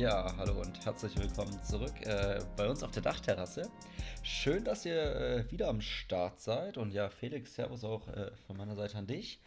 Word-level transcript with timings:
Ja, 0.00 0.34
hallo 0.38 0.60
und 0.62 0.82
herzlich 0.86 1.14
willkommen 1.18 1.62
zurück 1.62 1.92
äh, 2.06 2.40
bei 2.56 2.66
uns 2.70 2.82
auf 2.82 2.90
der 2.90 3.02
Dachterrasse. 3.02 3.70
Schön, 4.22 4.64
dass 4.64 4.86
ihr 4.86 4.96
äh, 4.98 5.50
wieder 5.50 5.68
am 5.68 5.82
Start 5.82 6.40
seid. 6.40 6.78
Und 6.78 6.92
ja, 6.92 7.10
Felix, 7.10 7.54
Servus 7.54 7.84
auch 7.84 8.08
äh, 8.08 8.30
von 8.46 8.56
meiner 8.56 8.76
Seite 8.76 8.96
an 8.96 9.06
dich. 9.06 9.40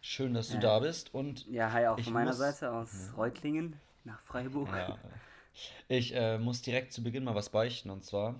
Schön, 0.00 0.34
dass 0.34 0.48
du 0.50 0.54
Ja. 0.54 0.60
da 0.60 0.78
bist. 0.78 1.12
Und 1.14 1.46
Ja, 1.48 1.72
hi 1.72 1.86
auch 1.88 1.98
von 1.98 2.12
meiner 2.12 2.28
muss- 2.30 2.38
Seite 2.38 2.70
aus 2.70 3.10
Reutlingen 3.16 3.74
nach 4.04 4.20
Freiburg. 4.22 4.68
Ja, 4.68 4.98
ich 5.88 6.14
äh, 6.14 6.38
muss 6.38 6.62
direkt 6.62 6.92
zu 6.92 7.02
Beginn 7.02 7.24
mal 7.24 7.34
was 7.34 7.48
beichten. 7.48 7.90
Und 7.90 8.04
zwar 8.04 8.36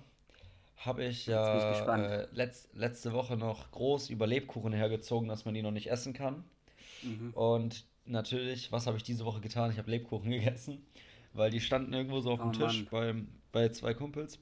habe 0.77 1.03
ich 1.03 1.25
ja 1.25 1.97
äh, 1.97 2.27
letz, 2.31 2.69
letzte 2.73 3.11
Woche 3.11 3.35
noch 3.35 3.69
groß 3.71 4.09
über 4.09 4.27
Lebkuchen 4.27 4.71
hergezogen, 4.71 5.27
dass 5.27 5.43
man 5.43 5.53
die 5.55 5.61
noch 5.61 5.71
nicht 5.71 5.91
essen 5.91 6.13
kann. 6.13 6.45
Mhm. 7.03 7.33
Und 7.33 7.83
natürlich, 8.05 8.71
was 8.71 8.87
habe 8.87 8.95
ich 8.95 9.03
diese 9.03 9.25
Woche 9.25 9.41
getan? 9.41 9.71
Ich 9.71 9.77
habe 9.77 9.91
Lebkuchen 9.91 10.29
gegessen, 10.31 10.85
weil 11.33 11.51
die 11.51 11.61
standen 11.61 11.93
irgendwo 11.93 12.19
so 12.21 12.31
auf 12.31 12.41
dem 12.41 12.49
Oh 12.49 12.51
Tisch 12.51 12.85
Mann. 12.85 12.87
beim, 12.91 13.27
bei 13.51 13.69
zwei 13.69 13.93
Kumpels. 13.93 14.39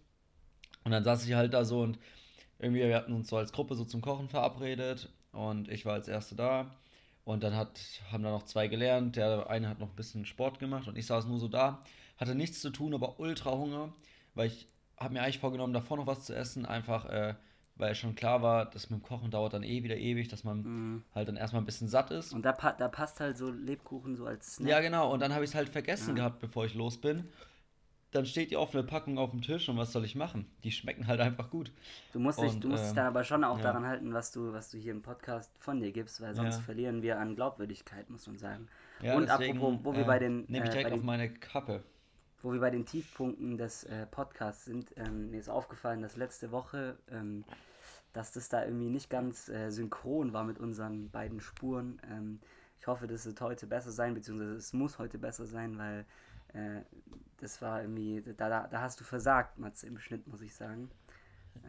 Und 0.84 0.91
dann 0.91 1.04
saß 1.04 1.26
ich 1.28 1.34
halt 1.34 1.54
da 1.54 1.66
so 1.66 1.82
und 1.82 2.00
irgendwie, 2.59 2.82
wir 2.82 2.95
hatten 2.95 3.14
uns 3.14 3.30
so 3.30 3.38
als 3.38 3.52
Gruppe 3.52 3.76
so 3.76 3.86
zum 3.86 4.02
Kochen 4.02 4.30
verabredet 4.30 5.09
und 5.31 5.70
ich 5.70 5.86
war 5.86 5.94
als 5.94 6.08
Erste 6.08 6.36
da. 6.36 6.72
Und 7.26 7.44
dann 7.44 7.55
hat, 7.55 7.80
haben 8.12 8.23
da 8.23 8.31
noch 8.31 8.44
zwei 8.44 8.67
gelernt. 8.67 9.16
Der 9.17 9.50
eine 9.50 9.70
hat 9.70 9.80
noch 9.80 9.89
ein 9.89 9.95
bisschen 9.95 10.25
Sport 10.25 10.59
gemacht 10.59 10.88
und 10.88 10.97
ich 10.97 11.06
saß 11.06 11.25
nur 11.25 11.39
so 11.39 11.47
da, 11.50 11.84
hatte 12.17 12.36
nichts 12.36 12.62
zu 12.62 12.70
tun, 12.72 12.94
aber 12.94 13.19
ultra 13.19 13.52
Hunger, 13.52 13.94
weil 14.34 14.47
ich 14.47 14.67
habe 14.97 15.14
mir 15.14 15.22
eigentlich 15.23 15.40
vorgenommen, 15.40 15.73
davor 15.73 15.97
noch 15.97 16.08
was 16.08 16.25
zu 16.25 16.36
essen, 16.36 16.66
einfach 16.66 17.06
äh, 17.06 17.36
weil 17.78 17.95
schon 17.95 18.16
klar 18.16 18.42
war, 18.42 18.66
das 18.70 18.89
mit 18.89 19.00
dem 19.02 19.03
Kochen 19.03 19.31
dauert 19.31 19.53
dann 19.53 19.64
eh 19.64 19.83
wieder 19.83 19.97
ewig, 19.97 20.28
dass 20.28 20.44
man 20.44 20.61
Mhm. 20.64 21.03
halt 21.16 21.28
dann 21.28 21.38
erstmal 21.38 21.61
ein 21.61 21.66
bisschen 21.66 21.88
satt 21.88 22.11
ist. 22.11 22.34
Und 22.34 22.44
da, 22.44 22.52
pa 22.52 22.72
da 22.73 22.88
passt 22.88 23.19
halt 23.19 23.38
so 23.38 23.50
Lebkuchen 23.52 24.16
so 24.16 24.25
als 24.25 24.56
Snack. 24.56 24.69
Ja, 24.69 24.80
genau. 24.81 25.11
Und 25.14 25.19
dann 25.22 25.34
habe 25.34 25.44
ich 25.44 25.52
es 25.52 25.56
halt 25.56 25.69
vergessen 25.69 26.09
Ja. 26.09 26.16
gehabt, 26.16 26.39
bevor 26.39 26.66
ich 26.66 26.73
los 26.73 26.97
bin. 26.97 27.23
Dann 28.11 28.25
steht 28.25 28.52
die 28.52 28.58
offene 28.58 28.84
Packung 28.84 29.17
auf 29.17 29.31
dem 29.31 29.42
Tisch 29.42 29.67
und 29.69 29.78
was 29.78 29.92
soll 29.92 30.06
ich 30.06 30.16
machen? 30.16 30.50
Die 30.64 30.72
schmecken 30.72 31.08
halt 31.08 31.19
einfach 31.19 31.50
gut. 31.50 31.72
Du 32.14 32.19
musst 32.19 32.42
dich, 32.42 32.53
Und, 32.53 32.64
du 32.64 32.69
musst 32.69 32.84
dich 32.84 32.89
ähm, 32.92 32.95
dann 32.95 33.06
aber 33.08 33.23
schon 33.25 33.44
auch 33.44 33.58
ja. 33.58 33.64
daran 33.64 33.86
halten, 33.86 34.14
was 34.14 34.31
du, 34.31 34.53
was 34.53 34.72
du 34.72 34.78
hier 34.78 34.94
im 34.94 35.02
Podcast 35.02 35.52
von 35.59 35.80
dir 35.81 35.91
gibst, 35.91 36.22
weil 36.22 36.34
sonst 36.34 36.56
Ja. 36.58 36.62
verlieren 36.64 37.02
wir 37.02 37.19
an 37.19 37.36
Glaubwürdigkeit, 37.36 38.09
muss 38.09 38.25
man 38.28 38.38
sagen. 38.38 38.67
Und 39.14 39.28
deswegen, 39.28 39.58
apropos, 39.59 39.80
wo 39.86 39.94
wir 39.94 40.02
äh, 40.03 40.06
bei 40.06 40.19
den, 40.19 40.45
Nehme 40.47 40.64
ich 40.66 40.69
äh, 40.69 40.72
direkt 40.72 40.91
auf 40.94 41.00
den 41.00 41.06
meine 41.06 41.30
Kappe. 41.34 41.84
wo 42.41 42.53
wir 42.53 42.59
bei 42.62 42.69
den 42.69 42.86
Tiefpunkten 42.86 43.58
des 43.58 43.84
äh, 43.84 44.06
Podcasts 44.06 44.66
sind, 44.66 44.94
ähm, 44.95 45.31
mir 45.31 45.39
ist 45.39 45.50
aufgefallen, 45.50 46.02
dass 46.02 46.16
letzte 46.16 46.52
Woche, 46.52 46.97
ähm, 47.12 47.44
dass 48.18 48.32
das 48.32 48.50
da 48.50 48.66
irgendwie 48.66 48.90
nicht 48.90 49.12
ganz 49.12 49.48
äh, 49.48 49.70
synchron 49.70 50.34
war 50.34 50.44
mit 50.44 50.58
unseren 50.60 51.12
beiden 51.12 51.40
Spuren. 51.40 52.02
Ähm, 52.12 52.40
ich 52.80 52.88
hoffe, 52.88 53.06
das 53.06 53.28
wird 53.28 53.40
heute 53.42 53.68
besser 53.68 53.92
sein, 53.92 54.16
beziehungsweise 54.16 54.56
es 54.56 54.74
muss 54.74 54.98
heute 54.98 55.20
besser 55.20 55.46
sein, 55.46 55.78
weil 55.78 56.04
äh, 56.54 56.82
das 57.40 57.62
war 57.62 57.82
irgendwie, 57.82 58.24
da, 58.36 58.50
da, 58.50 58.68
da 58.68 58.82
hast 58.82 59.00
du 59.00 59.04
versagt, 59.04 59.59
Matze, 59.59 59.86
im 59.86 60.00
Schnitt, 60.00 60.26
muss 60.28 60.42
ich 60.42 60.56
sagen. 60.56 60.90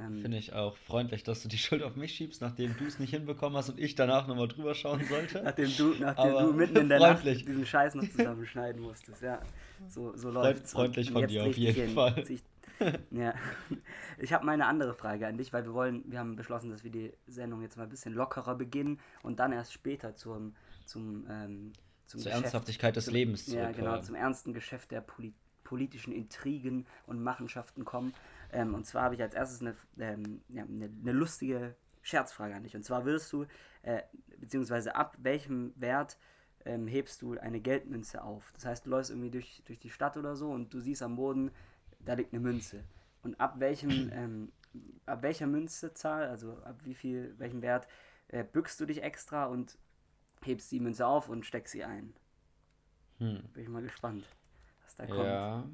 Ähm, 0.00 0.22
Finde 0.22 0.38
ich 0.38 0.54
auch 0.54 0.76
freundlich, 0.78 1.22
dass 1.22 1.42
du 1.42 1.48
die 1.48 1.58
Schuld 1.58 1.82
auf 1.82 1.96
mich 1.96 2.14
schiebst, 2.14 2.40
nachdem 2.40 2.74
du 2.78 2.86
es 2.86 2.98
nicht 2.98 3.10
hinbekommen 3.10 3.58
hast 3.58 3.68
und 3.68 3.78
ich 3.78 3.94
danach 3.94 4.26
nochmal 4.26 4.48
drüber 4.48 4.74
schauen 4.74 5.04
sollte. 5.04 5.42
Nachdem 5.42 5.76
du, 5.76 5.94
nachdem 6.00 6.34
Aber 6.34 6.42
du 6.44 6.52
mitten 6.54 6.76
in 6.76 6.88
der 6.88 7.00
Nacht 7.00 7.22
freundlich. 7.24 7.44
diesen 7.44 7.66
Scheiß 7.66 7.94
noch 7.94 8.08
zusammenschneiden 8.08 8.80
musstest, 8.80 9.20
ja. 9.20 9.42
So, 9.86 10.16
so 10.16 10.30
läuft's. 10.30 10.72
freundlich 10.72 11.08
Und 11.08 11.14
von 11.14 11.26
dir 11.26 11.44
auf 11.44 11.56
jeden 11.56 11.74
hin. 11.74 11.94
Fall. 11.94 12.24
Zieh 12.24 12.34
Ich, 12.34 12.42
ja. 13.10 13.34
Ich 14.18 14.32
habe 14.32 14.44
mal 14.44 14.52
eine 14.52 14.66
andere 14.66 14.94
Frage 14.94 15.26
an 15.26 15.36
dich, 15.36 15.52
weil 15.52 15.64
wir 15.64 15.74
wollen, 15.74 16.04
wir 16.10 16.18
haben 16.18 16.36
beschlossen, 16.36 16.70
dass 16.70 16.84
wir 16.84 16.90
die 16.90 17.12
Sendung 17.26 17.62
jetzt 17.62 17.76
mal 17.76 17.84
ein 17.84 17.88
bisschen 17.88 18.14
lockerer 18.14 18.54
beginnen 18.54 19.00
und 19.22 19.38
dann 19.40 19.52
erst 19.52 19.72
später 19.72 20.14
zum, 20.16 20.54
zum, 20.86 21.26
ähm, 21.28 21.72
zum 22.06 22.20
Zur 22.20 22.30
Geschäft- 22.30 22.44
Ernsthaftigkeit 22.44 22.96
des 22.96 23.06
zum- 23.06 23.14
Lebens 23.14 23.46
Ja, 23.46 23.70
genau, 23.72 24.00
zum 24.00 24.14
ernsten 24.14 24.52
Geschäft 24.54 24.90
der 24.90 25.00
Poli 25.00 25.34
politischen 25.64 26.14
Intrigen 26.14 26.86
und 27.06 27.22
Machenschaften 27.22 27.84
kommen. 27.84 28.14
Ähm, 28.54 28.72
und 28.74 28.86
zwar 28.86 29.02
habe 29.02 29.16
ich 29.16 29.20
als 29.20 29.34
erstes 29.34 29.60
eine, 29.60 29.76
ähm, 29.98 30.40
ja, 30.48 30.62
eine, 30.62 30.86
eine 30.86 31.12
lustige 31.12 31.74
Scherzfrage 32.00 32.54
an 32.54 32.62
dich. 32.62 32.74
Und 32.74 32.84
zwar 32.84 33.04
willst 33.04 33.30
du, 33.34 33.44
äh, 33.82 34.00
beziehungsweise 34.38 34.96
ab 34.96 35.18
welchem 35.20 35.74
Wert 35.76 36.16
ähm, 36.64 36.86
hebst 36.86 37.20
du 37.20 37.38
eine 37.38 37.60
Geldmünze 37.60 38.24
auf? 38.24 38.50
Das 38.54 38.64
heißt, 38.64 38.86
du 38.86 38.90
läufst 38.90 39.10
irgendwie 39.10 39.30
durch, 39.30 39.62
durch 39.66 39.78
die 39.78 39.90
Stadt 39.90 40.16
oder 40.16 40.36
so 40.36 40.50
und 40.50 40.72
du 40.72 40.80
siehst 40.80 41.02
am 41.02 41.16
Boden, 41.16 41.50
da 42.00 42.14
liegt 42.14 42.32
eine 42.32 42.40
Münze. 42.40 42.84
Und 43.22 43.38
ab 43.40 43.54
welchem, 43.58 43.90
ähm, 44.12 44.52
ab 45.06 45.22
welcher 45.22 45.46
Münzezahl, 45.46 46.26
also 46.28 46.52
ab 46.64 46.76
wie 46.84 46.94
viel, 46.94 47.34
welchem 47.38 47.62
Wert, 47.62 47.86
äh, 48.28 48.44
bückst 48.44 48.80
du 48.80 48.86
dich 48.86 49.02
extra 49.02 49.46
und 49.46 49.78
hebst 50.44 50.70
die 50.70 50.80
Münze 50.80 51.06
auf 51.06 51.28
und 51.28 51.44
steckst 51.46 51.72
sie 51.72 51.84
ein? 51.84 52.14
Hm. 53.18 53.42
Bin 53.52 53.62
ich 53.62 53.68
mal 53.68 53.82
gespannt, 53.82 54.24
was 54.84 54.94
da 54.96 55.06
kommt. 55.06 55.18
Ja. 55.24 55.64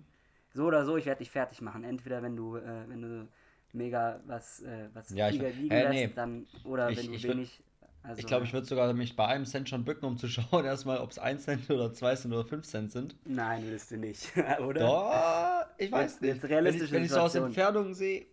So 0.55 0.65
oder 0.67 0.85
so, 0.85 0.97
ich 0.97 1.05
werde 1.07 1.19
dich 1.19 1.31
fertig 1.31 1.61
machen. 1.61 1.85
Entweder 1.85 2.23
wenn 2.23 2.37
du, 2.37 2.57
äh, 2.57 2.89
wenn 2.89 3.03
du 3.03 3.29
mega 3.73 4.21
was, 4.27 4.63
äh, 4.63 4.89
was 4.95 5.11
Ja, 5.11 5.29
ich- 5.29 5.41
liegen 5.41 5.71
äh, 5.71 5.83
lässt, 5.83 5.93
nee. 5.93 6.13
dann 6.15 6.47
oder 6.65 6.91
Ich- 6.91 6.99
wenn 6.99 7.07
du 7.09 7.13
ich 7.15 7.25
würd- 7.25 7.31
wenig. 7.33 7.63
Also, 8.05 8.21
Ich 8.21 8.27
glaube, 8.27 8.45
ich 8.45 8.53
würde 8.53 8.67
sogar 8.67 8.93
mich 8.93 9.17
bei 9.17 9.27
einem 9.27 9.47
Cent 9.47 9.69
schon 9.69 9.85
bücken, 9.85 10.05
um 10.05 10.17
zu 10.19 10.29
schauen, 10.63 10.65
erstmal, 10.65 10.99
ob 10.99 11.11
es 11.11 11.19
1 11.19 11.43
Cent 11.45 11.69
oder 11.71 11.93
2 11.93 12.15
Cent 12.17 12.33
oder 12.35 12.45
5 12.45 12.65
Cent 12.67 12.93
sind. 12.93 13.17
Nein, 13.27 13.65
willst 13.67 13.91
du 13.91 13.97
nicht, 13.97 14.31
oder? 14.61 14.81
Doch, 14.81 15.64
ich 15.79 15.91
weiß 15.93 16.13
Jetzt- 16.13 16.23
nicht. 16.23 16.35
jetzt 16.35 16.45
realistische 16.51 16.93
wenn 16.93 17.05
ich, 17.05 17.05
wenn 17.05 17.05
ich 17.05 17.11
so 17.13 17.21
aus. 17.21 17.35
Entfernung 17.35 17.95
sehe, 17.95 18.27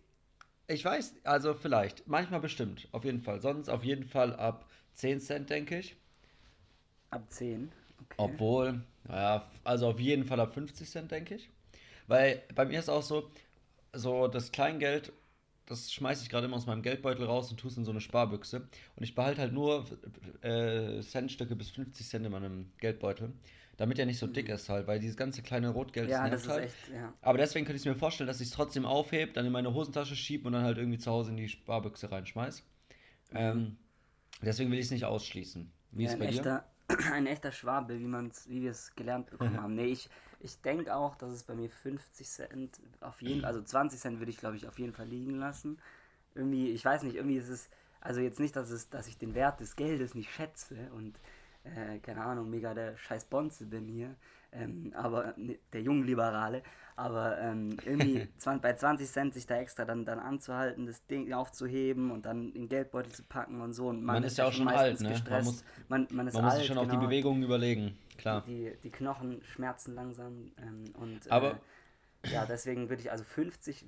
ich 0.68 0.84
weiß, 0.84 1.14
also 1.24 1.54
vielleicht, 1.54 2.06
manchmal 2.06 2.40
bestimmt, 2.40 2.88
auf 2.92 3.04
jeden 3.04 3.20
Fall. 3.20 3.40
Sonst 3.40 3.68
auf 3.68 3.84
jeden 3.84 4.04
Fall 4.04 4.34
ab 4.36 4.68
10 4.94 5.20
Cent, 5.20 5.50
denke 5.50 5.78
ich. 5.78 5.96
Ab 7.10 7.24
10. 7.30 7.70
Okay. 8.00 8.14
Obwohl, 8.16 8.82
naja, 9.04 9.50
also 9.64 9.88
auf 9.88 10.00
jeden 10.00 10.24
Fall 10.24 10.40
ab 10.40 10.54
50 10.54 10.88
Cent, 10.88 11.10
denke 11.10 11.34
ich. 11.36 11.50
Weil 12.06 12.42
bei 12.54 12.64
mir 12.64 12.78
ist 12.78 12.88
auch 12.88 13.02
so, 13.02 13.30
so 13.92 14.28
das 14.28 14.50
Kleingeld, 14.52 15.12
das 15.66 15.92
schmeiße 15.92 16.22
ich 16.24 16.30
gerade 16.30 16.46
immer 16.46 16.56
aus 16.56 16.66
meinem 16.66 16.82
Geldbeutel 16.82 17.24
raus 17.26 17.50
und 17.50 17.58
tue 17.58 17.70
es 17.70 17.76
in 17.76 17.84
so 17.84 17.90
eine 17.90 18.00
Sparbüchse. 18.00 18.68
Und 18.96 19.02
ich 19.04 19.14
behalte 19.14 19.40
halt 19.40 19.52
nur 19.52 19.84
äh, 20.42 21.00
Centstücke 21.02 21.54
bis 21.56 21.70
50 21.70 22.06
Cent 22.08 22.26
in 22.26 22.32
meinem 22.32 22.70
Geldbeutel. 22.78 23.32
Damit 23.82 23.98
er 23.98 24.06
nicht 24.06 24.20
so 24.20 24.28
dick 24.28 24.48
ist 24.48 24.68
halt, 24.68 24.86
weil 24.86 25.00
dieses 25.00 25.16
ganze 25.16 25.42
kleine 25.42 25.70
Rotgeld 25.70 26.08
ja, 26.08 26.20
nervt 26.20 26.34
das 26.34 26.42
ist 26.42 26.48
halt. 26.48 26.64
echt, 26.66 26.88
ja. 26.94 27.12
Aber 27.20 27.36
deswegen 27.36 27.66
könnte 27.66 27.80
ich 27.80 27.84
mir 27.84 27.96
vorstellen, 27.96 28.28
dass 28.28 28.40
ich 28.40 28.46
es 28.46 28.54
trotzdem 28.54 28.86
aufhebe, 28.86 29.32
dann 29.32 29.44
in 29.44 29.50
meine 29.50 29.74
Hosentasche 29.74 30.14
schiebe 30.14 30.46
und 30.46 30.52
dann 30.52 30.62
halt 30.62 30.78
irgendwie 30.78 30.98
zu 30.98 31.10
Hause 31.10 31.32
in 31.32 31.36
die 31.36 31.48
Sparbüchse 31.48 32.12
reinschmeiß. 32.12 32.62
Ähm, 33.34 33.76
deswegen 34.40 34.70
will 34.70 34.78
ich 34.78 34.84
es 34.84 34.92
nicht 34.92 35.04
ausschließen. 35.04 35.68
Wie 35.90 36.04
ist 36.04 36.10
ja, 36.10 36.14
ein 36.14 36.20
bei 36.20 36.26
dir? 36.26 36.36
echter, 36.36 36.64
ein 37.12 37.26
echter 37.26 37.50
Schwabe, 37.50 37.98
wie 37.98 38.06
man's, 38.06 38.48
wie 38.48 38.62
wir 38.62 38.70
es 38.70 38.94
gelernt 38.94 39.28
bekommen 39.30 39.56
haben. 39.60 39.74
Nee, 39.74 39.86
ich, 39.86 40.08
ich 40.38 40.60
denke 40.60 40.94
auch, 40.94 41.16
dass 41.16 41.32
es 41.32 41.42
bei 41.42 41.56
mir 41.56 41.68
50 41.68 42.28
Cent 42.28 42.80
auf 43.00 43.20
jeden 43.20 43.44
also 43.44 43.60
20 43.62 43.98
Cent 43.98 44.20
würde 44.20 44.30
ich 44.30 44.38
glaube 44.38 44.54
ich 44.54 44.68
auf 44.68 44.78
jeden 44.78 44.92
Fall 44.92 45.08
liegen 45.08 45.40
lassen. 45.40 45.80
Irgendwie, 46.36 46.70
ich 46.70 46.84
weiß 46.84 47.02
nicht, 47.02 47.16
irgendwie 47.16 47.38
ist 47.38 47.48
es, 47.48 47.68
also 48.00 48.20
jetzt 48.20 48.38
nicht, 48.38 48.54
dass 48.54 48.70
es, 48.70 48.90
dass 48.90 49.08
ich 49.08 49.18
den 49.18 49.34
Wert 49.34 49.58
des 49.58 49.74
Geldes 49.74 50.14
nicht 50.14 50.30
schätze 50.30 50.76
und 50.92 51.18
äh, 51.64 51.98
keine 52.00 52.22
Ahnung, 52.24 52.50
mega 52.50 52.74
der 52.74 52.96
scheiß 52.96 53.24
Bonze 53.26 53.66
bin 53.66 53.86
hier, 53.88 54.14
ähm, 54.52 54.92
aber 54.96 55.34
der 55.72 55.82
Jungliberale, 55.82 56.62
aber 56.96 57.38
ähm, 57.38 57.76
irgendwie 57.84 58.28
20, 58.38 58.62
bei 58.62 58.74
20 58.74 59.08
Cent 59.08 59.34
sich 59.34 59.46
da 59.46 59.56
extra 59.56 59.84
dann, 59.84 60.04
dann 60.04 60.18
anzuhalten, 60.18 60.86
das 60.86 61.06
Ding 61.06 61.32
aufzuheben 61.32 62.10
und 62.10 62.26
dann 62.26 62.48
in 62.48 62.62
den 62.62 62.68
Geldbeutel 62.68 63.12
zu 63.12 63.22
packen 63.22 63.60
und 63.60 63.72
so. 63.72 63.88
Und 63.88 64.02
Man 64.04 64.22
ist 64.24 64.38
ja 64.38 64.46
auch 64.46 64.52
schon 64.52 64.68
alt, 64.68 65.00
ne? 65.00 65.22
Man 65.30 65.44
muss- 65.44 65.64
man, 65.88 66.06
man 66.10 66.26
ist 66.26 66.34
Man 66.34 66.44
muss 66.44 66.52
alt, 66.52 66.58
sich 66.60 66.68
schon 66.68 66.78
auch 66.78 66.84
die 66.84 66.90
genau. 66.90 67.02
Bewegungen 67.06 67.42
überlegen, 67.42 67.96
klar. 68.18 68.42
Die, 68.46 68.72
die 68.82 68.90
Knochen 68.90 69.40
schmerzen 69.44 69.94
langsam 69.94 70.52
ähm, 70.58 70.84
und 70.98 71.30
Aber- 71.30 71.52
äh, 72.24 72.32
ja, 72.32 72.44
deswegen 72.46 72.88
würde 72.88 73.02
ich 73.02 73.10
also 73.10 73.24
50, 73.24 73.84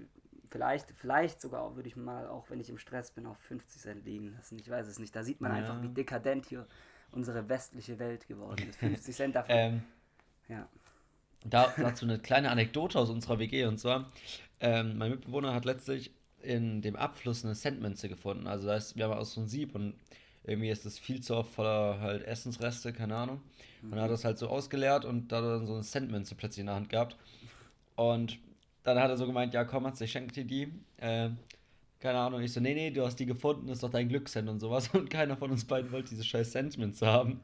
vielleicht, 0.50 0.90
vielleicht 0.92 1.40
sogar 1.40 1.62
auch, 1.62 1.76
würde 1.76 1.88
ich 1.88 1.94
mal, 1.96 2.26
auch 2.26 2.48
wenn 2.50 2.58
ich 2.58 2.68
im 2.70 2.78
Stress 2.78 3.10
bin, 3.12 3.26
auf 3.26 3.36
50 3.38 3.80
Cent 3.82 4.04
liegen 4.04 4.32
lassen. 4.36 4.58
Ich 4.58 4.68
weiß 4.70 4.86
es 4.88 4.98
nicht. 4.98 5.14
Da 5.14 5.22
sieht 5.22 5.40
man 5.40 5.52
Ja. 5.52 5.58
einfach, 5.58 5.80
wie 5.82 5.88
dekadent 5.88 6.46
hier 6.46 6.66
unsere 7.14 7.48
westliche 7.48 7.98
Welt 7.98 8.26
geworden 8.28 8.68
ist. 8.68 8.76
50 8.80 9.14
Cent 9.14 9.34
dafür. 9.34 9.54
Ähm, 9.54 9.82
ja. 10.48 10.68
da, 11.44 11.72
dazu 11.76 12.04
eine 12.04 12.18
kleine 12.18 12.50
Anekdote 12.50 12.98
aus 12.98 13.10
unserer 13.10 13.38
WG 13.38 13.64
und 13.66 13.78
zwar, 13.78 14.10
ähm, 14.60 14.98
mein 14.98 15.10
Mitbewohner 15.10 15.54
hat 15.54 15.64
letztlich 15.64 16.12
in 16.42 16.82
dem 16.82 16.96
Abfluss 16.96 17.44
eine 17.44 17.54
Centmünze 17.54 18.08
gefunden. 18.08 18.46
Also 18.46 18.66
da 18.66 18.76
ist, 18.76 18.96
wir 18.96 19.04
haben 19.04 19.14
aus 19.14 19.32
so 19.32 19.40
ein 19.40 19.48
Sieb 19.48 19.74
und 19.74 19.94
irgendwie 20.44 20.68
ist 20.68 20.84
das 20.84 20.98
viel 20.98 21.22
zu 21.22 21.36
oft 21.36 21.50
voller 21.52 22.00
halt 22.00 22.22
Essensreste, 22.22 22.92
keine 22.92 23.16
Ahnung. 23.16 23.40
Und 23.82 23.94
er 23.94 24.04
hat 24.04 24.10
das 24.10 24.24
halt 24.24 24.38
so 24.38 24.48
ausgeleert 24.48 25.04
und 25.04 25.32
da 25.32 25.38
hat 25.38 25.44
er 25.44 25.58
dann 25.58 25.66
so 25.66 25.74
eine 25.74 25.82
Centmünze 25.82 26.34
plötzlich 26.34 26.60
in 26.60 26.66
der 26.66 26.74
Hand 26.74 26.90
gehabt. 26.90 27.16
Und 27.96 28.38
dann 28.82 28.98
hat 28.98 29.10
er 29.10 29.16
so 29.16 29.26
gemeint, 29.26 29.54
ja 29.54 29.64
komm, 29.64 29.84
Mats, 29.84 30.00
ich 30.00 30.12
schenke 30.12 30.32
dir 30.32 30.44
die. 30.44 30.72
Ähm, 30.98 31.38
keine 32.04 32.18
Ahnung. 32.18 32.42
Ich 32.42 32.52
so, 32.52 32.60
nee, 32.60 32.74
nee, 32.74 32.90
du 32.90 33.02
hast 33.04 33.16
die 33.16 33.24
gefunden, 33.24 33.68
ist 33.70 33.82
doch 33.82 33.90
dein 33.90 34.08
Glückscent 34.10 34.46
und 34.48 34.60
sowas. 34.60 34.88
Und 34.94 35.08
keiner 35.08 35.36
von 35.38 35.50
uns 35.50 35.64
beiden 35.64 35.90
wollte 35.90 36.10
diese 36.10 36.22
scheiß 36.22 36.50
Centmünze 36.52 37.06
haben. 37.06 37.40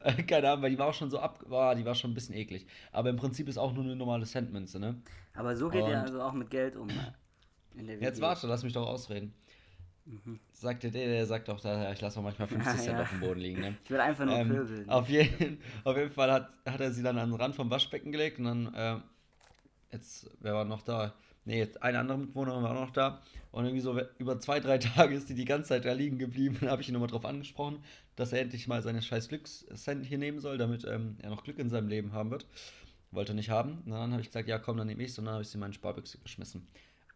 Keine 0.28 0.48
Ahnung, 0.48 0.62
weil 0.62 0.70
die 0.70 0.78
war 0.78 0.86
auch 0.86 0.94
schon 0.94 1.10
so 1.10 1.18
ab, 1.18 1.44
boah, 1.48 1.74
die 1.74 1.84
war 1.84 1.94
schon 1.94 2.12
ein 2.12 2.14
bisschen 2.14 2.34
eklig. 2.36 2.66
Aber 2.92 3.10
im 3.10 3.16
Prinzip 3.16 3.48
ist 3.48 3.58
auch 3.58 3.72
nur 3.74 3.82
eine 3.84 3.96
normale 3.96 4.24
Centmünze, 4.24 4.78
ne? 4.78 4.94
Aber 5.34 5.54
so 5.56 5.68
geht 5.68 5.80
ihr 5.82 5.86
Und- 5.88 5.94
also 5.96 6.22
auch 6.22 6.32
mit 6.32 6.48
Geld 6.50 6.76
um. 6.76 6.86
ne? 6.86 7.14
Jetzt 8.00 8.20
warte, 8.20 8.46
lass 8.46 8.62
mich 8.62 8.72
doch 8.72 8.86
ausreden. 8.86 9.34
Sagt 10.52 10.84
der, 10.84 10.90
der 10.92 11.26
sagt 11.26 11.48
doch, 11.48 11.60
da, 11.60 11.82
ja, 11.84 11.92
ich 11.92 12.00
lasse 12.00 12.18
auch 12.18 12.22
manchmal 12.22 12.48
50 12.48 12.72
Cent 12.80 12.86
Mhm. 12.92 12.96
Ja. 12.96 13.02
auf 13.02 13.10
dem 13.10 13.20
Boden 13.20 13.40
liegen, 13.40 13.60
ne? 13.60 13.76
Ich 13.84 13.90
will 13.90 14.00
einfach 14.00 14.24
nur 14.24 14.36
Ähm, 14.36 14.48
pöbeln. 14.48 14.88
auf, 14.88 15.08
jeden, 15.08 15.58
auf 15.84 15.96
jeden 15.96 16.10
Fall 16.12 16.32
hat, 16.32 16.48
hat 16.66 16.80
er 16.80 16.92
sie 16.92 17.02
dann 17.02 17.18
an 17.18 17.30
den 17.30 17.40
Rand 17.40 17.54
vom 17.56 17.68
Waschbecken 17.70 18.10
gelegt 18.12 18.38
und 18.38 18.44
dann 18.46 18.74
äh, 18.74 18.96
jetzt, 19.92 20.30
wer 20.40 20.54
war 20.54 20.64
noch 20.64 20.82
da? 20.82 21.12
Nee, 21.44 21.66
ein 21.80 21.96
anderer 21.96 22.18
Mitbewohner 22.18 22.62
war 22.62 22.70
auch 22.76 22.86
noch 22.86 22.90
da. 22.90 23.22
Und 23.50 23.64
irgendwie 23.64 23.80
so 23.80 23.98
über 24.18 24.38
zwei, 24.38 24.60
drei 24.60 24.78
Tage 24.78 25.14
ist 25.14 25.28
die 25.28 25.34
die 25.34 25.44
ganze 25.44 25.70
Zeit 25.70 25.84
da 25.84 25.92
liegen 25.92 26.18
geblieben. 26.18 26.58
Dann 26.60 26.70
habe 26.70 26.82
ich 26.82 26.88
ihn 26.88 26.92
nochmal 26.92 27.08
drauf 27.08 27.24
angesprochen, 27.24 27.82
dass 28.16 28.32
er 28.32 28.40
endlich 28.40 28.68
mal 28.68 28.82
seine 28.82 29.02
scheiß 29.02 29.28
Glückscent 29.28 30.04
hier 30.06 30.18
nehmen 30.18 30.38
soll, 30.38 30.58
damit 30.58 30.84
ähm, 30.84 31.16
er 31.22 31.30
noch 31.30 31.42
Glück 31.42 31.58
in 31.58 31.70
seinem 31.70 31.88
Leben 31.88 32.12
haben 32.12 32.30
wird. 32.30 32.46
Wollte 33.10 33.32
er 33.32 33.36
nicht 33.36 33.50
haben. 33.50 33.78
Und 33.84 33.90
dann 33.90 34.12
habe 34.12 34.20
ich 34.22 34.28
gesagt, 34.28 34.48
ja 34.48 34.58
komm, 34.58 34.76
dann 34.76 34.86
nehme 34.86 35.02
ich 35.02 35.10
es. 35.10 35.18
Und 35.18 35.24
dann 35.24 35.34
habe 35.34 35.42
ich 35.42 35.48
sie 35.48 35.54
in 35.54 35.60
meine 35.60 35.72
Sparbüchse 35.72 36.18
geschmissen. 36.18 36.68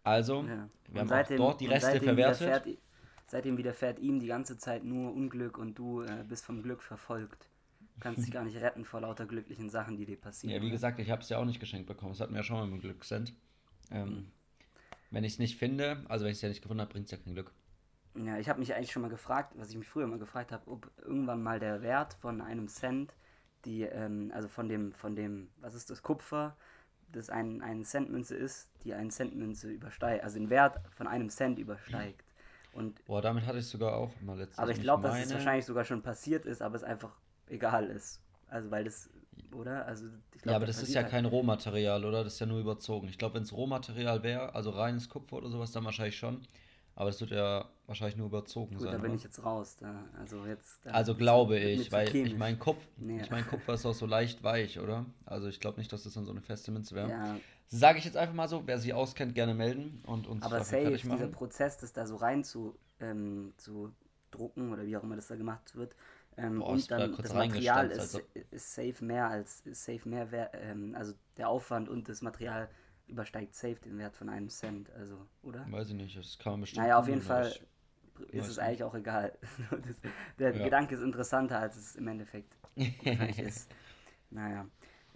Also, 0.03 0.43
Ja. 0.45 0.69
wir 0.89 1.01
haben 1.01 1.09
seitdem, 1.09 1.41
auch 1.41 1.47
dort 1.49 1.61
die 1.61 1.67
Reste 1.67 1.93
seitdem 1.93 2.05
verwertet. 2.05 2.41
Widerfährt, 2.41 2.79
seitdem 3.27 3.57
widerfährt 3.59 3.99
ihm 4.01 4.21
die 4.21 4.27
ganze 4.27 4.59
Zeit 4.59 4.85
nur 4.85 5.13
Unglück 5.15 5.59
und 5.59 5.79
du 5.79 6.03
äh, 6.03 6.25
bist 6.29 6.45
vom 6.45 6.63
Glück 6.63 6.83
verfolgt. 6.83 7.49
Du 7.95 8.01
kannst 8.01 8.25
dich 8.27 8.31
gar 8.33 8.45
nicht 8.45 8.57
retten 8.61 8.85
vor 8.85 9.01
lauter 9.03 9.27
glücklichen 9.27 9.71
Sachen, 9.71 9.97
die 9.97 10.05
dir 10.07 10.17
passieren. 10.17 10.55
Ja, 10.55 10.61
wie 10.63 10.67
oder? 10.67 10.73
gesagt, 10.73 10.99
ich 10.99 11.11
habe 11.11 11.23
es 11.23 11.29
ja 11.29 11.39
auch 11.39 11.45
nicht 11.45 11.61
geschenkt 11.61 11.87
bekommen. 11.87 12.13
Das 12.13 12.21
hatten 12.21 12.33
wir 12.33 12.39
ja 12.41 12.45
schon 12.45 12.57
mal 12.57 12.67
mit 12.67 12.81
Glückscent. 12.83 13.33
Ähm, 13.95 14.09
Mhm. 14.09 14.27
Wenn 15.11 15.25
ich 15.25 15.35
es 15.35 15.39
nicht 15.39 15.57
finde, 15.59 16.05
also 16.09 16.25
wenn 16.25 16.33
ich 16.33 16.39
es 16.39 16.43
ja 16.43 16.49
nicht 16.49 16.61
gefunden 16.63 16.81
habe, 16.81 16.93
bringt 16.93 17.07
es 17.07 17.13
ja 17.13 17.19
kein 17.19 17.35
Glück. 17.35 17.53
Ja, 18.17 18.39
ich 18.39 18.49
habe 18.49 18.59
mich 18.61 18.75
eigentlich 18.75 18.93
schon 18.93 19.03
mal 19.03 19.09
gefragt, 19.11 19.53
was 19.57 19.71
ich 19.71 19.77
mich 19.77 19.89
früher 19.89 20.07
mal 20.07 20.19
gefragt 20.19 20.53
habe, 20.53 20.69
ob 20.71 20.91
irgendwann 20.99 21.43
mal 21.43 21.59
der 21.61 21.83
Wert 21.83 22.15
von 22.15 22.41
einem 22.41 22.69
Cent, 22.69 23.15
die, 23.65 23.83
ähm, 23.83 24.31
also 24.35 24.49
von 24.49 24.69
dem, 24.69 24.93
von 24.93 25.15
dem, 25.17 25.51
was 25.61 25.75
ist 25.75 25.91
das, 25.91 26.03
Kupfer, 26.03 26.57
das 27.13 27.31
ein, 27.31 27.63
ein 27.63 27.85
Centmünze 27.85 28.37
ist, 28.37 28.71
die 28.83 28.95
einen 28.95 29.11
Centmünze 29.11 29.71
übersteigt, 29.71 30.25
also 30.25 30.39
den 30.39 30.51
Wert 30.51 30.81
von 30.91 31.07
einem 31.07 31.29
Cent 31.31 31.59
übersteigt. 31.59 32.25
Und, 32.73 33.05
Boah, 33.05 33.23
damit 33.23 33.47
hatte 33.47 33.59
ich 33.59 33.67
sogar 33.67 33.95
auch 33.97 34.13
mal 34.21 34.37
letztens. 34.37 34.59
aber 34.59 34.73
ich 34.73 34.81
glaube, 34.81 35.05
dass 35.05 35.19
es 35.25 35.33
wahrscheinlich 35.33 35.65
sogar 35.65 35.85
schon 35.85 36.03
passiert 36.03 36.45
ist, 36.45 36.61
aber 36.63 36.75
es 36.75 36.83
einfach 36.85 37.17
egal 37.49 37.87
ist. 37.89 38.21
Also 38.49 38.71
weil 38.71 38.85
das, 38.85 39.11
oder? 39.53 39.87
Also 39.87 40.07
glaub, 40.33 40.47
Ja, 40.47 40.57
aber 40.57 40.67
das 40.67 40.83
ist 40.83 40.95
ja 40.95 41.03
halt- 41.03 41.11
kein 41.11 41.25
Rohmaterial, 41.25 42.05
oder? 42.05 42.25
Das 42.25 42.35
ist 42.35 42.41
ja 42.41 42.47
nur 42.47 42.61
überzogen. 42.61 43.09
Ich 43.09 43.19
glaube, 43.19 43.35
wenn 43.37 43.43
es 43.43 43.53
Rohmaterial 43.53 44.23
wäre, 44.23 44.55
also 44.55 44.71
reines 44.71 45.09
Kupfer 45.09 45.37
oder 45.37 45.49
sowas, 45.51 45.73
dann 45.73 45.85
wahrscheinlich 45.85 46.17
schon. 46.17 46.41
Aber 46.97 47.11
das 47.11 47.21
wird 47.21 47.33
ja 47.33 47.69
wahrscheinlich 47.87 48.17
nur 48.17 48.29
überzogen 48.29 48.75
Gut, 48.77 48.83
sein. 48.85 48.93
da 48.93 48.99
bin 48.99 49.11
oder? 49.11 49.17
ich 49.17 49.25
jetzt 49.25 49.45
raus. 49.45 49.77
Da, 49.81 50.05
also 50.17 50.47
jetzt. 50.47 50.87
Also 50.87 51.17
glaube 51.17 51.59
ich, 51.59 51.91
weil 51.91 52.15
ich 52.15 52.37
meine 52.37 52.57
Kupf, 52.57 52.79
Nee. 52.97 53.21
ich 53.21 53.31
mein, 53.31 53.45
Kupfer 53.47 53.75
ist 53.75 53.85
auch 53.85 53.95
so 53.95 54.07
leicht 54.07 54.45
weich, 54.45 54.79
oder? 54.79 55.05
Also 55.27 55.49
ich 55.49 55.59
glaube 55.59 55.79
nicht, 55.79 55.93
dass 55.93 56.05
das 56.05 56.15
dann 56.15 56.25
so 56.25 56.31
eine 56.31 56.41
feste 56.41 56.71
Münze 56.71 56.95
wäre. 56.95 57.11
Ja, 57.11 57.37
Sage 57.67 57.99
ich 57.99 58.05
jetzt 58.05 58.17
einfach 58.17 58.35
mal 58.35 58.47
so, 58.49 58.63
wer 58.67 58.79
sich 58.79 58.95
auskennt, 58.95 59.35
gerne 59.35 59.55
melden 59.55 60.01
und 60.07 60.29
uns 60.29 60.45
Aber 60.45 60.59
safe, 60.63 60.83
fertig 60.83 61.03
dieser 61.03 61.15
machen. 61.17 61.33
Prozess, 61.33 61.79
das 61.79 61.93
da 61.93 62.07
so 62.07 62.15
rein 62.17 62.45
zu, 62.45 62.79
ähm, 63.01 63.53
zu 63.57 63.91
drucken 64.31 64.73
oder 64.73 64.87
wie 64.87 64.97
auch 64.97 65.03
immer 65.03 65.17
das 65.17 65.27
da 65.27 65.35
gemacht 65.35 65.75
wird, 65.75 65.97
ähm, 66.37 66.59
Boah, 66.59 66.69
und 66.71 66.91
dann 66.91 67.17
das 67.17 67.33
Material 67.33 67.91
ist, 67.91 67.99
also- 68.01 68.21
ist 68.51 68.75
safe 68.75 69.05
mehr 69.05 69.29
als 69.29 69.63
safe 69.73 70.09
mehr 70.09 70.31
wer, 70.31 70.53
ähm, 70.55 70.95
also 70.95 71.15
der 71.37 71.49
Aufwand 71.49 71.89
und 71.89 72.09
das 72.09 72.23
Material 72.23 72.69
übersteigt 73.07 73.55
safe 73.55 73.77
den 73.77 73.99
Wert 73.99 74.17
von 74.17 74.29
einem 74.29 74.49
Cent, 74.49 74.91
also 74.93 75.27
oder? 75.43 75.67
Weiß 75.71 75.89
ich 75.89 75.95
nicht, 75.95 76.17
das 76.17 76.39
kann 76.39 76.53
man 76.55 76.61
bestimmt. 76.63 76.83
Naja, 76.85 76.99
auf 76.99 77.07
jeden 77.09 77.23
Fall 77.23 77.47
ist 78.29 78.49
es 78.49 78.49
nicht. 78.49 78.59
eigentlich 78.61 78.83
auch 78.85 78.95
egal. 78.95 79.37
das, 79.71 80.01
der 80.39 80.57
Ja. 80.57 80.65
Gedanke 80.65 80.95
ist 80.95 81.03
interessanter, 81.03 81.59
als 81.59 81.77
es 81.77 81.97
im 81.97 82.09
Endeffekt 82.09 82.57
ist. 83.39 83.71
Naja. 84.31 84.67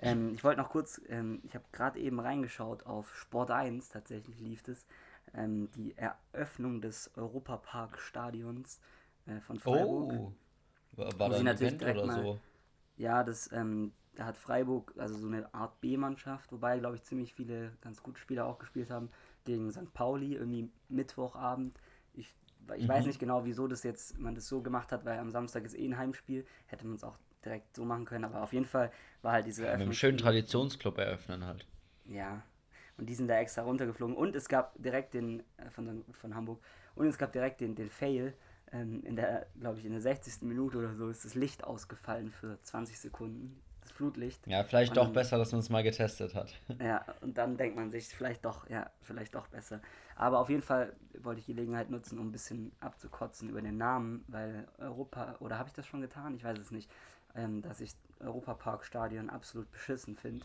Ähm, 0.00 0.34
ich 0.34 0.44
wollte 0.44 0.60
noch 0.60 0.70
kurz, 0.70 1.00
ähm, 1.08 1.40
ich 1.44 1.54
habe 1.54 1.64
gerade 1.72 1.98
eben 1.98 2.20
reingeschaut 2.20 2.86
auf 2.86 3.12
Sport 3.16 3.50
1, 3.50 3.88
tatsächlich 3.88 4.38
lief 4.38 4.66
es, 4.68 4.86
ähm, 5.34 5.70
die 5.72 5.96
Eröffnung 5.96 6.80
des 6.80 7.10
Europapark-Stadions 7.16 8.80
äh, 9.26 9.40
von 9.40 9.58
Freiburg. 9.58 10.12
Oh, 10.12 10.32
war, 10.98 11.18
war 11.18 11.30
da 11.30 11.38
ein 11.38 11.46
natürlich 11.46 11.72
Event 11.72 11.82
oder 11.82 12.04
mal- 12.04 12.22
so? 12.24 12.38
Ja, 12.96 13.24
das, 13.24 13.50
ähm, 13.52 13.92
da 14.16 14.26
hat 14.26 14.36
Freiburg, 14.36 14.94
also 14.98 15.16
so 15.16 15.28
eine 15.28 15.52
Art 15.54 15.80
B-Mannschaft, 15.80 16.52
wobei, 16.52 16.78
glaube 16.80 16.96
ich, 16.96 17.04
ziemlich 17.04 17.34
viele 17.34 17.72
ganz 17.82 18.02
gute 18.02 18.20
Spieler 18.20 18.46
auch 18.46 18.58
gespielt 18.58 18.90
haben, 18.90 19.10
gegen 19.44 19.70
St. 19.72 19.94
Pauli, 19.94 20.34
irgendwie 20.34 20.70
Mittwochabend. 20.88 21.80
Ich, 22.14 22.34
ich 22.76 22.88
weiß 22.88 23.04
Mhm. 23.04 23.08
nicht 23.08 23.20
genau, 23.20 23.44
wieso 23.44 23.68
das 23.68 23.82
jetzt, 23.84 24.18
man 24.18 24.34
das 24.34 24.48
so 24.48 24.62
gemacht 24.62 24.92
hat, 24.92 25.04
weil 25.04 25.18
am 25.18 25.30
Samstag 25.30 25.64
ist 25.64 25.78
eh 25.78 25.86
ein 25.86 25.98
Heimspiel. 25.98 26.46
Hätte 26.66 26.86
man 26.86 26.96
es 26.96 27.04
auch 27.04 27.18
direkt 27.44 27.76
so 27.76 27.84
machen 27.84 28.04
können, 28.04 28.24
aber 28.24 28.42
auf 28.42 28.52
jeden 28.52 28.66
Fall 28.66 28.90
war 29.22 29.32
halt 29.32 29.46
diese 29.46 29.62
Mit 29.62 29.70
einem 29.74 29.92
schönen 29.92 30.18
Traditionsclub 30.18 30.98
eröffnen 30.98 31.44
halt. 31.44 31.66
Ja. 32.06 32.42
Und 32.96 33.08
die 33.08 33.14
sind 33.14 33.28
da 33.28 33.38
extra 33.38 33.62
runtergeflogen. 33.62 34.16
Und 34.16 34.34
es 34.34 34.48
gab 34.48 34.74
direkt 34.82 35.14
den, 35.14 35.40
äh, 35.56 35.70
von, 35.70 36.04
von 36.12 36.34
Hamburg, 36.34 36.60
und 36.94 37.06
es 37.06 37.18
gab 37.18 37.32
direkt 37.32 37.60
den, 37.60 37.76
den 37.76 37.90
Fail. 37.90 38.34
Ähm, 38.72 39.02
in 39.04 39.16
der, 39.16 39.46
glaube 39.58 39.78
ich, 39.78 39.84
in 39.84 39.92
der 39.92 40.00
60. 40.00 40.42
Minute 40.42 40.78
oder 40.78 40.94
so 40.94 41.08
ist 41.08 41.24
das 41.24 41.34
Licht 41.34 41.64
ausgefallen 41.64 42.30
für 42.30 42.60
20 42.62 42.98
Sekunden. 42.98 43.62
Das 43.80 43.92
Flutlicht. 43.92 44.46
Ja, 44.46 44.62
vielleicht 44.64 44.90
Und 44.90 44.96
doch 44.98 45.04
dann- 45.04 45.12
besser, 45.14 45.38
dass 45.38 45.52
man 45.52 45.60
es 45.60 45.70
mal 45.70 45.82
getestet 45.82 46.34
hat. 46.34 46.52
Ja, 46.82 47.04
und 47.22 47.38
dann 47.38 47.56
denkt 47.56 47.76
man 47.76 47.90
sich, 47.90 48.08
vielleicht 48.08 48.44
doch, 48.44 48.68
ja, 48.68 48.90
vielleicht 49.00 49.34
doch 49.34 49.46
besser. 49.48 49.80
Aber 50.16 50.40
auf 50.40 50.50
jeden 50.50 50.62
Fall 50.62 50.94
wollte 51.20 51.40
ich 51.40 51.46
die 51.46 51.54
Gelegenheit 51.54 51.88
nutzen, 51.90 52.18
um 52.18 52.28
ein 52.28 52.32
bisschen 52.32 52.72
abzukotzen 52.80 53.48
über 53.48 53.62
den 53.62 53.78
Namen, 53.78 54.24
weil 54.28 54.68
Europa, 54.78 55.36
oder 55.40 55.58
habe 55.58 55.68
ich 55.68 55.74
das 55.74 55.86
schon 55.86 56.02
getan? 56.02 56.34
Ich 56.34 56.44
weiß 56.44 56.58
es 56.58 56.70
nicht, 56.70 56.90
ähm, 57.34 57.62
dass 57.62 57.80
ich 57.80 57.94
Europapark-Stadion 58.20 59.30
absolut 59.30 59.70
beschissen 59.70 60.16
finde. 60.16 60.44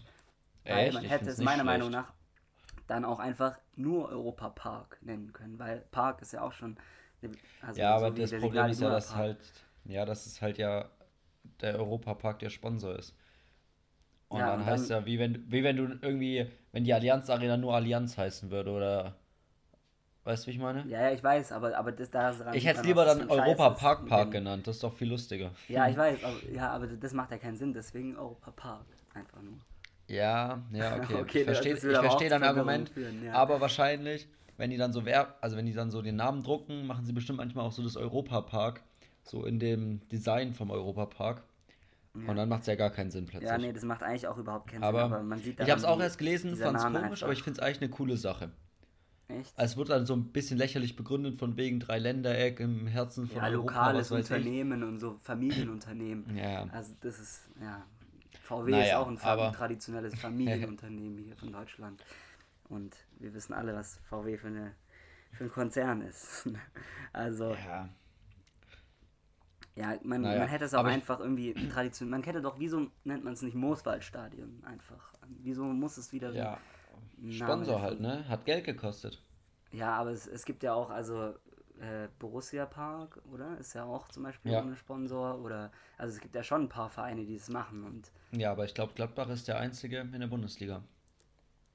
Weil 0.64 0.86
Echt? 0.88 0.94
man 0.94 1.04
hätte 1.04 1.30
es 1.30 1.40
meiner 1.40 1.64
Meinung 1.66 1.90
nach 1.92 2.14
dann 2.88 3.04
auch 3.06 3.20
einfach 3.20 3.58
nur 3.76 4.10
Europapark 4.10 4.98
nennen 5.02 5.34
können, 5.34 5.60
weil 5.60 5.80
Park 5.92 6.22
ist 6.22 6.34
ja 6.34 6.42
auch 6.42 6.54
schon. 6.54 6.78
Also 7.62 7.82
ja, 7.82 7.98
so 8.00 8.06
aber 8.06 8.18
wie 8.18 8.22
das 8.22 8.32
Problem 8.34 8.70
ist 8.70 8.82
ja, 8.82 8.90
dass 8.90 9.08
Park. 9.10 9.18
halt, 9.20 9.38
ja, 9.86 10.06
dass 10.06 10.26
es 10.26 10.42
halt 10.42 10.58
ja 10.58 10.90
der 11.62 11.76
Europapark 11.76 12.40
der 12.40 12.50
Sponsor 12.50 12.98
ist. 12.98 13.16
Und 14.30 14.40
Ja, 14.40 14.48
dann 14.48 14.60
und 14.62 14.66
heißt 14.66 14.90
dann- 14.90 15.02
ja, 15.02 15.06
wie 15.06 15.20
wenn, 15.20 15.52
wie 15.52 15.64
wenn 15.64 15.76
du 15.78 15.84
irgendwie, 16.02 16.48
wenn 16.72 16.84
die 16.84 16.94
Allianz 16.94 17.30
Arena 17.30 17.58
nur 17.58 17.74
Allianz 17.76 18.18
heißen 18.18 18.50
würde, 18.50 18.72
oder 18.72 19.16
weißt 20.24 20.44
du, 20.46 20.48
wie 20.48 20.52
ich 20.56 20.60
meine? 20.60 20.86
Ja, 20.88 21.02
ja, 21.02 21.12
ich 21.12 21.24
weiß, 21.24 21.52
aber, 21.52 21.78
aber 21.78 21.92
das 21.92 22.10
da 22.10 22.32
daran 22.32 22.56
ich 22.56 22.66
hätte 22.66 22.80
es 22.80 22.86
lieber 22.86 23.06
dann 23.06 23.20
Scheiß 23.20 23.30
Europa 23.30 23.68
ist 23.70 23.80
Park 23.80 24.08
Park 24.08 24.32
genannt, 24.32 24.68
das 24.68 24.78
ist 24.78 24.84
doch 24.84 24.94
viel 24.94 25.10
lustiger. 25.10 25.52
Ja, 25.70 25.88
ich 25.88 25.98
weiß, 25.98 26.24
aber, 26.24 26.52
ja, 26.52 26.70
aber 26.72 26.88
das 26.88 27.14
macht 27.14 27.32
ja 27.32 27.38
keinen 27.38 27.58
Sinn, 27.58 27.74
deswegen 27.74 28.18
Europapark. 28.18 28.86
Einfach 29.14 29.42
nur. 29.42 29.58
Ja, 30.08 30.62
ja, 30.74 30.96
okay. 30.98 31.16
Okay, 31.22 31.40
ich 31.40 31.46
verstehe 31.46 31.78
versteh 31.78 32.30
dein 32.30 32.44
Argument, 32.44 32.90
führen, 32.90 33.24
ja. 33.24 33.34
aber 33.34 33.62
wahrscheinlich, 33.62 34.28
wenn 34.64 34.70
die 34.70 34.78
dann 34.78 34.94
so 34.94 35.04
wer 35.06 35.36
also 35.42 35.58
wenn 35.58 35.66
die 35.66 35.74
dann 35.74 35.92
so 35.92 36.02
den 36.02 36.16
Namen 36.16 36.42
drucken, 36.42 36.88
machen 36.88 37.04
sie 37.06 37.12
bestimmt 37.12 37.38
manchmal 37.38 37.66
auch 37.66 37.74
so 37.74 37.84
das 37.84 37.98
Europapark, 37.98 38.82
so 39.24 39.44
in 39.46 39.60
dem 39.60 40.08
Design 40.08 40.54
vom 40.54 40.72
Europapark. 40.72 41.44
Und 42.14 42.36
dann 42.38 42.48
macht 42.48 42.62
es 42.62 42.68
ja 42.68 42.76
gar 42.76 42.92
keinen 42.92 43.12
Sinn 43.12 43.26
plötzlich. 43.26 43.50
Ja, 43.50 43.58
nee, 43.58 43.74
das 43.74 43.84
macht 43.84 44.04
eigentlich 44.04 44.28
auch 44.28 44.38
überhaupt 44.38 44.70
keinen 44.70 44.84
aber, 44.84 45.04
Sinn, 45.04 45.14
aber 45.14 45.24
man 45.24 45.40
sieht 45.40 45.60
ich 45.60 45.62
habe 45.70 45.78
es 45.78 45.82
daran, 45.82 46.00
auch 46.00 46.02
erst 46.04 46.18
gelesen, 46.20 46.56
fand 46.56 46.78
es 46.78 46.84
komisch, 46.84 47.24
aber 47.24 47.34
ich 47.34 47.40
einfach- 47.40 47.44
finde 47.44 47.60
es 47.60 47.66
eigentlich 47.66 47.82
eine 47.82 47.90
coole 47.90 48.16
Sache. 48.18 48.52
Echt? 49.28 49.52
Also 49.58 49.74
es 49.74 49.78
wird 49.78 49.90
dann 49.90 50.06
so 50.06 50.16
ein 50.16 50.26
bisschen 50.32 50.58
lächerlich 50.58 50.96
begründet 50.96 51.40
von 51.40 51.58
wegen 51.58 51.80
drei 51.82 51.98
Ländereck 52.00 52.60
im 52.62 52.88
Herzen 52.88 53.28
von 53.28 53.38
Ja, 53.38 53.44
Europa, 53.50 53.56
lokales 53.90 54.12
weiß 54.12 54.30
ich. 54.30 54.32
Unternehmen 54.32 54.84
und 54.84 55.00
so 55.00 55.18
Familienunternehmen. 55.24 56.38
Ja. 56.38 56.68
Also 56.72 56.94
das 57.02 57.20
ist, 57.20 57.42
ja. 57.60 57.84
VW 58.44 58.72
ist 58.72 58.78
Naja, 58.78 59.00
auch 59.00 59.08
ein, 59.08 59.18
aber- 59.20 59.48
ein 59.48 59.54
traditionelles 59.54 60.14
Familienunternehmen 60.20 61.18
hier 61.18 61.36
von 61.36 61.52
Deutschland. 61.52 62.04
Und 62.70 62.96
wir 63.20 63.34
wissen 63.34 63.54
alle, 63.54 63.76
was 63.76 64.00
VW 64.10 64.38
für, 64.38 64.48
eine, 64.48 64.76
für 65.32 65.46
ein 65.46 65.52
Konzern 65.52 66.02
ist. 66.02 66.48
Also, 67.14 67.54
Ja, 67.54 67.90
ja, 69.76 69.98
man, 70.04 70.22
Naja, 70.22 70.40
man 70.40 70.48
hätte 70.48 70.66
es 70.66 70.74
auch 70.74 70.86
einfach 70.86 71.20
irgendwie 71.20 71.54
traditionell. 71.70 72.12
Man 72.12 72.24
hätte 72.24 72.42
doch, 72.42 72.60
wieso 72.60 72.92
nennt 73.04 73.24
man 73.24 73.34
es 73.34 73.42
nicht 73.42 73.56
Mooswaldstadion 73.56 74.64
einfach? 74.64 75.14
Wieso 75.42 75.64
muss 75.64 75.98
es 75.98 76.12
wieder 76.12 76.32
ja. 76.32 76.60
ein 77.22 77.32
Sponsor 77.32 77.82
halt, 77.82 78.00
ne? 78.00 78.28
Hat 78.28 78.46
Geld 78.46 78.66
gekostet. 78.66 79.22
Ja, 79.72 79.96
aber 79.96 80.12
es, 80.12 80.28
es 80.28 80.46
gibt 80.46 80.62
ja 80.62 80.74
auch, 80.74 80.92
also 80.92 81.34
äh, 81.80 82.08
Borussia 82.20 82.66
Park, 82.68 83.20
oder? 83.32 83.58
Ist 83.58 83.74
ja 83.74 83.84
auch 83.86 84.08
zum 84.10 84.24
Beispiel 84.24 84.52
Ja. 84.52 84.62
ohne 84.62 84.76
Sponsor. 84.76 85.40
Oder 85.40 85.72
also 85.98 86.16
es 86.16 86.22
gibt 86.22 86.36
ja 86.36 86.44
schon 86.44 86.64
ein 86.64 86.70
paar 86.70 86.90
Vereine, 86.90 87.26
die 87.26 87.36
das 87.38 87.50
machen. 87.50 87.84
Und 87.84 88.12
Ja, 88.32 88.52
aber 88.52 88.66
ich 88.66 88.76
glaube, 88.76 88.94
Gladbach 88.94 89.30
ist 89.30 89.48
der 89.48 89.58
einzige 89.60 90.00
in 90.00 90.20
der 90.20 90.28
Bundesliga. 90.28 90.84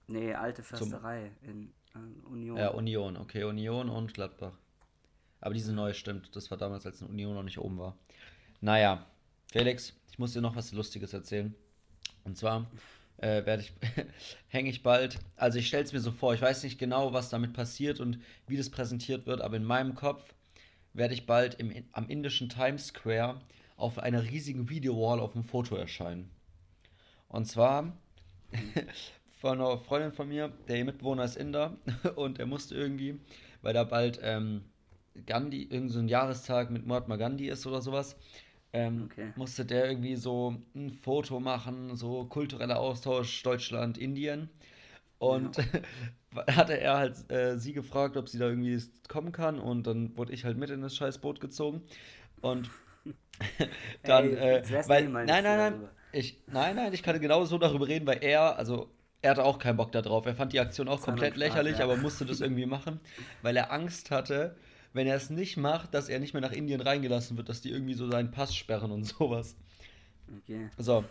Nee, 0.09 0.35
alte 0.35 0.63
Försterei 0.63 1.31
in 1.43 1.73
äh, 1.95 2.27
Union. 2.27 2.57
Ja, 2.57 2.69
Union, 2.71 3.17
okay, 3.17 3.45
Union 3.45 3.89
und 3.89 4.15
Gladbach. 4.15 4.59
Aber 5.41 5.55
diese 5.55 5.73
neue 5.73 5.95
stimmt, 5.95 6.35
das 6.35 6.51
war 6.51 6.59
damals, 6.59 6.85
als 6.85 7.01
Union 7.03 7.35
noch 7.35 7.45
nicht 7.45 7.59
oben 7.59 7.79
war. 7.79 7.97
Naja, 8.61 9.07
Felix, 9.47 9.95
ich 10.11 10.19
muss 10.19 10.33
dir 10.33 10.41
noch 10.41 10.57
was 10.57 10.73
Lustiges 10.73 11.13
erzählen. 11.13 11.55
Und 12.25 12.37
zwar 12.37 12.71
äh, 13.19 13.45
werde 13.47 13.63
ich, 13.63 13.73
hänge 14.49 14.71
ich 14.71 14.83
bald, 14.83 15.19
also 15.37 15.59
ich 15.59 15.69
stelle 15.69 15.85
es 15.85 15.93
mir 15.93 16.01
so 16.01 16.11
vor, 16.11 16.35
ich 16.35 16.43
weiß 16.43 16.65
nicht 16.65 16.79
genau, 16.79 17.13
was 17.13 17.31
damit 17.31 17.53
passiert 17.53 18.01
und 18.01 18.19
wie 18.47 18.57
das 18.57 18.71
präsentiert 18.71 19.27
wird, 19.27 19.41
aber 19.41 19.57
in 19.57 19.65
meinem 19.65 19.95
Kopf 19.95 20.35
werde 20.93 21.15
ich 21.15 21.27
bald 21.27 21.55
im, 21.55 21.85
am 21.93 22.09
indischen 22.09 22.49
Times 22.49 22.89
Square 22.89 23.41
auf 23.77 23.99
einer 23.99 24.25
riesigen 24.25 24.69
Videowall 24.69 25.21
auf 25.21 25.33
dem 25.33 25.45
Foto 25.45 25.77
erscheinen. 25.77 26.31
Und 27.29 27.47
zwar 27.47 27.97
von 29.41 29.61
einer 29.61 29.79
Freundin 29.79 30.13
von 30.13 30.29
mir, 30.29 30.53
der 30.69 30.85
Mitbewohner 30.85 31.25
ist 31.25 31.37
Inder 31.37 31.77
und 32.17 32.39
er 32.39 32.47
musste 32.47 32.75
irgendwie, 32.75 33.21
weil 33.63 33.75
da 33.75 33.85
bald 33.85 34.21
ähm, 34.23 34.65
Gandhi, 35.27 35.65
irgend 35.65 35.91
so 35.93 35.99
ein 36.01 36.09
Jahrestag 36.09 36.71
mit 36.71 36.87
Mahatma 36.87 37.17
Gandhi 37.17 37.49
ist 37.49 37.67
oder 37.67 37.81
sowas, 37.83 38.17
ähm, 38.73 39.11
Okay. 39.13 39.33
musste 39.35 39.65
der 39.65 39.89
irgendwie 39.89 40.17
so 40.17 40.57
ein 40.75 40.91
Foto 40.91 41.41
machen, 41.41 41.97
so 41.97 42.25
kultureller 42.27 42.79
Austausch 42.81 43.43
Deutschland, 43.43 43.99
Indien. 43.99 44.51
Und 45.19 45.57
ja. 45.57 45.65
hatte 46.49 46.81
er 46.81 46.99
halt 46.99 47.31
äh, 47.31 47.59
sie 47.59 47.73
gefragt, 47.73 48.17
ob 48.17 48.29
sie 48.29 48.39
da 48.39 48.49
irgendwie 48.49 48.81
kommen 49.09 49.33
kann. 49.33 49.59
Und 49.59 49.87
dann 49.87 50.17
wurde 50.17 50.33
ich 50.33 50.45
halt 50.45 50.59
mit 50.59 50.71
in 50.71 50.83
das 50.83 50.97
scheiß 50.97 51.19
Boot 51.19 51.41
gezogen. 51.41 51.83
Und 52.41 52.71
dann, 54.05 54.33
Ey, 54.33 54.37
äh, 54.37 54.63
weil, 54.87 55.05
nein, 55.23 55.45
nein, 55.45 55.59
nein, 55.59 55.89
ich, 56.13 56.43
nein, 56.47 56.77
nein, 56.77 56.93
ich 56.93 57.03
kann 57.03 57.21
genau 57.21 57.45
so 57.45 57.59
darüber 57.59 57.89
reden, 57.89 58.07
weil 58.07 58.23
er, 58.23 58.57
also 58.57 58.91
er 59.23 59.33
hatte 59.33 59.45
auch 59.45 59.59
keinen 59.59 59.77
Bock 59.77 59.93
darauf. 59.93 60.27
Er 60.27 60.35
fand 60.35 60.53
die 60.53 60.61
Aktion 60.61 60.89
auch 60.89 61.01
komplett 61.01 61.35
Spaß, 61.35 61.39
lächerlich, 61.39 61.79
ja. 61.79 61.85
aber 61.85 61.97
musste 61.97 62.25
das 62.25 62.41
irgendwie 62.41 62.67
machen, 62.67 63.01
weil 63.43 63.57
er 63.57 63.73
Angst 63.73 64.11
hatte, 64.11 64.57
wenn 64.93 65.07
er 65.07 65.17
es 65.17 65.31
nicht 65.31 65.57
macht, 65.57 65.95
dass 65.95 66.09
er 66.09 66.19
nicht 66.19 66.35
mehr 66.35 66.41
nach 66.41 66.53
Indien 66.53 66.81
reingelassen 66.81 67.37
wird, 67.37 67.49
dass 67.49 67.61
die 67.61 67.71
irgendwie 67.71 67.95
so 67.95 68.11
seinen 68.11 68.31
Pass 68.31 68.55
sperren 68.55 68.91
und 68.91 69.05
sowas. 69.05 69.57
Okay. 70.43 70.69
So, 70.77 71.05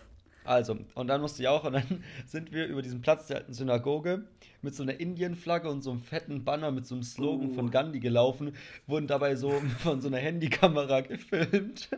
also, 0.48 0.78
und 0.96 1.08
dann 1.08 1.20
musste 1.20 1.42
ich 1.42 1.48
auch, 1.50 1.66
und 1.66 1.74
dann 1.74 2.04
sind 2.26 2.54
wir 2.54 2.68
über 2.68 2.82
diesen 2.82 3.02
Platz 3.02 3.28
der 3.28 3.38
alten 3.38 3.54
Synagoge 3.54 4.24
mit 4.62 4.74
so 4.76 4.84
einer 4.84 5.00
Indienflagge 5.00 5.70
und 5.70 5.82
so 5.82 5.92
einem 5.92 6.02
fetten 6.02 6.44
Banner 6.44 6.72
mit 6.72 6.88
so 6.88 6.96
einem 6.96 7.04
Slogan 7.04 7.50
uh. 7.50 7.54
von 7.54 7.70
Gandhi 7.70 8.00
gelaufen, 8.00 8.54
wurden 8.88 9.08
dabei 9.08 9.36
so 9.36 9.52
von 9.80 10.02
so 10.02 10.08
einer 10.08 10.18
Handykamera 10.18 11.02
gefilmt. 11.02 11.90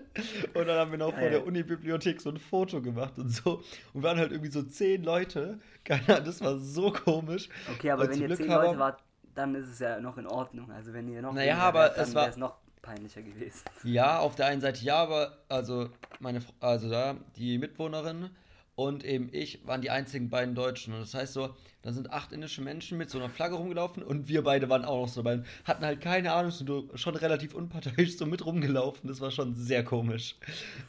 Und 0.54 0.68
dann 0.68 0.78
haben 0.78 0.92
wir 0.92 0.98
noch 0.98 1.12
Geil. 1.12 1.22
vor 1.22 1.30
der 1.30 1.46
Unibibliothek 1.46 2.20
so 2.22 2.30
ein 2.30 2.38
Foto 2.38 2.82
gemacht 2.82 3.18
und 3.18 3.30
so. 3.30 3.62
Und 3.94 4.04
waren 4.04 4.18
halt 4.18 4.32
irgendwie 4.32 4.52
so 4.52 4.64
zehn 4.64 5.04
Leute. 5.04 5.60
Keiner, 5.84 6.20
das 6.20 6.42
war 6.42 6.58
so 6.58 6.92
komisch. 6.92 7.50
Okay, 7.76 7.92
aber 7.92 8.10
wenn 8.10 8.20
ihr 8.20 8.36
zehn 8.36 8.48
Leute 8.48 8.80
wart, 8.80 9.04
dann 9.36 9.56
ist 9.56 9.70
es 9.70 9.80
ja 9.80 10.00
noch 10.00 10.18
in 10.18 10.26
Ordnung. 10.26 10.72
Also 10.72 10.92
wenn 10.92 11.08
ihr 11.08 11.22
noch 11.22 11.34
naja, 11.34 11.58
aber 11.60 11.82
wärt, 11.82 11.98
es 12.00 12.16
war 12.16 12.28
es 12.28 12.36
noch 12.36 12.56
peinlicher 12.82 13.22
gewesen. 13.22 13.62
Ja, 13.84 14.20
auf 14.20 14.36
der 14.36 14.48
einen 14.48 14.62
Seite 14.62 14.84
ja, 14.84 14.98
aber 14.98 15.38
also 15.48 15.90
meine, 16.20 16.42
also 16.60 16.90
da 16.90 17.18
die 17.36 17.58
Mitwohnerin 17.58 18.30
und 18.76 19.04
eben 19.04 19.30
ich 19.34 19.68
waren 19.68 19.82
die 19.82 19.90
einzigen 19.90 20.30
beiden 20.30 20.56
Deutschen. 20.56 20.94
Und 20.94 21.02
das 21.02 21.14
heißt 21.14 21.34
so, 21.34 21.54
da 21.82 21.92
sind 21.92 22.12
acht 22.12 22.32
indische 22.32 22.62
Menschen 22.62 22.98
mit 22.98 23.10
so 23.10 23.18
einer 23.18 23.30
Flagge 23.30 23.56
rumgelaufen 23.56 24.04
und 24.04 24.30
wir 24.30 24.44
beide 24.44 24.70
waren 24.70 24.86
auch 24.86 25.02
noch 25.02 25.10
so 25.10 25.22
dabei. 25.22 25.44
Hatten 25.66 25.84
halt 25.84 26.00
keine 26.00 26.32
Ahnung, 26.32 26.52
sind 26.52 26.72
schon 26.96 27.16
relativ 27.16 27.54
unparteiisch 27.54 28.18
so 28.18 28.26
mit 28.26 28.46
rumgelaufen. 28.46 29.10
Das 29.10 29.20
war 29.20 29.32
schon 29.32 29.54
sehr 29.54 29.84
komisch. 29.84 30.36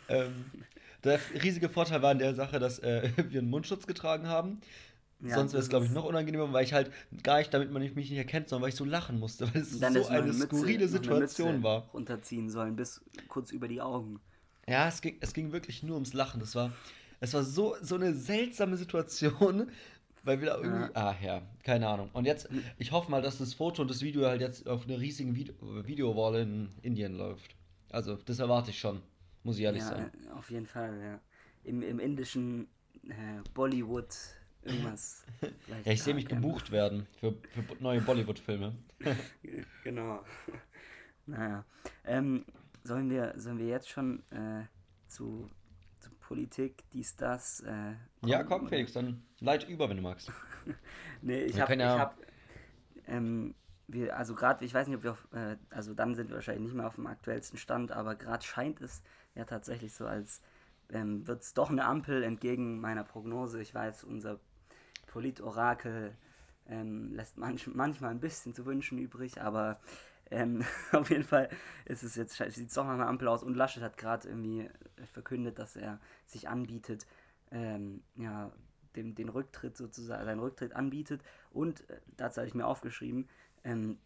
Ähm, 0.08 0.46
der 1.02 1.18
riesige 1.42 1.68
Vorteil 1.68 2.02
war 2.02 2.12
in 2.12 2.18
der 2.18 2.34
Sache, 2.34 2.58
dass 2.58 2.78
äh, 2.78 3.10
wir 3.28 3.40
einen 3.40 3.50
Mundschutz 3.50 3.86
getragen 3.86 4.28
haben. 4.28 4.60
Ja, 5.22 5.34
Sonst 5.34 5.52
wäre 5.52 5.62
es, 5.62 5.68
glaube 5.68 5.84
ich, 5.84 5.90
noch 5.90 6.04
unangenehmer, 6.04 6.50
weil 6.52 6.64
ich 6.64 6.72
halt 6.72 6.90
gar 7.22 7.38
nicht, 7.38 7.52
damit 7.52 7.70
man 7.70 7.82
mich 7.82 7.94
nicht 7.94 8.12
erkennt, 8.12 8.48
sondern 8.48 8.62
weil 8.62 8.70
ich 8.70 8.74
so 8.74 8.84
lachen 8.84 9.18
musste, 9.18 9.52
weil 9.52 9.60
es 9.60 9.72
so 9.72 10.06
eine 10.06 10.32
Mütze, 10.32 10.46
skurrile 10.46 10.88
Situation 10.88 11.48
eine 11.56 11.62
war. 11.62 11.88
Runterziehen 11.92 12.48
sollen, 12.48 12.74
bis 12.74 13.02
kurz 13.28 13.50
über 13.50 13.68
die 13.68 13.82
Augen. 13.82 14.20
Ja, 14.66 14.88
es 14.88 15.02
ging, 15.02 15.16
es 15.20 15.34
ging 15.34 15.52
wirklich 15.52 15.82
nur 15.82 15.96
ums 15.96 16.14
Lachen. 16.14 16.40
Das 16.40 16.54
war, 16.54 16.72
es 17.20 17.34
war 17.34 17.42
so, 17.42 17.76
so 17.82 17.96
eine 17.96 18.14
seltsame 18.14 18.78
Situation, 18.78 19.70
weil 20.24 20.40
wir 20.40 20.48
da 20.48 20.56
irgendwie. 20.56 20.92
Ja. 20.94 21.10
Ah, 21.10 21.16
ja, 21.22 21.42
keine 21.64 21.86
Ahnung. 21.86 22.08
Und 22.14 22.24
jetzt, 22.24 22.48
ich 22.78 22.92
hoffe 22.92 23.10
mal, 23.10 23.20
dass 23.20 23.38
das 23.38 23.52
Foto 23.52 23.82
und 23.82 23.90
das 23.90 24.00
Video 24.00 24.26
halt 24.26 24.40
jetzt 24.40 24.66
auf 24.66 24.86
einer 24.86 24.98
riesigen 24.98 25.36
Video 25.36 25.54
Videowall 25.60 26.36
in 26.36 26.68
Indien 26.80 27.16
läuft. 27.16 27.56
Also, 27.90 28.16
das 28.16 28.38
erwarte 28.38 28.70
ich 28.70 28.78
schon, 28.78 29.02
muss 29.42 29.58
ich 29.58 29.64
ehrlich 29.64 29.82
ja, 29.82 29.88
sagen. 29.88 30.10
Auf 30.34 30.50
jeden 30.50 30.66
Fall, 30.66 30.98
ja. 31.02 31.20
Im, 31.64 31.82
im 31.82 31.98
indischen 31.98 32.68
äh, 33.08 33.42
Bollywood 33.52 34.14
irgendwas. 34.62 35.24
ja, 35.84 35.92
ich 35.92 36.02
sehe 36.02 36.14
mich 36.14 36.26
gebucht 36.26 36.70
werden 36.70 37.06
für, 37.18 37.32
für 37.32 37.82
neue 37.82 38.00
Bollywood-Filme. 38.00 38.74
genau. 39.84 40.24
Naja. 41.26 41.64
Ähm, 42.04 42.44
sollen, 42.84 43.10
wir, 43.10 43.34
sollen 43.36 43.58
wir 43.58 43.66
jetzt 43.66 43.88
schon 43.88 44.22
äh, 44.30 44.64
zu, 45.06 45.48
zu 46.00 46.10
Politik, 46.20 46.84
dies, 46.92 47.16
das? 47.16 47.60
Äh, 47.60 47.94
ja, 48.24 48.42
komm, 48.42 48.68
Felix, 48.68 48.92
dann 48.92 49.22
leit 49.40 49.68
über, 49.68 49.88
wenn 49.88 49.96
du 49.96 50.02
magst. 50.02 50.32
nee, 51.22 51.42
ich 51.42 51.60
habe. 51.60 51.74
Ja 51.76 51.98
hab, 51.98 52.18
ähm, 53.06 53.54
wir, 53.92 54.16
also 54.16 54.34
gerade, 54.34 54.64
ich 54.64 54.72
weiß 54.72 54.86
nicht, 54.86 54.96
ob 54.96 55.02
wir 55.02 55.12
auf, 55.12 55.28
äh, 55.32 55.56
also 55.70 55.94
dann 55.94 56.14
sind 56.14 56.28
wir 56.28 56.36
wahrscheinlich 56.36 56.64
nicht 56.64 56.74
mehr 56.74 56.86
auf 56.86 56.94
dem 56.94 57.06
aktuellsten 57.06 57.58
Stand, 57.58 57.92
aber 57.92 58.14
gerade 58.14 58.44
scheint 58.44 58.80
es 58.80 59.02
ja 59.34 59.44
tatsächlich 59.44 59.94
so, 59.94 60.06
als 60.06 60.42
ähm, 60.90 61.26
wird 61.26 61.42
es 61.42 61.54
doch 61.54 61.70
eine 61.70 61.84
Ampel 61.84 62.22
entgegen 62.22 62.80
meiner 62.80 63.04
Prognose. 63.04 63.60
Ich 63.60 63.74
weiß, 63.74 64.04
unser 64.04 64.38
Politorakel 65.10 66.14
ähm, 66.68 67.12
lässt 67.14 67.36
manch, 67.36 67.66
manchmal 67.66 68.10
ein 68.10 68.20
bisschen 68.20 68.54
zu 68.54 68.64
wünschen 68.64 68.98
übrig, 68.98 69.40
aber 69.40 69.80
ähm, 70.30 70.64
auf 70.92 71.10
jeden 71.10 71.24
Fall 71.24 71.48
ist 71.84 72.02
es 72.02 72.14
jetzt, 72.14 72.36
sieht 72.36 72.68
es 72.68 72.74
doch 72.74 72.84
nach 72.84 72.94
einer 72.94 73.08
Ampel 73.08 73.28
aus 73.28 73.42
und 73.42 73.56
Laschet 73.56 73.82
hat 73.82 73.96
gerade 73.96 74.28
irgendwie 74.28 74.70
verkündet, 75.12 75.58
dass 75.58 75.76
er 75.76 75.98
sich 76.26 76.48
anbietet, 76.48 77.06
ähm, 77.50 78.02
ja, 78.14 78.52
dem, 78.96 79.14
den 79.14 79.28
Rücktritt 79.28 79.76
sozusagen, 79.76 80.24
seinen 80.24 80.40
Rücktritt 80.40 80.74
anbietet. 80.74 81.22
Und 81.50 81.88
äh, 81.90 82.00
dazu 82.16 82.38
habe 82.38 82.48
ich 82.48 82.54
mir 82.54 82.66
aufgeschrieben, 82.66 83.28
ähm, 83.64 83.98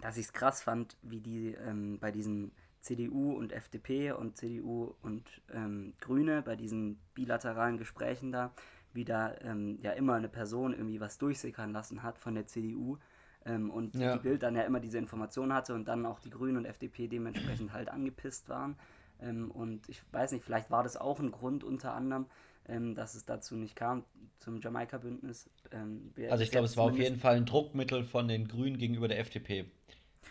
dass 0.00 0.16
ich 0.16 0.26
es 0.26 0.32
krass 0.32 0.62
fand, 0.62 0.96
wie 1.02 1.20
die 1.20 1.54
ähm, 1.54 1.98
bei 1.98 2.10
diesen 2.10 2.52
CDU 2.80 3.32
und 3.32 3.52
FDP 3.52 4.12
und 4.12 4.36
CDU 4.36 4.94
und 5.02 5.42
ähm, 5.52 5.94
Grüne 6.00 6.42
bei 6.42 6.54
diesen 6.54 6.98
bilateralen 7.14 7.78
Gesprächen 7.78 8.30
da, 8.30 8.52
wie 8.96 9.04
da 9.04 9.34
ähm, 9.42 9.78
ja 9.82 9.92
immer 9.92 10.14
eine 10.14 10.28
Person 10.28 10.72
irgendwie 10.72 11.00
was 11.00 11.18
durchsickern 11.18 11.72
lassen 11.72 12.02
hat 12.02 12.18
von 12.18 12.34
der 12.34 12.46
CDU 12.46 12.98
ähm, 13.44 13.70
und 13.70 13.94
ja. 13.94 14.16
die 14.16 14.22
Bild 14.22 14.42
dann 14.42 14.56
ja 14.56 14.62
immer 14.62 14.80
diese 14.80 14.98
Information 14.98 15.52
hatte 15.52 15.74
und 15.74 15.86
dann 15.86 16.04
auch 16.04 16.18
die 16.18 16.30
Grünen 16.30 16.56
und 16.56 16.64
FDP 16.64 17.06
dementsprechend 17.06 17.72
halt 17.72 17.88
angepisst 17.88 18.48
waren. 18.48 18.76
Ähm, 19.20 19.50
und 19.50 19.88
ich 19.88 20.02
weiß 20.12 20.32
nicht, 20.32 20.44
vielleicht 20.44 20.70
war 20.70 20.82
das 20.82 20.96
auch 20.96 21.20
ein 21.20 21.30
Grund 21.30 21.64
unter 21.64 21.94
anderem, 21.94 22.26
ähm, 22.68 22.94
dass 22.94 23.14
es 23.14 23.24
dazu 23.24 23.54
nicht 23.54 23.76
kam 23.76 24.04
zum 24.40 24.60
Jamaika-Bündnis. 24.60 25.48
Ähm, 25.70 26.12
also 26.28 26.42
ich 26.42 26.50
glaube, 26.50 26.66
es 26.66 26.76
war 26.76 26.86
auf 26.86 26.98
jeden 26.98 27.18
Fall 27.18 27.36
ein 27.36 27.46
Druckmittel 27.46 28.04
von 28.04 28.28
den 28.28 28.48
Grünen 28.48 28.78
gegenüber 28.78 29.08
der 29.08 29.20
FDP. 29.20 29.66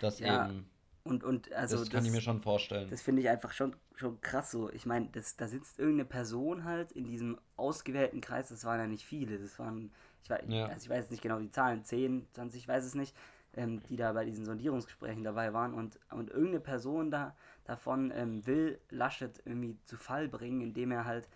Das 0.02 0.20
ja. 0.20 0.50
eben 0.50 0.66
und, 1.08 1.24
und 1.24 1.54
also 1.54 1.78
das 1.78 1.90
kann 1.90 2.00
das, 2.00 2.08
ich 2.08 2.12
mir 2.12 2.22
schon 2.22 2.42
vorstellen. 2.42 2.90
Das 2.90 3.04
finde 3.04 3.22
ich 3.22 3.30
einfach 3.30 3.52
schon, 3.52 3.76
schon 3.96 4.20
krass 4.22 4.50
so. 4.50 4.72
Ich 4.72 4.88
meine, 4.88 5.08
da 5.12 5.48
sitzt 5.48 5.78
irgendeine 5.78 6.06
Person 6.06 6.64
halt 6.64 6.92
in 6.94 7.06
diesem 7.06 7.38
ausgewählten 7.58 8.22
Kreis, 8.22 8.50
das 8.50 8.66
waren 8.66 8.80
ja 8.80 8.88
nicht 8.88 9.06
viele, 9.06 9.38
das 9.38 9.60
waren, 9.60 9.92
ich 10.24 10.30
weiß, 10.32 10.42
ja. 10.48 10.66
also 10.66 10.84
ich 10.84 10.90
weiß 10.90 11.12
nicht 11.12 11.22
genau 11.22 11.40
die 11.40 11.52
Zahlen, 11.52 11.84
10, 11.84 12.26
20, 12.34 12.60
ich 12.60 12.68
weiß 12.68 12.84
es 12.84 12.96
nicht, 12.96 13.16
ähm, 13.56 13.84
die 13.88 13.98
da 13.98 14.14
bei 14.14 14.26
diesen 14.26 14.46
Sondierungsgesprächen 14.46 15.24
dabei 15.24 15.54
waren 15.54 15.76
und, 15.76 16.00
und 16.10 16.32
irgendeine 16.32 16.60
Person 16.60 17.12
da 17.12 17.36
davon 17.66 18.12
ähm, 18.16 18.46
will 18.48 18.80
Laschet 18.90 19.40
irgendwie 19.46 19.78
zu 19.86 19.98
Fall 19.98 20.28
bringen, 20.28 20.62
indem 20.62 20.92
er 20.92 21.06
halt 21.06 21.30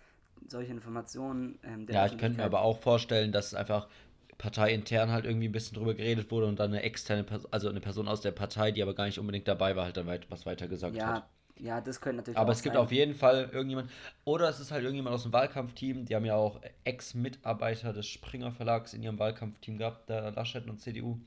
solche 0.48 0.72
Informationen. 0.72 1.60
Ähm, 1.62 1.86
ja, 1.88 2.06
ich 2.06 2.18
könnte 2.18 2.38
mir 2.38 2.44
aber 2.44 2.62
auch 2.62 2.78
vorstellen, 2.80 3.30
dass 3.30 3.48
es 3.48 3.54
einfach 3.54 3.88
parteiintern 4.40 5.12
halt 5.12 5.26
irgendwie 5.26 5.48
ein 5.48 5.52
bisschen 5.52 5.76
drüber 5.76 5.92
geredet 5.92 6.30
wurde 6.30 6.46
und 6.46 6.58
dann 6.58 6.70
eine 6.70 6.82
externe 6.82 7.24
Person, 7.24 7.52
also 7.52 7.68
eine 7.68 7.80
Person 7.80 8.08
aus 8.08 8.22
der 8.22 8.30
Partei, 8.30 8.72
die 8.72 8.82
aber 8.82 8.94
gar 8.94 9.04
nicht 9.04 9.18
unbedingt 9.18 9.46
dabei 9.46 9.76
war, 9.76 9.84
halt 9.84 9.98
dann 9.98 10.06
weit, 10.06 10.30
was 10.30 10.46
weiter 10.46 10.66
gesagt 10.66 10.96
ja, 10.96 11.06
hat. 11.06 11.28
Ja, 11.58 11.82
das 11.82 12.00
könnte 12.00 12.18
natürlich 12.18 12.38
Aber 12.38 12.52
es 12.52 12.62
gibt 12.62 12.74
sein. 12.74 12.82
auf 12.82 12.90
jeden 12.90 13.14
Fall 13.14 13.50
irgendjemand, 13.52 13.90
oder 14.24 14.48
es 14.48 14.58
ist 14.58 14.70
halt 14.70 14.82
irgendjemand 14.82 15.14
aus 15.14 15.24
dem 15.24 15.32
Wahlkampfteam, 15.34 16.06
die 16.06 16.16
haben 16.16 16.24
ja 16.24 16.36
auch 16.36 16.58
Ex-Mitarbeiter 16.84 17.92
des 17.92 18.06
Springer 18.06 18.50
Verlags 18.50 18.94
in 18.94 19.02
ihrem 19.02 19.18
Wahlkampfteam 19.18 19.76
gehabt, 19.76 20.08
der 20.08 20.30
Laschet 20.30 20.66
und 20.66 20.80
CDU, 20.80 21.20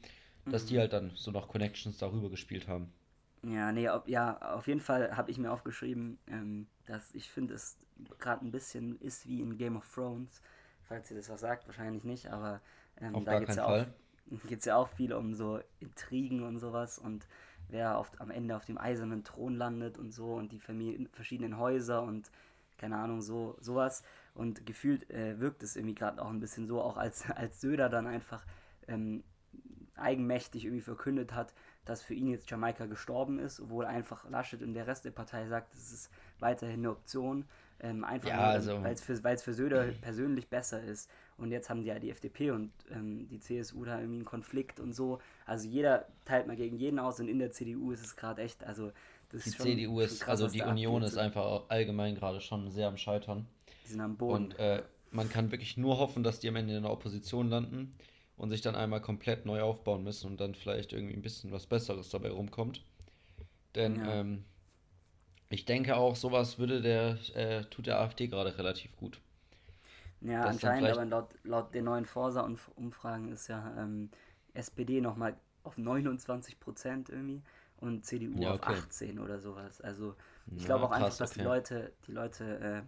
dass 0.49 0.63
mhm. 0.63 0.67
die 0.69 0.79
halt 0.79 0.93
dann 0.93 1.11
so 1.13 1.29
noch 1.29 1.47
Connections 1.47 1.99
darüber 1.99 2.31
gespielt 2.31 2.67
haben. 2.67 2.91
Ja, 3.43 3.71
nee, 3.71 3.89
ob, 3.89 4.07
ja, 4.07 4.39
auf 4.55 4.67
jeden 4.67 4.79
Fall 4.79 5.15
habe 5.15 5.29
ich 5.29 5.37
mir 5.37 5.51
aufgeschrieben, 5.51 6.17
ähm, 6.27 6.65
dass 6.87 7.13
ich 7.13 7.29
finde, 7.29 7.53
es 7.53 7.77
gerade 8.17 8.43
ein 8.43 8.51
bisschen 8.51 8.99
ist 9.01 9.27
wie 9.27 9.39
in 9.41 9.57
Game 9.57 9.77
of 9.77 9.87
Thrones. 9.93 10.41
Falls 10.87 11.11
ihr 11.11 11.17
das 11.17 11.29
was 11.29 11.41
sagt, 11.41 11.67
wahrscheinlich 11.67 12.03
nicht, 12.03 12.31
aber 12.31 12.59
ähm, 13.01 13.15
Auf 13.15 13.23
da 13.23 13.39
geht 13.39 13.49
es 13.49 13.55
ja, 13.55 13.85
ja 14.65 14.75
auch 14.75 14.89
viel 14.89 15.13
um 15.13 15.33
so 15.33 15.59
Intrigen 15.79 16.43
und 16.43 16.59
sowas 16.59 16.97
und 16.97 17.27
wer 17.69 17.97
auf, 17.97 18.11
am 18.19 18.31
Ende 18.31 18.55
auf 18.55 18.65
dem 18.65 18.77
eisernen 18.77 19.23
Thron 19.23 19.55
landet 19.55 19.97
und 19.97 20.11
so 20.11 20.33
und 20.33 20.51
die 20.51 20.59
Familie, 20.59 21.07
verschiedenen 21.11 21.57
Häuser 21.57 22.03
und 22.03 22.31
keine 22.77 22.97
Ahnung, 22.97 23.21
so 23.21 23.55
sowas. 23.59 24.03
Und 24.33 24.65
gefühlt 24.65 25.09
äh, 25.09 25.39
wirkt 25.39 25.63
es 25.63 25.75
irgendwie 25.75 25.95
gerade 25.95 26.21
auch 26.21 26.29
ein 26.29 26.39
bisschen 26.39 26.67
so, 26.67 26.81
auch 26.81 26.97
als, 26.97 27.29
als 27.31 27.61
Söder 27.61 27.89
dann 27.89 28.07
einfach 28.07 28.45
ähm, 28.87 29.23
eigenmächtig 29.95 30.65
irgendwie 30.65 30.81
verkündet 30.81 31.33
hat, 31.33 31.53
dass 31.85 32.01
für 32.01 32.13
ihn 32.13 32.27
jetzt 32.27 32.49
Jamaika 32.49 32.85
gestorben 32.85 33.39
ist, 33.39 33.59
obwohl 33.59 33.85
einfach 33.85 34.29
Laschet 34.29 34.61
und 34.61 34.73
der 34.73 34.87
Rest 34.87 35.05
der 35.05 35.11
Partei 35.11 35.47
sagt, 35.47 35.73
es 35.75 35.91
ist 35.91 36.11
weiterhin 36.39 36.79
eine 36.79 36.91
Option. 36.91 37.45
Ähm, 37.79 38.03
einfach 38.03 38.29
ja, 38.29 38.39
also, 38.39 38.81
weil 38.83 38.93
es 38.93 39.03
für, 39.03 39.17
für 39.17 39.53
Söder 39.53 39.85
persönlich 40.01 40.49
besser 40.49 40.81
ist. 40.81 41.09
Und 41.37 41.51
jetzt 41.51 41.69
haben 41.69 41.81
die 41.81 41.87
ja 41.87 41.99
die 41.99 42.09
FDP 42.09 42.51
und 42.51 42.71
ähm, 42.91 43.27
die 43.27 43.39
CSU 43.39 43.85
da 43.85 43.97
irgendwie 43.99 44.17
einen 44.17 44.25
Konflikt 44.25 44.79
und 44.79 44.93
so. 44.93 45.19
Also 45.45 45.67
jeder 45.67 46.07
teilt 46.25 46.47
mal 46.47 46.55
gegen 46.55 46.77
jeden 46.77 46.99
aus 46.99 47.19
und 47.19 47.27
in 47.27 47.39
der 47.39 47.51
CDU 47.51 47.91
ist 47.91 48.03
es 48.03 48.15
gerade 48.15 48.41
echt, 48.41 48.63
also 48.63 48.91
das 49.29 49.43
die 49.43 49.49
ist 49.49 49.57
schon, 49.57 49.65
CDU 49.65 49.99
ist, 49.99 50.21
krass, 50.21 50.41
also 50.41 50.47
die 50.47 50.61
Union 50.61 51.01
ist 51.01 51.17
einfach 51.17 51.63
allgemein 51.69 52.15
gerade 52.15 52.39
schon 52.39 52.69
sehr 52.69 52.87
am 52.87 52.97
Scheitern. 52.97 53.47
Die 53.83 53.89
sind 53.89 54.01
am 54.01 54.15
Boden. 54.15 54.45
Und 54.45 54.59
äh, 54.59 54.83
man 55.11 55.29
kann 55.29 55.51
wirklich 55.51 55.75
nur 55.77 55.97
hoffen, 55.97 56.23
dass 56.23 56.39
die 56.39 56.49
am 56.49 56.55
Ende 56.55 56.75
in 56.75 56.83
der 56.83 56.91
Opposition 56.91 57.49
landen 57.49 57.95
und 58.37 58.49
sich 58.49 58.61
dann 58.61 58.75
einmal 58.75 59.01
komplett 59.01 59.45
neu 59.45 59.61
aufbauen 59.61 60.03
müssen 60.03 60.27
und 60.27 60.39
dann 60.39 60.55
vielleicht 60.55 60.93
irgendwie 60.93 61.15
ein 61.15 61.21
bisschen 61.21 61.51
was 61.51 61.65
Besseres 61.65 62.09
dabei 62.09 62.29
rumkommt. 62.29 62.83
Denn 63.75 63.97
ja. 63.97 64.19
ähm, 64.19 64.43
ich 65.49 65.65
denke 65.65 65.95
auch, 65.97 66.15
sowas 66.15 66.57
würde 66.57 66.81
der, 66.81 67.17
äh, 67.35 67.63
tut 67.65 67.87
der 67.87 67.99
AfD 67.99 68.27
gerade 68.27 68.57
relativ 68.57 68.95
gut. 68.97 69.19
Ja, 70.23 70.45
anscheinend, 70.45 70.89
aber 70.89 71.05
laut, 71.05 71.35
laut 71.43 71.73
den 71.73 71.85
neuen 71.85 72.05
Forsa-Umfragen 72.05 73.31
ist 73.31 73.47
ja 73.47 73.73
ähm, 73.77 74.09
SPD 74.53 75.01
nochmal 75.01 75.35
auf 75.63 75.77
29 75.77 76.59
Prozent 76.59 77.09
irgendwie 77.09 77.41
und 77.77 78.05
CDU 78.05 78.39
ja, 78.39 78.53
okay. 78.53 78.73
auf 78.73 78.83
18 78.85 79.19
oder 79.19 79.39
sowas. 79.39 79.81
Also 79.81 80.15
ich 80.55 80.61
ja, 80.61 80.67
glaube 80.67 80.85
auch 80.85 80.89
krass, 80.91 81.03
einfach, 81.03 81.17
dass 81.17 81.31
okay. 81.31 81.39
die 81.39 81.45
Leute, 81.45 81.93
die 82.07 82.11
Leute 82.11 82.59
äh, 82.59 82.81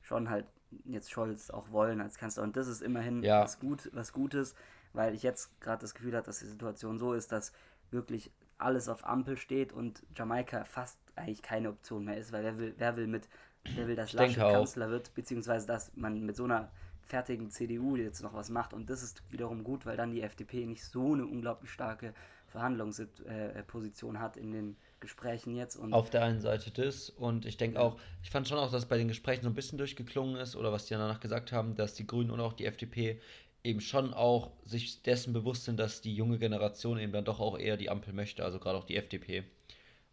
schon 0.00 0.30
halt 0.30 0.46
jetzt 0.84 1.10
Scholz 1.10 1.50
auch 1.50 1.70
wollen 1.70 2.00
als 2.00 2.16
Kanzler. 2.16 2.42
Und 2.42 2.56
das 2.56 2.68
ist 2.68 2.82
immerhin 2.82 3.22
ja. 3.22 3.42
was, 3.42 3.58
gut, 3.58 3.90
was 3.92 4.12
Gutes, 4.12 4.54
weil 4.92 5.14
ich 5.14 5.22
jetzt 5.22 5.60
gerade 5.60 5.80
das 5.80 5.94
Gefühl 5.94 6.14
habe, 6.16 6.26
dass 6.26 6.38
die 6.38 6.46
Situation 6.46 6.98
so 6.98 7.12
ist, 7.12 7.32
dass 7.32 7.52
wirklich 7.90 8.32
alles 8.58 8.88
auf 8.88 9.06
Ampel 9.06 9.36
steht 9.36 9.72
und 9.72 10.02
Jamaika 10.16 10.64
fast 10.64 10.98
eigentlich 11.14 11.42
keine 11.42 11.70
Option 11.70 12.04
mehr 12.04 12.16
ist, 12.16 12.32
weil 12.32 12.44
wer 12.44 12.58
will, 12.58 12.74
wer 12.76 12.96
will 12.96 13.06
mit, 13.06 13.28
wer 13.76 13.88
will, 13.88 13.96
dass 13.96 14.12
Laschet 14.12 14.36
Kanzler 14.36 14.90
wird, 14.90 15.14
beziehungsweise 15.14 15.66
dass 15.66 15.96
man 15.96 16.24
mit 16.24 16.36
so 16.36 16.44
einer 16.44 16.70
fertigen 17.02 17.50
CDU 17.50 17.96
jetzt 17.96 18.22
noch 18.22 18.34
was 18.34 18.50
macht. 18.50 18.74
Und 18.74 18.90
das 18.90 19.02
ist 19.02 19.22
wiederum 19.30 19.64
gut, 19.64 19.86
weil 19.86 19.96
dann 19.96 20.12
die 20.12 20.22
FDP 20.22 20.66
nicht 20.66 20.84
so 20.84 21.14
eine 21.14 21.24
unglaublich 21.26 21.70
starke 21.70 22.14
Verhandlungsposition 22.48 24.16
äh, 24.16 24.18
hat 24.18 24.36
in 24.36 24.52
den 24.52 24.76
Gesprächen 25.00 25.54
jetzt. 25.54 25.76
Und 25.76 25.92
Auf 25.92 26.10
der 26.10 26.22
einen 26.22 26.40
Seite 26.40 26.70
das 26.70 27.10
und 27.10 27.46
ich 27.46 27.56
denke 27.56 27.80
auch, 27.80 27.98
ich 28.22 28.30
fand 28.30 28.48
schon 28.48 28.58
auch, 28.58 28.70
dass 28.70 28.86
bei 28.86 28.98
den 28.98 29.08
Gesprächen 29.08 29.42
so 29.42 29.48
ein 29.48 29.54
bisschen 29.54 29.78
durchgeklungen 29.78 30.36
ist 30.36 30.56
oder 30.56 30.72
was 30.72 30.86
die 30.86 30.94
danach 30.94 31.20
gesagt 31.20 31.52
haben, 31.52 31.76
dass 31.76 31.94
die 31.94 32.06
Grünen 32.06 32.30
und 32.30 32.40
auch 32.40 32.52
die 32.52 32.66
FDP 32.66 33.20
eben 33.64 33.80
schon 33.80 34.14
auch 34.14 34.52
sich 34.64 35.02
dessen 35.02 35.32
bewusst 35.32 35.64
sind, 35.64 35.78
dass 35.78 36.00
die 36.00 36.14
junge 36.14 36.38
Generation 36.38 36.98
eben 36.98 37.12
dann 37.12 37.24
doch 37.24 37.40
auch 37.40 37.58
eher 37.58 37.76
die 37.76 37.90
Ampel 37.90 38.12
möchte, 38.12 38.44
also 38.44 38.58
gerade 38.58 38.78
auch 38.78 38.84
die 38.84 38.96
FDP. 38.96 39.44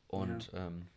Und 0.07 0.51
ja. 0.51 0.67
ähm, 0.67 0.87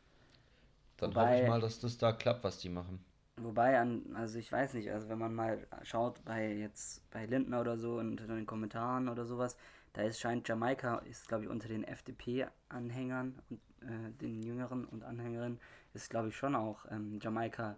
dann 0.99 1.11
Wobei, 1.11 1.27
hoffe 1.27 1.43
ich 1.43 1.49
mal, 1.49 1.61
dass 1.61 1.81
das 1.81 1.99
da 1.99 2.13
klappt, 2.13 2.45
was 2.45 2.59
die 2.59 2.69
machen. 2.69 3.05
Wobei, 3.37 3.79
an, 3.79 4.03
also 4.15 4.39
ich 4.39 4.51
weiß 4.51 4.75
nicht, 4.75 4.91
also 4.91 5.09
wenn 5.09 5.19
man 5.19 5.35
mal 5.35 5.67
schaut 5.85 6.25
bei 6.25 6.53
jetzt 6.53 7.09
bei 7.11 7.27
Lindner 7.27 7.61
oder 7.61 7.79
so 7.79 7.99
und 7.99 8.21
in 8.21 8.29
den 8.29 8.47
Kommentaren 8.47 9.09
oder 9.09 9.25
sowas, 9.25 9.57
da 9.93 10.03
ist 10.03 10.19
scheint 10.21 10.49
Jamaika 10.49 10.99
ist 10.99 11.29
glaube 11.29 11.45
ich 11.45 11.51
unter 11.51 11.69
den 11.69 11.85
FDP-Anhängern 11.85 13.41
und 13.49 13.61
äh, 13.89 14.11
den 14.21 14.43
Jüngeren 14.43 14.85
und 14.85 15.05
Anhängerinnen 15.05 15.61
ist 15.95 16.11
glaube 16.11 16.29
ich 16.29 16.37
schon 16.37 16.57
auch 16.57 16.85
ähm, 16.91 17.21
Jamaika 17.23 17.77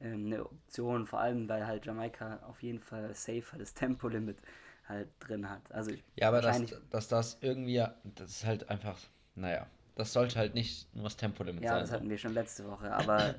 ähm, 0.00 0.26
eine 0.26 0.44
Option, 0.44 1.06
vor 1.06 1.20
allem 1.20 1.48
weil 1.48 1.66
halt 1.66 1.86
Jamaika 1.86 2.40
auf 2.48 2.62
jeden 2.62 2.80
Fall 2.80 3.14
safer 3.14 3.58
das 3.58 3.74
Tempolimit 3.74 4.38
halt 4.88 5.08
drin 5.20 5.48
hat. 5.48 5.70
Also 5.72 5.92
ich, 5.92 6.02
ja, 6.16 6.28
aber 6.28 6.40
dass, 6.40 6.62
dass 6.90 7.08
das 7.08 7.38
irgendwie, 7.40 7.84
das 8.14 8.30
ist 8.30 8.44
halt 8.44 8.68
einfach, 8.70 8.98
naja, 9.34 9.66
das 9.96 10.12
sollte 10.12 10.38
halt 10.38 10.54
nicht 10.54 10.94
nur 10.94 11.04
das 11.04 11.16
Tempolimit 11.16 11.64
ja, 11.64 11.70
sein. 11.70 11.76
Ja, 11.78 11.82
das 11.82 11.92
hatten 11.92 12.08
wir 12.08 12.18
schon 12.18 12.34
letzte 12.34 12.68
Woche, 12.68 12.92
aber 12.92 13.34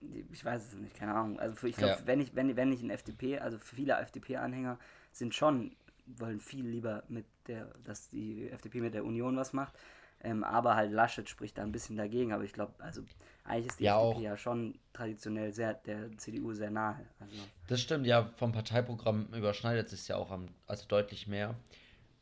ich 0.32 0.44
weiß 0.44 0.68
es 0.68 0.74
nicht, 0.74 0.96
keine 0.96 1.14
Ahnung. 1.14 1.38
Also 1.38 1.66
ich 1.66 1.76
glaube, 1.76 1.94
ja. 1.94 2.06
wenn 2.06 2.20
ich, 2.20 2.34
wenn, 2.34 2.56
wenn 2.56 2.72
ich 2.72 2.80
ein 2.80 2.90
FDP, 2.90 3.38
also 3.40 3.58
viele 3.58 3.94
FDP-Anhänger 3.94 4.78
sind 5.12 5.34
schon, 5.34 5.76
wollen 6.06 6.40
viel 6.40 6.64
lieber 6.64 7.02
mit 7.08 7.26
der, 7.48 7.66
dass 7.84 8.08
die 8.08 8.48
FDP 8.48 8.80
mit 8.80 8.94
der 8.94 9.04
Union 9.04 9.36
was 9.36 9.52
macht. 9.52 9.74
Ähm, 10.22 10.44
aber 10.44 10.76
halt 10.76 10.92
Laschet 10.92 11.28
spricht 11.28 11.58
da 11.58 11.62
ein 11.62 11.72
bisschen 11.72 11.96
dagegen. 11.96 12.32
Aber 12.32 12.44
ich 12.44 12.52
glaube, 12.52 12.72
also 12.78 13.02
eigentlich 13.44 13.66
ist 13.66 13.80
die 13.80 13.84
ja, 13.84 14.00
FDP 14.00 14.24
ja 14.24 14.36
schon 14.36 14.78
traditionell 14.92 15.52
sehr 15.52 15.74
der 15.74 16.16
CDU 16.18 16.52
sehr 16.52 16.70
nahe. 16.70 17.04
Also. 17.18 17.36
Das 17.66 17.80
stimmt, 17.80 18.06
ja, 18.06 18.30
vom 18.36 18.52
Parteiprogramm 18.52 19.26
überschneidet 19.34 19.92
es 19.92 20.06
ja 20.08 20.16
auch 20.16 20.30
am, 20.30 20.48
also 20.66 20.86
deutlich 20.86 21.26
mehr. 21.26 21.56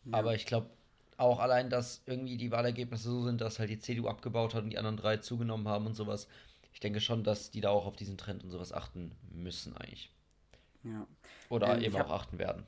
Ja. 0.04 0.18
Aber 0.18 0.34
ich 0.34 0.46
glaube 0.46 0.70
auch 1.16 1.38
allein, 1.38 1.70
dass 1.70 2.02
irgendwie 2.06 2.36
die 2.36 2.50
Wahlergebnisse 2.50 3.08
so 3.08 3.24
sind, 3.24 3.40
dass 3.40 3.58
halt 3.58 3.70
die 3.70 3.78
CDU 3.78 4.08
abgebaut 4.08 4.54
hat 4.54 4.64
und 4.64 4.70
die 4.70 4.78
anderen 4.78 4.96
drei 4.96 5.18
zugenommen 5.18 5.68
haben 5.68 5.86
und 5.86 5.94
sowas 5.94 6.28
ich 6.74 6.80
denke 6.80 7.00
schon, 7.00 7.24
dass 7.24 7.50
die 7.52 7.62
da 7.62 7.70
auch 7.70 7.86
auf 7.86 7.96
diesen 7.96 8.18
Trend 8.18 8.44
und 8.44 8.50
sowas 8.50 8.72
achten 8.72 9.12
müssen 9.30 9.76
eigentlich. 9.76 10.12
Ja. 10.82 11.06
Oder 11.48 11.76
ähm, 11.76 11.84
eben 11.84 11.96
hab, 11.96 12.08
auch 12.08 12.22
achten 12.22 12.38
werden. 12.38 12.66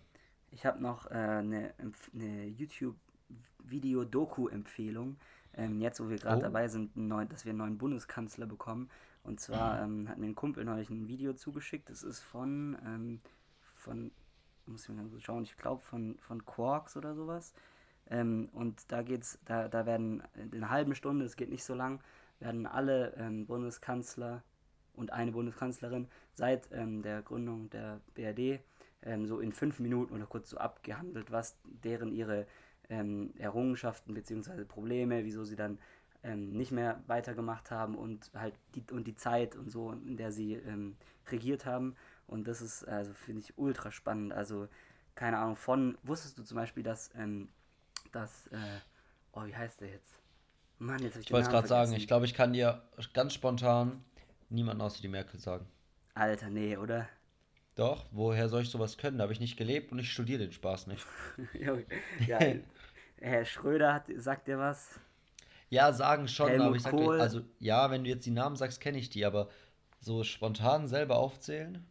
Ich 0.53 0.65
habe 0.65 0.81
noch 0.81 1.11
äh, 1.11 1.15
eine, 1.15 1.75
eine 2.15 2.47
YouTube-Video-Doku-Empfehlung. 2.47 5.17
Ähm, 5.55 5.81
jetzt, 5.81 5.99
wo 6.01 6.09
wir 6.09 6.19
gerade 6.19 6.39
oh. 6.39 6.43
dabei 6.43 6.69
sind, 6.69 6.97
neu, 6.97 7.25
dass 7.27 7.45
wir 7.45 7.51
einen 7.51 7.59
neuen 7.59 7.79
Bundeskanzler 7.79 8.47
bekommen. 8.47 8.89
Und 9.25 9.41
zwar 9.41 9.83
ähm, 9.83 10.09
hat 10.09 10.19
mir 10.19 10.27
ein 10.27 10.37
Kumpel 10.37 10.65
neulich 10.65 10.89
ein 10.89 11.09
Video 11.09 11.33
zugeschickt. 11.33 11.91
Das 11.91 12.05
ist 12.05 12.21
von, 12.21 12.79
ähm, 12.87 13.21
von 13.75 14.13
muss 14.67 14.89
ich 14.89 14.95
mal 14.95 15.11
schauen, 15.19 15.43
ich 15.43 15.57
glaube 15.57 15.83
von, 15.83 16.17
von 16.21 16.47
Quarks 16.47 16.97
oder 16.97 17.17
sowas. 17.17 17.55
Ähm, 18.11 18.49
und 18.53 18.91
da 18.93 19.03
geht's, 19.03 19.39
da, 19.45 19.69
da 19.69 19.87
werden 19.87 20.23
in 20.35 20.55
einer 20.55 20.71
halben 20.71 20.95
Stunde, 20.95 21.25
es 21.25 21.37
geht 21.37 21.51
nicht 21.51 21.65
so 21.65 21.75
lang, 21.75 22.01
werden 22.41 22.67
alle 22.67 23.15
ähm, 23.17 23.47
Bundeskanzler 23.47 24.43
und 24.95 25.13
eine 25.13 25.33
Bundeskanzlerin 25.33 26.09
seit 26.35 26.71
ähm, 26.73 27.03
der 27.03 27.23
Gründung 27.23 27.71
der 27.71 28.01
BRD 28.15 28.61
ähm, 29.03 29.27
so 29.27 29.41
in 29.41 29.53
fünf 29.53 29.79
Minuten 29.81 30.15
oder 30.15 30.27
kurz 30.27 30.51
so 30.51 30.59
abgehandelt, 30.59 31.31
was 31.31 31.57
deren 31.65 32.13
ihre 32.13 32.47
ähm, 32.89 33.33
Errungenschaften 33.39 34.15
bzw. 34.15 34.65
Probleme, 34.65 35.25
wieso 35.25 35.45
sie 35.45 35.57
dann 35.57 35.79
ähm, 36.23 36.51
nicht 36.51 36.73
mehr 36.73 37.03
weitergemacht 37.07 37.71
haben 37.71 37.97
und 37.97 38.31
halt 38.35 38.55
die 38.75 38.85
und 38.91 39.07
die 39.07 39.17
Zeit 39.17 39.57
und 39.57 39.71
so, 39.71 39.93
in 39.93 40.17
der 40.17 40.33
sie 40.33 40.61
regiert 41.31 41.67
haben. 41.67 41.97
Und 42.27 42.49
das 42.49 42.61
ist, 42.61 42.87
also 42.87 43.13
finde 43.13 43.41
ich 43.41 43.57
ultra 43.57 43.91
spannend. 43.91 44.33
Also, 44.33 44.69
keine 45.15 45.39
Ahnung, 45.39 45.57
von, 45.57 45.97
wusstest 46.03 46.39
du 46.39 46.43
zum 46.43 46.57
Beispiel, 46.57 46.83
dass, 46.83 47.11
dass, 48.13 48.47
äh, 48.49 48.81
oh, 49.33 49.45
wie 49.45 49.55
heißt 49.55 49.81
der 49.81 49.89
jetzt? 49.89 50.15
Mann, 50.79 51.03
jetzt 51.03 51.17
ich, 51.17 51.27
ich 51.27 51.33
wollte 51.33 51.47
es 51.47 51.53
gerade 51.53 51.69
sagen, 51.69 51.93
ich 51.93 52.07
glaube, 52.07 52.27
ich 52.27 52.35
kann 52.35 52.53
dir 52.53 52.83
ganz 53.13 53.35
spontan 53.35 54.05
niemanden 54.49 54.83
außer 54.83 55.01
die 55.01 55.09
Merkel 55.09 55.41
sagen. 55.41 55.67
Alter, 56.15 56.51
nee, 56.51 56.77
oder? 56.77 57.09
Doch, 57.75 58.07
woher 58.11 58.49
soll 58.49 58.63
ich 58.63 58.71
sowas 58.71 58.97
können? 58.97 59.19
Da 59.19 59.23
habe 59.23 59.33
ich 59.33 59.41
nicht 59.41 59.57
gelebt 59.57 59.93
und 59.93 59.99
ich 59.99 60.11
studiere 60.11 60.39
den 60.41 60.53
Spaß 60.53 60.87
nicht. 60.87 61.07
ja, 62.27 62.39
Herr 63.19 63.45
Schröder 63.45 63.95
hat, 63.95 64.07
sagt 64.17 64.49
dir 64.49 64.59
was? 64.59 64.99
Ja, 65.69 65.93
sagen 65.93 66.29
schon, 66.29 66.49
Helmut 66.49 66.67
aber 66.67 66.77
ich 66.77 66.83
sage, 66.83 67.11
also 67.21 67.41
ja, 67.59 67.91
wenn 67.91 68.05
du 68.05 68.11
jetzt 68.11 68.25
die 68.25 68.31
Namen 68.31 68.57
sagst, 68.57 68.81
kenne 68.81 68.99
ich 68.99 69.11
die, 69.11 69.25
aber 69.25 69.49
so 70.01 70.23
spontan 70.23 70.87
selber 70.87 71.17
aufzählen? 71.17 71.85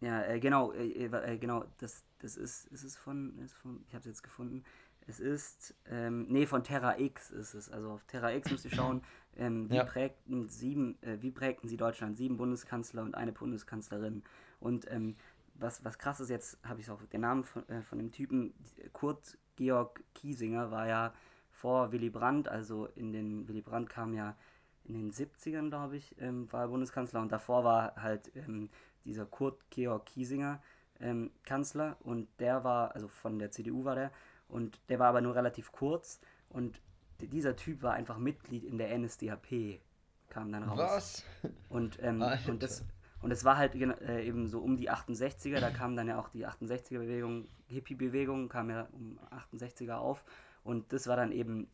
Ja, 0.00 0.22
äh, 0.24 0.38
genau, 0.38 0.72
äh, 0.72 1.06
äh, 1.06 1.38
genau, 1.38 1.64
das, 1.78 2.04
das 2.18 2.36
ist, 2.36 2.66
ist 2.66 2.84
es 2.84 2.96
von, 2.96 3.38
ist 3.38 3.54
von 3.54 3.84
ich 3.88 3.94
habe 3.94 4.00
es 4.00 4.06
jetzt 4.06 4.22
gefunden, 4.22 4.62
es 5.06 5.20
ist, 5.20 5.74
ähm, 5.88 6.26
nee, 6.28 6.46
von 6.46 6.64
Terra 6.64 6.98
X 6.98 7.30
ist 7.30 7.54
es. 7.54 7.70
Also 7.70 7.90
auf 7.90 8.04
Terra 8.04 8.32
X 8.32 8.50
müsst 8.50 8.64
ihr 8.64 8.72
schauen, 8.72 9.02
ähm, 9.36 9.70
wie, 9.70 9.76
ja. 9.76 9.84
prägten 9.84 10.48
sieben, 10.48 11.00
äh, 11.02 11.18
wie 11.20 11.30
prägten 11.30 11.68
sie 11.68 11.76
Deutschland? 11.76 12.16
Sieben 12.16 12.36
Bundeskanzler 12.36 13.02
und 13.02 13.14
eine 13.14 13.32
Bundeskanzlerin. 13.32 14.24
Und 14.58 14.90
ähm, 14.90 15.14
was, 15.54 15.84
was 15.84 15.98
krass 15.98 16.20
ist, 16.20 16.30
jetzt 16.30 16.58
habe 16.64 16.80
ich 16.80 16.90
auch 16.90 17.02
den 17.04 17.20
Namen 17.20 17.44
von, 17.44 17.68
äh, 17.68 17.82
von 17.82 17.98
dem 17.98 18.10
Typen, 18.10 18.54
Kurt 18.92 19.38
Georg 19.56 20.02
Kiesinger 20.14 20.70
war 20.70 20.86
ja 20.86 21.14
vor 21.50 21.92
Willy 21.92 22.10
Brandt, 22.10 22.48
also 22.48 22.86
in 22.94 23.12
den, 23.12 23.48
Willy 23.48 23.62
Brandt 23.62 23.88
kam 23.88 24.12
ja 24.12 24.36
in 24.84 24.94
den 24.94 25.12
70ern, 25.12 25.68
glaube 25.68 25.96
ich, 25.96 26.14
ähm, 26.20 26.50
war 26.52 26.62
er 26.62 26.68
Bundeskanzler 26.68 27.20
und 27.20 27.32
davor 27.32 27.64
war 27.64 27.96
halt 27.96 28.30
ähm, 28.36 28.68
dieser 29.04 29.24
Kurt 29.24 29.58
Georg 29.70 30.06
Kiesinger 30.06 30.60
ähm, 31.00 31.30
Kanzler 31.44 31.96
und 32.00 32.28
der 32.38 32.64
war, 32.64 32.94
also 32.94 33.08
von 33.08 33.38
der 33.38 33.50
CDU 33.50 33.84
war 33.84 33.94
der 33.94 34.12
und 34.48 34.80
der 34.88 34.98
war 34.98 35.08
aber 35.08 35.20
nur 35.20 35.34
relativ 35.34 35.72
kurz. 35.72 36.20
Und 36.48 36.80
dieser 37.20 37.56
Typ 37.56 37.82
war 37.82 37.94
einfach 37.94 38.18
Mitglied 38.18 38.64
in 38.64 38.78
der 38.78 38.96
NSDAP, 38.96 39.80
kam 40.28 40.52
dann 40.52 40.64
raus. 40.64 40.78
Was? 40.78 41.24
Und, 41.68 41.98
ähm, 42.02 42.22
und 42.48 42.62
das. 42.62 42.84
Und 43.22 43.30
es 43.30 43.44
war 43.44 43.56
halt 43.56 43.74
äh, 43.74 44.24
eben 44.24 44.46
so 44.46 44.60
um 44.60 44.76
die 44.76 44.90
68er, 44.90 45.58
da 45.58 45.70
kam 45.70 45.96
dann 45.96 46.06
ja 46.06 46.18
auch 46.18 46.28
die 46.28 46.46
68er-Bewegung, 46.46 47.48
Hippie-Bewegung, 47.66 48.48
kam 48.48 48.70
ja 48.70 48.88
um 48.92 49.18
68er 49.30 49.94
auf. 49.94 50.22
Und 50.62 50.92
das 50.92 51.06
war 51.06 51.16
dann 51.16 51.32
eben 51.32 51.68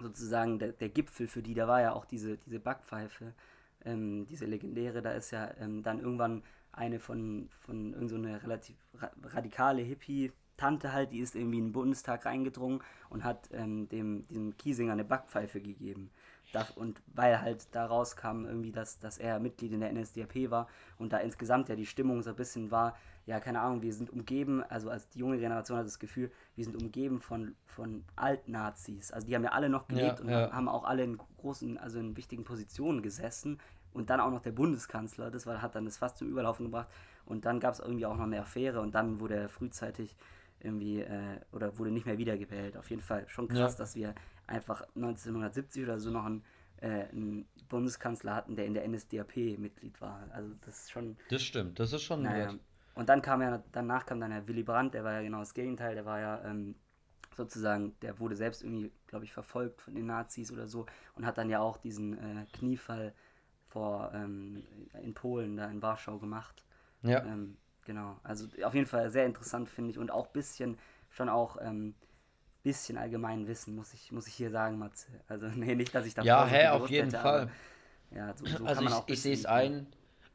sozusagen 0.00 0.58
der, 0.58 0.72
der 0.72 0.90
Gipfel 0.90 1.26
für 1.26 1.42
die. 1.42 1.54
Da 1.54 1.66
war 1.66 1.80
ja 1.80 1.92
auch 1.92 2.04
diese, 2.04 2.36
diese 2.36 2.60
Backpfeife, 2.60 3.32
ähm, 3.84 4.26
diese 4.26 4.44
legendäre. 4.44 5.00
Da 5.02 5.12
ist 5.12 5.30
ja 5.30 5.50
ähm, 5.58 5.82
dann 5.82 5.98
irgendwann 5.98 6.42
eine 6.72 6.98
von, 6.98 7.48
von 7.60 7.94
irgendeiner 7.94 8.38
so 8.38 8.46
relativ 8.46 8.76
ra 8.94 9.10
radikale 9.24 9.82
Hippie, 9.82 10.32
Tante 10.62 10.92
halt, 10.92 11.10
die 11.10 11.18
ist 11.18 11.34
irgendwie 11.34 11.58
in 11.58 11.66
den 11.66 11.72
Bundestag 11.72 12.24
reingedrungen 12.24 12.82
und 13.10 13.24
hat 13.24 13.48
ähm, 13.52 13.88
dem, 13.88 14.28
diesem 14.28 14.56
Kiesinger 14.56 14.92
eine 14.92 15.04
Backpfeife 15.04 15.60
gegeben. 15.60 16.10
und 16.76 17.02
weil 17.14 17.40
halt 17.42 17.66
daraus 17.74 18.14
kam 18.14 18.46
irgendwie, 18.46 18.70
dass, 18.70 19.00
dass 19.00 19.18
er 19.18 19.40
Mitglied 19.40 19.72
in 19.72 19.80
der 19.80 19.92
NSDAP 19.92 20.50
war 20.50 20.68
und 20.98 21.12
da 21.12 21.18
insgesamt 21.18 21.68
ja 21.68 21.74
die 21.74 21.86
Stimmung 21.86 22.22
so 22.22 22.30
ein 22.30 22.36
bisschen 22.36 22.70
war, 22.70 22.96
ja, 23.26 23.40
keine 23.40 23.60
Ahnung, 23.60 23.82
wir 23.82 23.92
sind 23.92 24.10
umgeben, 24.10 24.62
also 24.68 24.88
als 24.88 25.08
die 25.08 25.18
junge 25.18 25.38
Generation 25.38 25.78
hat 25.78 25.86
das 25.86 25.98
Gefühl, 25.98 26.30
wir 26.54 26.64
sind 26.64 26.80
umgeben 26.80 27.20
von, 27.20 27.56
von 27.66 28.04
Alt-Nazis. 28.14 29.10
Also 29.10 29.26
die 29.26 29.34
haben 29.34 29.44
ja 29.44 29.50
alle 29.50 29.68
noch 29.68 29.88
gelebt 29.88 30.18
ja, 30.20 30.24
und 30.24 30.30
ja. 30.30 30.52
haben 30.52 30.68
auch 30.68 30.84
alle 30.84 31.02
in 31.02 31.18
großen, 31.38 31.76
also 31.76 31.98
in 31.98 32.16
wichtigen 32.16 32.44
Positionen 32.44 33.02
gesessen. 33.02 33.58
Und 33.92 34.10
dann 34.10 34.20
auch 34.20 34.30
noch 34.30 34.40
der 34.40 34.52
Bundeskanzler, 34.52 35.30
das 35.30 35.46
war, 35.46 35.60
hat 35.60 35.74
dann 35.74 35.84
das 35.84 35.98
fast 35.98 36.18
zum 36.18 36.28
Überlaufen 36.28 36.66
gebracht. 36.66 36.88
Und 37.26 37.44
dann 37.44 37.60
gab 37.60 37.74
es 37.74 37.80
irgendwie 37.80 38.06
auch 38.06 38.16
noch 38.16 38.24
eine 38.24 38.40
Affäre 38.40 38.80
und 38.80 38.94
dann 38.94 39.20
wurde 39.20 39.36
er 39.36 39.48
frühzeitig 39.48 40.16
irgendwie 40.64 41.00
äh, 41.00 41.40
oder 41.52 41.78
wurde 41.78 41.90
nicht 41.90 42.06
mehr 42.06 42.18
wiedergewählt. 42.18 42.76
Auf 42.76 42.90
jeden 42.90 43.02
Fall 43.02 43.28
schon 43.28 43.48
krass, 43.48 43.72
ja. 43.74 43.78
dass 43.78 43.94
wir 43.94 44.14
einfach 44.46 44.82
1970 44.94 45.84
oder 45.84 45.98
so 45.98 46.10
noch 46.10 46.24
einen, 46.24 46.44
äh, 46.80 47.08
einen, 47.08 47.46
Bundeskanzler 47.68 48.34
hatten, 48.34 48.54
der 48.54 48.66
in 48.66 48.74
der 48.74 48.86
NSDAP 48.86 49.58
Mitglied 49.58 49.98
war. 50.02 50.28
Also 50.32 50.52
das 50.66 50.82
ist 50.82 50.92
schon. 50.92 51.16
Das 51.30 51.42
stimmt, 51.42 51.80
das 51.80 51.92
ist 51.94 52.02
schon. 52.02 52.22
Naja. 52.22 52.54
Und 52.94 53.08
dann 53.08 53.22
kam 53.22 53.40
ja, 53.40 53.62
danach 53.72 54.04
kam 54.04 54.20
dann 54.20 54.30
Herr 54.30 54.46
Willy 54.46 54.62
Brandt, 54.62 54.92
der 54.92 55.02
war 55.02 55.12
ja 55.14 55.22
genau 55.22 55.38
das 55.38 55.54
Gegenteil, 55.54 55.94
der 55.94 56.04
war 56.04 56.20
ja 56.20 56.44
ähm, 56.44 56.74
sozusagen, 57.34 57.94
der 58.02 58.18
wurde 58.18 58.36
selbst 58.36 58.62
irgendwie, 58.62 58.92
glaube 59.06 59.24
ich, 59.24 59.32
verfolgt 59.32 59.80
von 59.80 59.94
den 59.94 60.04
Nazis 60.06 60.52
oder 60.52 60.66
so 60.66 60.84
und 61.14 61.24
hat 61.24 61.38
dann 61.38 61.48
ja 61.48 61.60
auch 61.60 61.78
diesen 61.78 62.18
äh, 62.18 62.44
Kniefall 62.52 63.14
vor 63.68 64.12
ähm, 64.14 64.62
in 65.02 65.14
Polen, 65.14 65.56
da 65.56 65.70
in 65.70 65.80
Warschau 65.80 66.18
gemacht. 66.18 66.62
Ja. 67.02 67.24
Ähm, 67.24 67.56
genau, 67.84 68.16
also 68.22 68.46
auf 68.64 68.74
jeden 68.74 68.86
Fall 68.86 69.10
sehr 69.10 69.26
interessant, 69.26 69.68
finde 69.68 69.90
ich, 69.90 69.98
und 69.98 70.10
auch 70.10 70.26
ein 70.26 70.32
bisschen, 70.32 70.78
schon 71.10 71.28
auch 71.28 71.56
ähm, 71.60 71.94
bisschen 72.62 72.96
allgemein 72.96 73.46
Wissen, 73.46 73.74
muss 73.74 73.92
ich, 73.92 74.12
muss 74.12 74.26
ich 74.26 74.34
hier 74.34 74.50
sagen, 74.50 74.78
Matze. 74.78 75.08
Also, 75.28 75.46
nee, 75.56 75.74
nicht, 75.74 75.94
dass 75.94 76.06
ich 76.06 76.14
da 76.14 76.22
Ja, 76.22 76.46
hä, 76.46 76.68
auf 76.68 76.88
jeden 76.90 77.10
Fall. 77.10 77.42
Aber, 77.42 77.50
ja, 78.16 78.34
so, 78.36 78.46
so 78.58 78.64
also 78.64 78.84
ich, 78.84 79.14
ich 79.14 79.22
sehe 79.22 79.34
es 79.34 79.46
ein, 79.46 79.86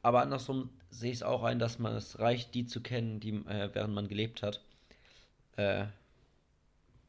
aber 0.01 0.21
andersrum 0.21 0.69
sehe 0.89 1.11
ich 1.11 1.17
es 1.17 1.23
auch 1.23 1.43
ein, 1.43 1.59
dass 1.59 1.79
man 1.79 1.95
es 1.95 2.19
reicht, 2.19 2.53
die 2.53 2.65
zu 2.65 2.81
kennen, 2.81 3.19
die 3.19 3.31
äh, 3.47 3.69
während 3.73 3.93
man 3.93 4.07
gelebt 4.07 4.41
hat. 4.43 4.61
Äh, 5.57 5.85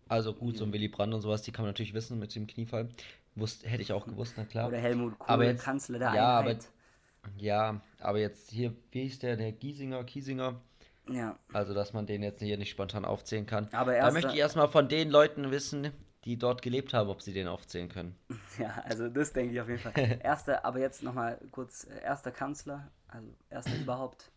also 0.09 0.33
gut, 0.33 0.57
so 0.57 0.65
ein 0.65 0.73
Willy 0.73 0.89
Brandt 0.89 1.15
und 1.15 1.21
sowas, 1.21 1.43
die 1.43 1.53
kann 1.53 1.65
man 1.65 1.71
natürlich 1.71 1.95
wissen 1.95 2.19
mit 2.19 2.35
dem 2.35 2.47
Kniefall. 2.47 2.89
Wusst, 3.35 3.65
hätte 3.69 3.83
ich 3.83 3.93
auch 3.93 4.07
gewusst, 4.07 4.35
na 4.37 4.45
klar. 4.45 4.69
Oder 4.69 4.79
Helmut 4.79 5.19
Kohl, 5.19 5.29
Aber 5.29 5.45
jetzt- 5.45 5.63
Kanzler 5.65 5.99
der 5.99 6.15
ja, 6.15 6.39
aber- 6.39 6.51
Einheit. 6.51 6.69
Ja, 7.37 7.81
aber 8.01 8.19
jetzt 8.19 8.51
hier, 8.51 8.75
wie 8.91 9.03
hieß 9.03 9.19
der, 9.21 9.37
der 9.37 9.53
Giesinger, 9.53 10.05
Kiesinger? 10.05 10.61
Ja, 11.11 11.39
Also, 11.53 11.75
dass 11.75 11.93
man 11.93 12.07
den 12.07 12.23
jetzt 12.23 12.41
hier 12.43 12.59
nicht 12.59 12.71
spontan 12.71 13.05
aufzählen 13.05 13.47
kann. 13.47 13.69
aber 13.73 13.93
Da 13.93 13.99
erster, 13.99 14.13
möchte 14.13 14.33
ich 14.33 14.39
erstmal 14.39 14.69
von 14.69 14.89
den 14.89 15.11
Leuten 15.11 15.51
wissen, 15.51 15.91
die 16.25 16.37
dort 16.37 16.61
gelebt 16.61 16.93
haben, 16.93 17.09
ob 17.09 17.23
sie 17.23 17.33
den 17.33 17.49
aufzählen 17.49 17.89
können. 17.89 18.15
ja, 18.59 18.83
also 18.85 19.09
das 19.09 19.33
denke 19.33 19.55
ich 19.55 19.61
auf 19.61 19.69
jeden 19.69 19.81
Fall. 19.81 19.93
Erster, 20.23 20.65
aber 20.65 20.81
jetzt 20.81 21.03
nochmal 21.03 21.39
kurz, 21.51 21.85
äh, 21.85 22.03
erster 22.03 22.31
Kanzler, 22.31 22.91
also 23.09 23.29
erster 23.49 23.75
überhaupt. 23.81 24.31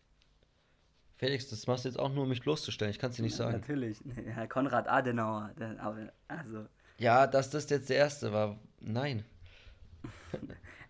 Felix, 1.16 1.48
das 1.50 1.66
machst 1.66 1.84
du 1.84 1.88
jetzt 1.90 1.98
auch 1.98 2.08
nur, 2.12 2.24
um 2.24 2.30
mich 2.30 2.40
bloßzustellen. 2.40 2.90
Ich 2.90 2.98
kann 2.98 3.10
es 3.10 3.16
dir 3.16 3.22
nicht 3.22 3.36
sagen. 3.36 3.52
Natürlich, 3.52 3.98
ja, 4.26 4.46
Konrad 4.46 4.88
Adenauer, 4.88 5.50
aber, 5.78 6.12
also, 6.26 6.66
Ja, 6.98 7.26
dass 7.26 7.50
das 7.50 7.68
jetzt 7.70 7.90
der 7.90 7.98
erste 7.98 8.32
war. 8.32 8.58
Nein. 8.80 9.24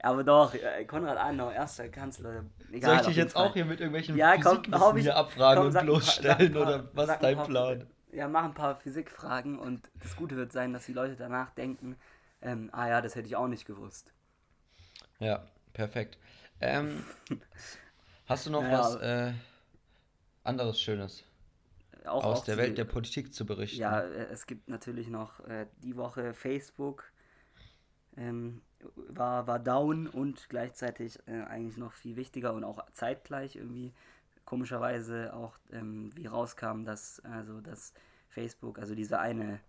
Aber 0.02 0.24
doch, 0.24 0.52
äh, 0.54 0.84
Konrad 0.84 1.16
Adenauer, 1.16 1.52
erster 1.52 1.88
Kanzler, 1.88 2.44
egal. 2.70 2.90
Soll 2.90 3.00
ich 3.00 3.06
dich 3.08 3.16
jetzt 3.16 3.32
Fall. 3.34 3.48
auch 3.48 3.54
hier 3.54 3.64
mit 3.64 3.80
irgendwelchen 3.80 4.16
Ja, 4.16 4.36
komm, 4.40 4.62
hier 4.98 5.16
abfragen 5.16 5.58
komm, 5.58 5.66
und 5.66 5.72
sag 5.72 5.84
bloßstellen 5.84 6.52
paar- 6.52 6.62
oder 6.62 6.88
was 6.92 7.04
ist 7.04 7.10
ein 7.14 7.22
dein 7.22 7.36
paar- 7.36 7.46
Plan? 7.46 7.86
Ja, 8.12 8.28
mach 8.28 8.44
ein 8.44 8.52
paar 8.54 8.76
Physikfragen 8.76 9.58
und 9.58 9.88
das 10.02 10.16
Gute 10.16 10.36
wird 10.36 10.52
sein, 10.52 10.72
dass 10.74 10.84
die 10.84 10.92
Leute 10.92 11.16
danach 11.16 11.50
denken, 11.50 11.96
ähm, 12.42 12.68
ah 12.72 12.88
ja, 12.88 13.00
das 13.00 13.14
hätte 13.14 13.26
ich 13.26 13.36
auch 13.36 13.48
nicht 13.48 13.64
gewusst. 13.64 14.12
Ja, 15.18 15.46
perfekt. 15.72 16.18
Ähm, 16.60 17.04
hast 18.26 18.44
du 18.46 18.50
noch 18.50 18.62
Naja, 18.62 18.78
was 18.80 18.96
äh, 18.96 19.32
anderes 20.44 20.78
Schönes 20.80 21.24
Auch, 22.04 22.24
aus 22.24 22.40
auch 22.40 22.44
der 22.44 22.56
Welt 22.58 22.76
der 22.76 22.84
Politik 22.84 23.32
zu 23.32 23.46
berichten? 23.46 23.80
Ja, 23.80 24.00
äh, 24.00 24.26
es 24.32 24.46
gibt 24.46 24.68
natürlich 24.68 25.08
noch 25.08 25.40
äh, 25.46 25.66
die 25.82 25.96
Woche 25.96 26.34
Facebook 26.34 27.04
ähm, 28.16 28.60
war, 29.08 29.46
war 29.46 29.58
down 29.58 30.06
und 30.06 30.48
gleichzeitig 30.48 31.18
äh, 31.26 31.42
eigentlich 31.42 31.76
noch 31.76 31.92
viel 31.92 32.16
wichtiger 32.16 32.52
und 32.54 32.64
auch 32.64 32.84
zeitgleich 32.92 33.56
irgendwie 33.56 33.92
komischerweise 34.44 35.34
auch 35.34 35.58
ähm, 35.72 36.10
wie 36.14 36.26
rauskam, 36.26 36.84
dass 36.84 37.20
also 37.24 37.60
dass 37.60 37.94
Facebook, 38.28 38.78
also 38.78 38.94
diese 38.94 39.18
eine, 39.18 39.60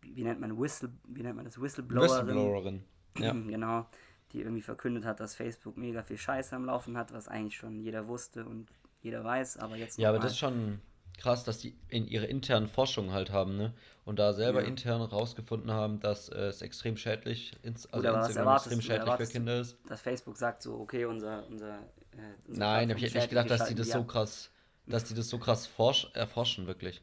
wie, 0.00 0.24
nennt 0.24 0.40
man 0.40 0.58
Whistle, 0.58 0.90
wie 1.04 1.22
nennt 1.22 1.36
man 1.36 1.44
das 1.44 1.60
Whistleblowerin, 1.60 2.26
Whistleblowerin. 2.26 2.84
Ja. 3.18 3.32
genau, 3.32 3.86
die 4.32 4.40
irgendwie 4.40 4.62
verkündet 4.62 5.04
hat, 5.04 5.18
dass 5.18 5.34
Facebook 5.34 5.76
mega 5.76 6.02
viel 6.02 6.16
Scheiße 6.16 6.54
am 6.54 6.64
Laufen 6.64 6.96
hat, 6.96 7.12
was 7.12 7.26
eigentlich 7.26 7.56
schon 7.56 7.80
jeder 7.80 8.06
wusste 8.06 8.44
und 8.44 8.70
jeder 9.02 9.24
weiß, 9.24 9.58
aber 9.58 9.76
jetzt 9.76 9.98
Ja, 9.98 10.10
aber 10.10 10.20
das 10.20 10.32
ist 10.32 10.38
schon 10.38 10.80
krass, 11.18 11.44
dass 11.44 11.58
die 11.58 11.76
in 11.88 12.06
ihre 12.06 12.26
internen 12.26 12.68
Forschungen 12.68 13.12
halt 13.12 13.30
haben, 13.30 13.56
ne? 13.56 13.74
Und 14.04 14.18
da 14.18 14.32
selber 14.32 14.60
Ja. 14.60 14.68
intern 14.68 15.02
rausgefunden 15.02 15.70
haben, 15.72 16.00
dass 16.00 16.28
äh, 16.28 16.46
es 16.48 16.62
extrem 16.62 16.96
schädlich, 16.96 17.52
ins, 17.62 17.86
also 17.92 18.08
Oder 18.08 18.14
Instagram 18.16 18.42
erwartest 18.42 18.66
extrem 18.66 18.80
schädlich 18.80 19.14
für 19.14 19.26
Kinder 19.26 19.60
ist. 19.60 19.76
dass 19.86 20.00
Facebook 20.00 20.36
sagt 20.36 20.62
so, 20.62 20.78
okay, 20.80 21.04
unser, 21.04 21.46
unser, 21.48 21.78
äh, 22.12 22.34
unsere 22.48 22.58
Nein, 22.58 22.88
Plattform 22.88 22.90
hab 22.90 22.96
ich 22.96 23.02
hätte 23.04 23.14
nicht 23.18 23.28
gedacht, 23.30 23.50
dass 23.50 23.68
die 23.68 23.74
das 23.74 23.88
schalten 23.88 24.08
so 24.08 24.12
krass, 24.12 24.50
dass 24.86 25.04
die 25.04 25.14
das 25.14 25.28
so 25.28 25.38
krass 25.38 25.66
forsch, 25.66 26.08
erforschen, 26.14 26.66
wirklich. 26.66 27.02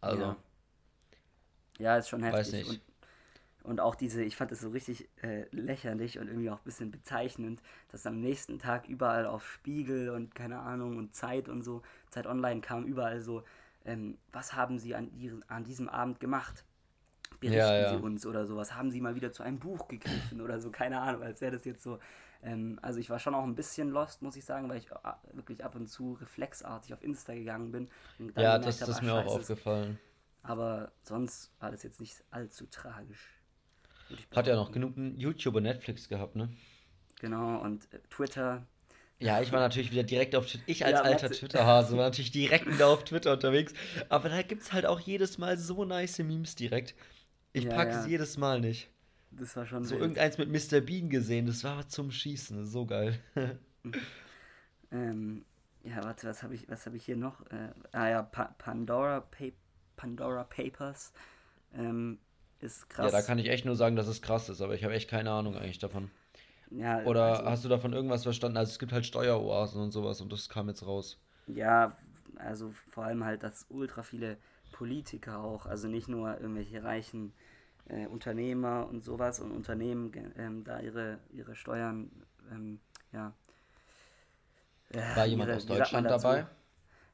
Also, 0.00 0.22
Ja. 0.22 0.36
Ja, 1.78 1.96
ist 1.96 2.08
schon 2.08 2.22
heftig. 2.22 2.40
Weiß 2.40 2.52
nicht. 2.52 2.68
Und, 2.70 2.80
und 3.62 3.80
auch 3.80 3.94
diese, 3.94 4.22
ich 4.22 4.36
fand 4.36 4.50
das 4.50 4.60
so 4.60 4.70
richtig 4.70 5.08
äh, 5.22 5.44
lächerlich 5.50 6.18
und 6.18 6.28
irgendwie 6.28 6.50
auch 6.50 6.58
ein 6.58 6.64
bisschen 6.64 6.90
bezeichnend, 6.90 7.62
dass 7.90 8.06
am 8.06 8.20
nächsten 8.20 8.58
Tag 8.58 8.88
überall 8.88 9.26
auf 9.26 9.46
Spiegel 9.46 10.10
und 10.10 10.34
keine 10.34 10.60
Ahnung 10.60 10.96
und 10.96 11.14
Zeit 11.14 11.48
und 11.48 11.62
so, 11.62 11.82
Zeit 12.08 12.26
Online 12.26 12.60
kam 12.60 12.84
überall 12.84 13.20
so, 13.20 13.44
ähm, 13.84 14.18
was 14.32 14.54
haben 14.54 14.78
Sie 14.78 14.94
an, 14.94 15.10
ihren, 15.18 15.48
an 15.48 15.64
diesem 15.64 15.88
Abend 15.88 16.20
gemacht? 16.20 16.64
Berichten 17.38 17.58
Ja, 17.58 17.80
ja. 17.80 17.88
Sie 17.90 18.02
uns 18.02 18.26
oder 18.26 18.46
sowas. 18.46 18.74
Haben 18.74 18.90
Sie 18.90 19.00
mal 19.00 19.14
wieder 19.14 19.32
zu 19.32 19.42
einem 19.42 19.58
Buch 19.58 19.88
gegriffen 19.88 20.40
oder 20.40 20.60
so, 20.60 20.70
keine 20.70 21.00
Ahnung, 21.00 21.22
als 21.22 21.40
wäre 21.40 21.52
das 21.52 21.64
jetzt 21.64 21.82
so. 21.82 21.98
Ähm, 22.42 22.78
also 22.82 22.98
ich 22.98 23.10
war 23.10 23.18
schon 23.18 23.34
auch 23.34 23.44
ein 23.44 23.54
bisschen 23.54 23.90
lost, 23.90 24.22
muss 24.22 24.36
ich 24.36 24.44
sagen, 24.44 24.68
weil 24.68 24.78
ich 24.78 24.90
äh, 24.90 24.96
wirklich 25.32 25.64
ab 25.64 25.74
und 25.74 25.86
zu 25.86 26.14
reflexartig 26.14 26.92
auf 26.94 27.02
Insta 27.02 27.34
gegangen 27.34 27.72
bin. 27.72 27.90
Und 28.18 28.36
dann 28.36 28.44
ja, 28.44 28.58
das, 28.58 28.80
hab, 28.80 28.86
das 28.88 28.96
ist 28.96 29.02
mir 29.02 29.14
auch 29.14 29.26
aufgefallen. 29.26 29.98
aber 30.42 30.92
sonst 31.02 31.52
war 31.60 31.70
das 31.70 31.82
jetzt 31.82 32.00
nicht 32.00 32.22
allzu 32.30 32.66
tragisch. 32.66 33.39
Hat 34.34 34.46
ja 34.46 34.56
noch 34.56 34.72
genug 34.72 34.94
YouTube 35.16 35.54
und 35.56 35.64
Netflix 35.64 36.08
gehabt, 36.08 36.36
ne? 36.36 36.48
Genau, 37.20 37.60
und 37.62 37.92
äh, 37.94 38.00
Twitter. 38.10 38.66
Ja, 39.18 39.40
ich 39.42 39.52
war 39.52 39.60
natürlich 39.60 39.92
wieder 39.92 40.02
direkt 40.02 40.34
auf 40.34 40.46
Twitter. 40.46 40.64
Ich 40.66 40.84
als 40.84 41.00
Ja, 41.00 41.02
alter. 41.02 41.30
Twitter-Hase 41.30 41.96
war 41.96 42.04
natürlich 42.04 42.30
direkt 42.32 42.66
wieder 42.72 42.88
auf 42.88 43.04
Twitter 43.04 43.32
unterwegs. 43.32 43.74
Aber 44.08 44.28
da 44.30 44.42
gibt's 44.42 44.72
halt 44.72 44.86
auch 44.86 45.00
jedes 45.00 45.36
Mal 45.38 45.58
so 45.58 45.84
nice 45.84 46.18
Memes 46.20 46.54
direkt. 46.54 46.94
Ich 47.52 47.64
Ja, 47.64 47.70
packe 47.70 47.92
ja. 47.92 48.00
es 48.00 48.06
jedes 48.06 48.38
Mal 48.38 48.60
nicht. 48.60 48.88
Das 49.32 49.56
war 49.56 49.66
schon 49.66 49.84
So 49.84 49.98
wild. 49.98 50.00
irgendeins 50.00 50.38
mit 50.38 50.48
Mr. 50.50 50.80
Bean 50.80 51.08
gesehen, 51.10 51.46
das 51.46 51.62
war 51.64 51.88
zum 51.88 52.10
Schießen, 52.10 52.66
so 52.66 52.86
geil. 52.86 53.18
Ähm, 54.90 55.44
ja, 55.82 56.02
warte, 56.04 56.28
was 56.28 56.42
habe 56.42 56.54
ich, 56.54 56.68
was 56.68 56.86
habe 56.86 56.96
ich 56.96 57.04
hier 57.04 57.16
noch? 57.16 57.40
Äh, 57.50 57.70
ah 57.92 58.08
ja, 58.08 58.22
pa 58.22 58.54
Pandora, 58.58 59.20
pa 59.20 59.44
Pandora 59.96 60.44
Papers. 60.44 61.12
Ähm, 61.74 62.18
ist 62.60 62.88
krass. 62.88 63.00
Ja, 63.00 63.10
da 63.10 63.22
kann 63.22 63.38
ich 63.40 63.48
echt 63.48 63.64
nur 63.64 63.74
sagen, 63.74 63.96
dass 63.96 64.06
es 64.06 64.22
krass 64.22 64.48
ist, 64.48 64.60
aber 64.60 64.74
ich 64.76 64.84
habe 64.84 64.94
echt 64.94 65.10
keine 65.10 65.30
Ahnung 65.32 65.56
eigentlich 65.56 65.78
davon. 65.80 66.10
Ja, 66.70 66.98
Oder 67.02 67.22
also, 67.22 67.44
hast 67.46 67.64
du 67.64 67.68
davon 67.70 67.92
irgendwas 67.94 68.24
verstanden? 68.24 68.58
Also 68.58 68.72
es 68.72 68.78
gibt 68.80 68.92
halt 68.92 69.06
Steueroasen 69.06 69.82
und 69.82 69.92
sowas 69.92 70.20
und 70.22 70.32
das 70.32 70.48
kam 70.48 70.68
jetzt 70.68 70.86
raus. 70.86 71.18
Ja, 71.46 71.96
also 72.36 72.70
vor 72.90 73.04
allem 73.04 73.24
halt, 73.24 73.42
dass 73.42 73.66
ultra 73.68 74.02
viele 74.02 74.38
Politiker 74.72 75.42
auch, 75.42 75.66
also 75.66 75.88
nicht 75.88 76.08
nur 76.08 76.40
irgendwelche 76.40 76.82
reichen 76.84 77.32
äh, 77.88 78.06
Unternehmer 78.06 78.88
und 78.88 79.04
sowas 79.04 79.40
und 79.40 79.52
Unternehmen 79.52 80.12
ähm, 80.36 80.64
da 80.64 80.80
ihre, 80.80 81.20
ihre 81.32 81.56
Steuern, 81.56 82.10
ähm, 82.52 82.80
ja. 83.12 83.34
äh, 84.90 85.00
War 85.14 85.26
jemand 85.26 85.52
ihre- 85.52 85.52
aus 85.52 85.66
Deutschland 85.66 86.10
dabei? 86.10 86.46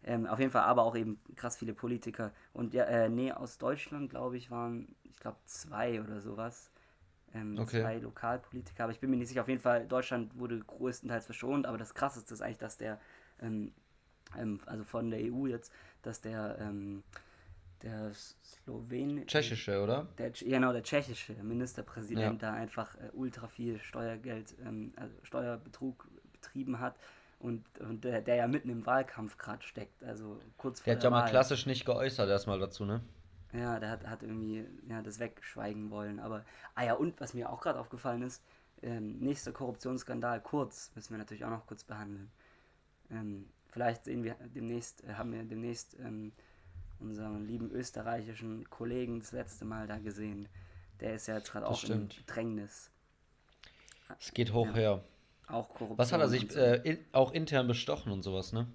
Ähm, 0.05 0.27
auf 0.27 0.39
jeden 0.39 0.51
Fall, 0.53 0.63
aber 0.63 0.83
auch 0.85 0.97
eben 0.97 1.21
krass 1.35 1.57
viele 1.57 1.75
Politiker. 1.75 2.33
Und 2.53 2.75
ja, 2.75 2.85
äh, 2.85 3.09
nee, 3.09 3.33
aus 3.33 3.59
Deutschland, 3.59 4.11
glaube 4.11 4.37
ich, 4.37 4.51
waren, 4.51 4.95
ich 5.11 5.19
glaube, 5.21 5.39
zwei 5.47 6.01
oder 6.01 6.21
sowas. 6.21 6.71
Ähm, 7.35 7.59
Okay. 7.59 7.83
Zwei 7.83 7.99
Lokalpolitiker, 7.99 8.85
aber 8.85 8.93
ich 8.93 9.01
bin 9.01 9.11
mir 9.11 9.17
nicht 9.17 9.29
sicher. 9.29 9.43
Auf 9.43 9.49
jeden 9.49 9.61
Fall, 9.61 9.87
Deutschland 9.87 10.39
wurde 10.39 10.59
größtenteils 10.61 11.27
verschont, 11.27 11.67
aber 11.67 11.79
das 11.79 11.95
krasseste 11.95 12.33
ist 12.35 12.41
eigentlich, 12.41 12.59
dass 12.59 12.79
der, 12.79 13.01
ähm, 13.41 13.73
ähm, 14.39 14.61
also 14.67 14.85
von 14.85 15.11
der 15.11 15.21
EU 15.21 15.47
jetzt, 15.47 15.73
dass 16.03 16.21
der, 16.21 16.57
ähm, 16.61 17.03
der 17.83 18.13
Slowen... 18.15 19.27
Tschechische, 19.27 19.83
oder? 19.83 20.07
Der, 20.19 20.31
genau, 20.31 20.73
der 20.73 20.83
tschechische 20.83 21.35
Ministerpräsident 21.43 22.43
da 22.43 22.55
einfach 22.55 22.95
äh, 22.97 23.11
ultra 23.13 23.49
viel 23.49 23.79
Steuergeld, 23.81 24.55
ähm, 24.65 24.93
also 24.97 25.15
Steuerbetrug 25.25 26.09
betrieben 26.33 26.81
hat 26.81 26.97
und, 27.39 27.65
und 27.81 28.05
der, 28.05 28.23
der 28.23 28.37
ja 28.37 28.47
mitten 28.49 28.71
im 28.71 28.87
Wahlkampf 28.87 29.37
gerade 29.37 29.63
steckt, 29.63 30.03
also 30.05 30.41
kurz 30.57 30.81
vor 30.81 30.85
Der 30.87 30.95
hat 30.95 31.03
der 31.03 31.11
ja 31.11 31.17
mal 31.17 31.23
Wahl. 31.25 31.31
klassisch 31.31 31.67
nicht 31.67 31.85
geäußert 31.85 32.29
erstmal 32.31 32.59
dazu, 32.59 32.85
ne? 32.87 33.03
Ja, 33.53 33.79
der 33.79 33.91
hat, 33.91 34.07
hat 34.07 34.23
irgendwie 34.23 34.67
ja, 34.89 35.03
das 35.03 35.19
wegschweigen 35.19 35.91
wollen, 35.91 36.21
aber, 36.21 36.45
ah 36.75 36.85
ja, 36.85 36.95
und 36.95 37.21
was 37.21 37.33
mir 37.33 37.49
auch 37.51 37.61
gerade 37.61 37.79
aufgefallen 37.79 38.23
ist, 38.23 38.43
ähm, 38.83 39.19
nächster 39.19 39.53
Korruptionsskandal, 39.53 40.41
kurz, 40.41 40.91
müssen 40.95 41.11
wir 41.13 41.19
natürlich 41.19 41.45
auch 41.45 41.51
noch 41.51 41.67
kurz 41.67 41.85
behandeln. 41.85 42.31
Ähm, 43.11 43.49
vielleicht 43.71 44.05
sehen 44.05 44.25
wir 44.25 44.35
demnächst, 44.55 45.05
äh, 45.05 45.15
haben 45.15 45.33
wir 45.33 45.43
demnächst 45.45 45.97
ähm, 46.01 46.33
unseren 46.99 47.47
lieben 47.47 47.71
österreichischen 47.71 48.69
Kollegen 48.69 49.21
das 49.21 49.33
letzte 49.33 49.65
Mal 49.65 49.87
da 49.87 49.99
gesehen. 49.99 50.49
Der 51.01 51.15
ist 51.15 51.27
ja 51.29 51.37
jetzt 51.37 51.51
gerade 51.53 51.67
Das 51.67 51.79
auch 51.79 51.83
im 51.85 51.87
stimmt. 52.11 52.27
Bedrängnis. 52.27 52.91
Es 54.21 54.33
geht 54.33 54.53
hoch 54.53 54.67
Ja. 54.69 54.75
her. 54.75 55.05
Auch 55.49 55.69
Korruption. 55.69 55.99
Was 55.99 56.13
hat 56.13 56.21
er 56.21 56.29
sich 56.29 56.51
so. 56.51 56.59
äh, 56.59 56.77
in, 56.83 56.99
auch 57.13 57.33
intern 57.33 57.67
bestochen 57.69 58.13
und 58.13 58.23
sowas, 58.23 58.53
ne? 58.53 58.67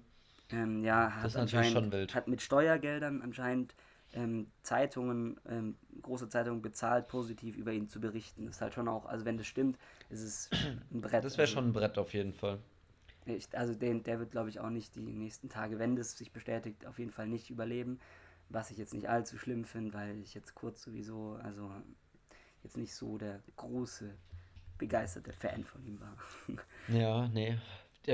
Ähm, 0.50 0.82
ja, 0.84 1.12
hat 1.16 1.26
ist 1.26 1.34
natürlich 1.34 1.70
schon 1.70 1.92
wild. 1.92 2.14
Hat 2.14 2.28
mit 2.28 2.42
Steuergeldern 2.42 3.22
anscheinend 3.22 3.74
ähm, 4.12 4.46
Zeitungen, 4.62 5.40
ähm, 5.48 5.76
große 6.02 6.28
Zeitungen 6.28 6.62
bezahlt, 6.62 7.08
positiv 7.08 7.56
über 7.56 7.72
ihn 7.72 7.88
zu 7.88 8.00
berichten. 8.00 8.46
Das 8.46 8.56
ist 8.56 8.60
halt 8.60 8.74
schon 8.74 8.88
auch, 8.88 9.06
also 9.06 9.24
wenn 9.24 9.36
das 9.36 9.46
stimmt, 9.46 9.78
ist 10.10 10.22
es 10.22 10.50
ein 10.90 11.00
Brett. 11.00 11.24
Das 11.24 11.34
wäre 11.36 11.42
also, 11.42 11.54
schon 11.54 11.68
ein 11.68 11.72
Brett 11.72 11.98
auf 11.98 12.12
jeden 12.12 12.32
Fall. 12.32 12.58
Ich, 13.24 13.56
also 13.56 13.74
den, 13.74 14.02
der 14.02 14.18
wird, 14.18 14.32
glaube 14.32 14.48
ich, 14.48 14.60
auch 14.60 14.70
nicht 14.70 14.96
die 14.96 15.00
nächsten 15.00 15.48
Tage, 15.48 15.78
wenn 15.78 15.96
das 15.96 16.16
sich 16.18 16.32
bestätigt, 16.32 16.86
auf 16.86 16.98
jeden 16.98 17.12
Fall 17.12 17.28
nicht 17.28 17.50
überleben. 17.50 18.00
Was 18.48 18.70
ich 18.70 18.76
jetzt 18.76 18.92
nicht 18.92 19.08
allzu 19.08 19.38
schlimm 19.38 19.64
finde, 19.64 19.94
weil 19.94 20.18
ich 20.18 20.34
jetzt 20.34 20.54
kurz 20.54 20.82
sowieso, 20.82 21.38
also 21.42 21.70
jetzt 22.62 22.76
nicht 22.76 22.94
so 22.94 23.16
der 23.16 23.40
große, 23.56 24.14
begeisterte 24.78 25.32
Fan 25.32 25.64
von 25.64 25.84
ihm 25.84 26.00
war. 26.00 26.16
Ja, 26.88 27.28
nee. 27.28 27.56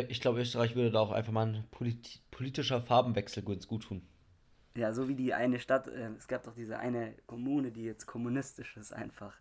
Ich 0.09 0.21
glaube, 0.21 0.41
Österreich 0.41 0.77
würde 0.77 0.91
da 0.91 1.01
auch 1.01 1.11
einfach 1.11 1.33
mal 1.33 1.47
ein 1.47 1.65
polit 1.71 2.21
politischer 2.31 2.83
Farbenwechsel 2.83 3.43
ganz 3.43 3.67
gut 3.67 3.85
tun. 3.85 4.03
Ja, 4.75 4.93
so 4.93 5.09
wie 5.09 5.15
die 5.15 5.35
eine 5.35 5.59
Stadt, 5.59 5.89
äh, 5.89 6.11
es 6.17 6.29
gab 6.29 6.45
doch 6.45 6.55
diese 6.55 6.79
eine 6.79 7.15
Kommune, 7.27 7.73
die 7.73 7.85
jetzt 7.85 8.07
kommunistisch 8.07 8.77
ist 8.77 8.93
einfach. 8.93 9.37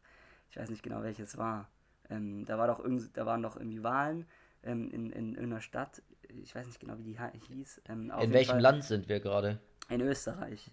Ich 0.49 0.57
weiß 0.57 0.69
nicht 0.69 0.83
genau, 0.83 1.03
welches 1.03 1.37
war. 1.37 1.69
Ähm, 2.09 2.45
da, 2.45 2.57
war 2.57 2.67
doch 2.67 2.79
irgend, 2.79 3.15
da 3.15 3.25
waren 3.25 3.41
doch 3.41 3.57
irgendwie 3.57 3.83
Wahlen 3.83 4.25
ähm, 4.63 4.89
in, 4.91 5.11
in 5.11 5.33
irgendeiner 5.33 5.61
Stadt. 5.61 6.01
Ich 6.29 6.55
weiß 6.55 6.65
nicht 6.67 6.79
genau, 6.79 6.97
wie 6.97 7.03
die 7.03 7.17
hieß. 7.47 7.81
Ähm, 7.89 8.11
auf 8.11 8.23
In 8.23 8.33
welchem 8.33 8.51
Fall 8.51 8.61
Land 8.61 8.83
sind 8.85 9.09
wir 9.09 9.19
gerade? 9.19 9.59
In 9.89 10.01
Österreich. 10.01 10.71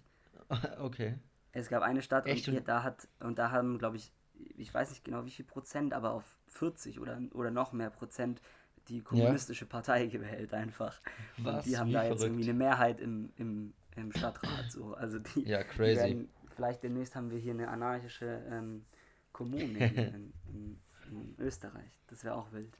Okay. 0.79 1.15
Es 1.53 1.69
gab 1.69 1.81
eine 1.81 2.03
Stadt 2.03 2.27
Echt? 2.27 2.47
und 2.49 2.67
da 2.67 2.83
hat 2.83 3.07
und 3.19 3.39
da 3.39 3.49
haben, 3.49 3.79
glaube 3.79 3.95
ich, 3.95 4.11
ich 4.57 4.71
weiß 4.71 4.89
nicht 4.91 5.03
genau 5.03 5.25
wie 5.25 5.31
viel 5.31 5.45
Prozent, 5.45 5.93
aber 5.93 6.11
auf 6.11 6.37
40 6.49 6.99
oder, 6.99 7.19
oder 7.33 7.49
noch 7.49 7.71
mehr 7.71 7.89
Prozent 7.89 8.41
die 8.87 9.01
kommunistische 9.01 9.65
Partei 9.65 10.05
gewählt 10.07 10.53
einfach. 10.53 10.99
Was? 11.37 11.55
Und 11.55 11.65
die 11.65 11.77
haben 11.77 11.89
Wie 11.89 11.93
da 11.93 12.03
jetzt 12.03 12.19
verrückt. 12.19 12.23
irgendwie 12.23 12.43
eine 12.49 12.53
Mehrheit 12.53 12.99
im, 12.99 13.31
im, 13.37 13.73
im 13.95 14.11
Stadtrat. 14.11 14.71
So. 14.71 14.93
Also 14.95 15.19
die, 15.19 15.43
Ja, 15.47 15.63
die 15.63 15.69
crazy. 15.69 15.95
werden, 15.97 16.29
vielleicht 16.55 16.83
demnächst 16.83 17.15
haben 17.15 17.29
wir 17.31 17.39
hier 17.39 17.53
eine 17.53 17.67
anarchische 17.69 18.43
ähm, 18.51 18.85
Kommune 19.31 19.63
in, 19.93 20.33
in, 20.47 20.79
in 21.11 21.35
Österreich. 21.39 21.91
Das 22.07 22.23
wäre 22.23 22.35
auch 22.35 22.51
wild. 22.51 22.77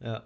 Ja. 0.00 0.22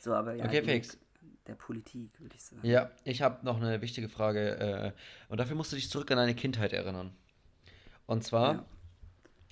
So, 0.00 0.14
aber 0.14 0.34
ja, 0.34 0.44
Okay, 0.44 0.62
Felix. 0.62 0.98
der 1.46 1.54
Politik, 1.54 2.10
würde 2.20 2.34
ich 2.34 2.42
sagen. 2.42 2.66
Ja, 2.66 2.90
ich 3.04 3.22
habe 3.22 3.44
noch 3.44 3.56
eine 3.60 3.80
wichtige 3.80 4.08
Frage. 4.08 4.58
Äh, 4.58 4.92
und 5.28 5.38
dafür 5.38 5.56
musst 5.56 5.72
du 5.72 5.76
dich 5.76 5.88
zurück 5.90 6.10
an 6.10 6.16
deine 6.16 6.34
Kindheit 6.34 6.72
erinnern. 6.72 7.14
Und 8.06 8.24
zwar, 8.24 8.54
Ja. 8.54 8.64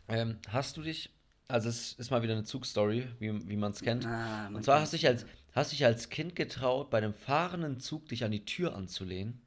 ähm, 0.09 0.39
hast 0.49 0.77
du 0.77 0.83
dich, 0.83 1.15
also 1.49 1.69
es 1.69 1.93
ist 1.95 2.11
mal 2.11 2.23
wieder 2.23 2.33
eine 2.33 2.45
Zugstory, 2.45 3.09
wie, 3.21 3.49
wie 3.49 3.57
man 3.57 3.71
es 3.73 3.81
kennt. 3.81 4.07
Ah, 4.07 4.45
man 4.45 4.57
Und 4.57 4.65
zwar 4.65 4.81
hast 4.81 4.93
du 4.93 4.97
dich 4.97 5.07
als, 5.07 5.25
hast 5.53 5.73
dich 5.73 5.85
als 5.85 6.09
Kind 6.11 6.37
getraut, 6.37 6.91
bei 6.91 6.99
einem 6.99 7.15
fahrenden 7.15 7.81
Zug 7.81 8.09
dich 8.09 8.25
an 8.25 8.31
die 8.31 8.45
Tür 8.45 8.75
anzulehnen. 8.75 9.41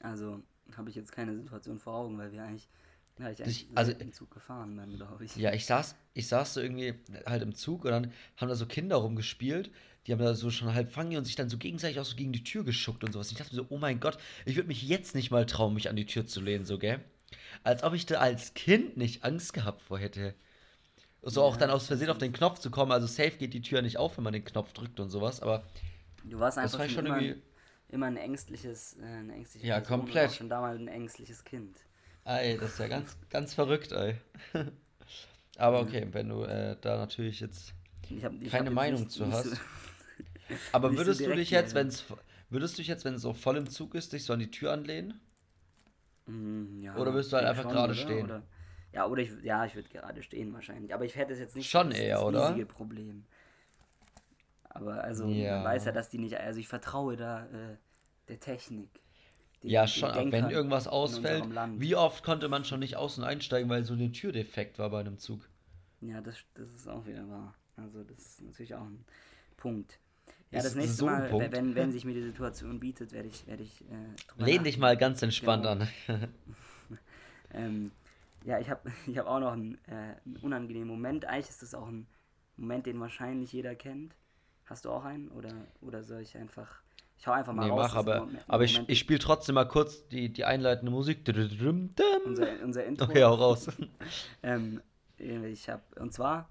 Also 0.00 0.42
habe 0.76 0.90
ich 0.90 0.96
jetzt 0.96 1.12
keine 1.12 1.34
Situation 1.36 1.78
vor 1.78 1.94
Augen, 1.94 2.18
weil 2.18 2.32
wir 2.32 2.42
eigentlich, 2.42 2.68
ja, 3.18 3.30
ich 3.30 3.40
Ich- 3.40 3.46
eigentlich 3.46 3.78
also- 3.78 3.92
im 3.92 4.12
Zug 4.12 4.30
gefahren 4.30 4.76
bin, 4.76 4.96
glaube 4.96 5.24
ich. 5.24 5.36
Ja, 5.36 5.52
ich 5.52 5.64
saß, 5.66 5.94
ich 6.14 6.26
saß 6.26 6.54
so 6.54 6.60
irgendwie 6.60 6.94
halt 7.26 7.42
im 7.42 7.54
Zug 7.54 7.84
und 7.84 7.90
dann 7.92 8.12
haben 8.36 8.48
da 8.48 8.54
so 8.54 8.66
Kinder 8.66 8.96
rumgespielt. 8.96 9.70
Die 10.06 10.12
haben 10.12 10.18
da 10.18 10.34
so 10.34 10.50
schon 10.50 10.74
halb 10.74 10.90
fangen 10.90 11.16
und 11.16 11.24
sich 11.24 11.36
dann 11.36 11.48
so 11.48 11.58
gegenseitig 11.58 12.00
auch 12.00 12.04
so 12.04 12.16
gegen 12.16 12.32
die 12.32 12.42
Tür 12.42 12.64
geschuckt 12.64 13.04
und 13.04 13.12
sowas. 13.12 13.30
Ich 13.30 13.36
dachte 13.38 13.54
mir 13.54 13.62
so, 13.62 13.66
oh 13.68 13.78
mein 13.78 14.00
Gott, 14.00 14.18
ich 14.44 14.56
würde 14.56 14.66
mich 14.66 14.82
jetzt 14.82 15.14
nicht 15.14 15.30
mal 15.30 15.46
trauen, 15.46 15.74
mich 15.74 15.88
an 15.88 15.94
die 15.94 16.06
Tür 16.06 16.26
zu 16.26 16.40
lehnen, 16.40 16.64
so, 16.64 16.78
gell? 16.78 16.98
Als 17.62 17.84
ob 17.84 17.94
ich 17.94 18.06
da 18.06 18.18
als 18.18 18.54
Kind 18.54 18.96
nicht 18.96 19.22
Angst 19.22 19.52
gehabt 19.52 19.80
vor 19.82 19.98
hätte. 20.00 20.34
So 21.22 21.42
auch 21.42 21.56
dann 21.56 21.70
aus 21.70 21.86
Versehen 21.86 22.10
auf 22.10 22.18
den 22.18 22.32
Knopf 22.32 22.58
zu 22.58 22.70
kommen. 22.70 22.90
Also 22.92 23.06
safe 23.06 23.32
geht 23.38 23.54
die 23.54 23.62
Tür 23.62 23.80
nicht 23.82 23.96
auf, 23.98 24.16
wenn 24.16 24.24
man 24.24 24.32
den 24.32 24.44
Knopf 24.44 24.72
drückt 24.72 24.98
und 25.00 25.08
sowas. 25.10 25.40
Aber 25.40 25.62
Du 26.24 26.38
warst 26.40 26.58
einfach 26.58 26.78
war 26.80 26.88
schon 26.88 27.06
immer, 27.06 27.20
irgendwie. 27.20 27.42
immer 27.88 28.06
ein 28.06 28.16
ängstliches, 28.16 28.96
äh, 29.00 29.04
eine 29.04 29.32
ängstliche 29.34 29.66
Ja, 29.66 29.78
Person 29.80 30.00
und 30.00 30.06
komplett. 30.06 30.30
auch 30.30 30.34
schon 30.34 30.48
damals 30.48 30.78
ein 30.80 30.88
ängstliches 30.88 31.44
Kind. 31.44 31.76
Ey, 32.24 32.56
das 32.58 32.72
ist 32.72 32.78
ja 32.78 32.88
ganz, 32.88 33.16
ganz 33.30 33.54
verrückt, 33.54 33.92
ey. 33.92 34.16
Aber 35.58 35.80
okay, 35.80 36.06
wenn 36.12 36.28
du 36.28 36.42
äh, 36.44 36.76
da 36.80 36.96
natürlich 36.96 37.40
jetzt. 37.40 37.74
Ich 38.08 38.24
hab, 38.24 38.32
ich 38.40 38.50
Keine 38.50 38.70
Meinung 38.70 39.00
nicht- 39.00 39.12
zu 39.12 39.24
nicht 39.24 39.32
hast. 39.34 39.50
So, 39.50 39.56
Aber 40.72 40.88
Nicht 40.90 40.98
so 40.98 41.04
würdest 41.06 41.20
du 41.20 41.34
dich 41.34 41.50
jetzt, 41.50 41.70
hier. 41.72 41.80
wenn 41.80 41.88
es 41.88 42.04
würdest 42.50 42.74
du 42.74 42.78
dich 42.78 42.88
jetzt, 42.88 43.04
wenn 43.04 43.14
es 43.14 43.22
so 43.22 43.32
voll 43.32 43.56
im 43.56 43.68
Zug 43.68 43.94
ist, 43.94 44.12
dich 44.12 44.24
so 44.24 44.32
an 44.32 44.38
die 44.40 44.50
Tür 44.50 44.72
anlehnen? 44.72 45.20
Mm, 46.26 46.82
ja, 46.82 46.96
Oder 46.96 47.14
wirst 47.14 47.32
du 47.32 47.36
halt 47.36 47.46
einfach 47.46 47.68
gerade 47.68 47.94
stehen? 47.94 48.24
Oder, 48.26 48.42
ja, 48.92 49.06
oder 49.06 49.22
ich, 49.22 49.30
ja, 49.42 49.64
ich 49.64 49.74
würde 49.74 49.88
gerade 49.88 50.22
stehen 50.22 50.52
wahrscheinlich. 50.52 50.94
Aber 50.94 51.04
ich 51.04 51.16
hätte 51.16 51.32
es 51.32 51.38
jetzt 51.38 51.56
nicht 51.56 51.70
Schon 51.70 51.90
das, 51.90 51.98
eher, 51.98 52.18
das 52.18 52.28
oder? 52.28 52.48
riesige 52.48 52.66
Problem. 52.66 53.24
Aber 54.68 55.04
also, 55.04 55.26
Ja. 55.28 55.62
man 55.62 55.64
weiß 55.64 55.84
ja, 55.86 55.92
dass 55.92 56.08
die 56.08 56.18
nicht, 56.18 56.36
also 56.38 56.58
ich 56.58 56.68
vertraue 56.68 57.16
da 57.16 57.46
äh, 57.46 57.76
der 58.28 58.40
Technik. 58.40 58.88
den- 59.62 59.70
Ja, 59.70 59.86
schon, 59.86 60.32
wenn 60.32 60.50
irgendwas 60.50 60.88
ausfällt, 60.88 61.44
wie 61.76 61.94
oft 61.96 62.24
konnte 62.24 62.48
man 62.48 62.64
schon 62.64 62.80
nicht 62.80 62.96
und 62.96 63.24
einsteigen, 63.24 63.68
weil 63.70 63.84
so 63.84 63.94
ein 63.94 64.12
Türdefekt 64.12 64.78
war 64.78 64.90
bei 64.90 65.00
einem 65.00 65.18
Zug? 65.18 65.48
Ja, 66.00 66.20
das, 66.20 66.36
das 66.54 66.68
ist 66.74 66.88
auch 66.88 67.06
wieder 67.06 67.28
wahr. 67.28 67.54
Also 67.76 68.02
das 68.02 68.18
ist 68.18 68.42
natürlich 68.42 68.74
auch 68.74 68.82
ein 68.84 69.04
Punkt. 69.56 69.98
Ja, 70.50 70.58
Ist 70.58 70.66
das 70.66 70.74
nächste 70.74 71.02
so 71.02 71.06
Mal, 71.06 71.30
Punkt. 71.30 71.52
wenn, 71.52 71.74
wenn 71.74 71.92
sich 71.92 72.04
mir 72.04 72.14
die 72.14 72.22
Situation 72.22 72.80
bietet, 72.80 73.12
werde 73.12 73.28
ich, 73.28 73.46
werde 73.46 73.62
ich 73.62 73.80
äh, 73.82 73.94
Lehn 74.38 74.64
dich 74.64 74.78
mal 74.78 74.96
ganz 74.96 75.22
entspannt 75.22 75.64
Genau. 75.64 75.82
an. 75.82 75.88
Ähm, 77.54 77.90
ja, 78.44 78.58
ich 78.58 78.70
habe 78.70 78.90
ich 79.06 79.18
hab 79.18 79.26
auch 79.26 79.40
noch 79.40 79.52
einen, 79.52 79.74
äh, 79.86 80.16
einen 80.24 80.36
unangenehmen 80.42 80.88
Moment. 80.88 81.24
Eigentlich 81.24 81.50
ist 81.50 81.62
das 81.62 81.74
auch 81.74 81.88
ein 81.88 82.06
Moment, 82.56 82.86
den 82.86 83.00
wahrscheinlich 83.00 83.52
jeder 83.52 83.74
kennt. 83.74 84.14
Hast 84.66 84.84
du 84.84 84.90
auch 84.90 85.04
einen? 85.04 85.28
Oder, 85.28 85.52
oder 85.80 86.02
soll 86.02 86.20
ich 86.20 86.36
einfach. 86.36 86.80
Ich 87.18 87.26
hau 87.26 87.32
einfach 87.32 87.52
mal 87.52 87.64
Nee, 87.66 87.70
raus. 87.70 87.90
mach, 87.92 87.94
aber, 87.96 88.18
Moment- 88.20 88.44
aber 88.48 88.64
ich, 88.64 88.82
ich 88.88 88.98
spiele 88.98 89.18
trotzdem 89.20 89.54
mal 89.54 89.66
kurz 89.66 90.08
die, 90.08 90.32
die 90.32 90.44
einleitende 90.44 90.90
Musik. 90.90 91.20
Unser, 92.24 92.48
unser 92.64 92.84
Intro. 92.84 93.04
Okay, 93.04 93.22
hau 93.24 93.34
raus. 93.34 93.68
Ähm, 94.42 94.80
ich 95.18 95.68
habe, 95.68 95.82
und 96.00 96.12
zwar 96.12 96.48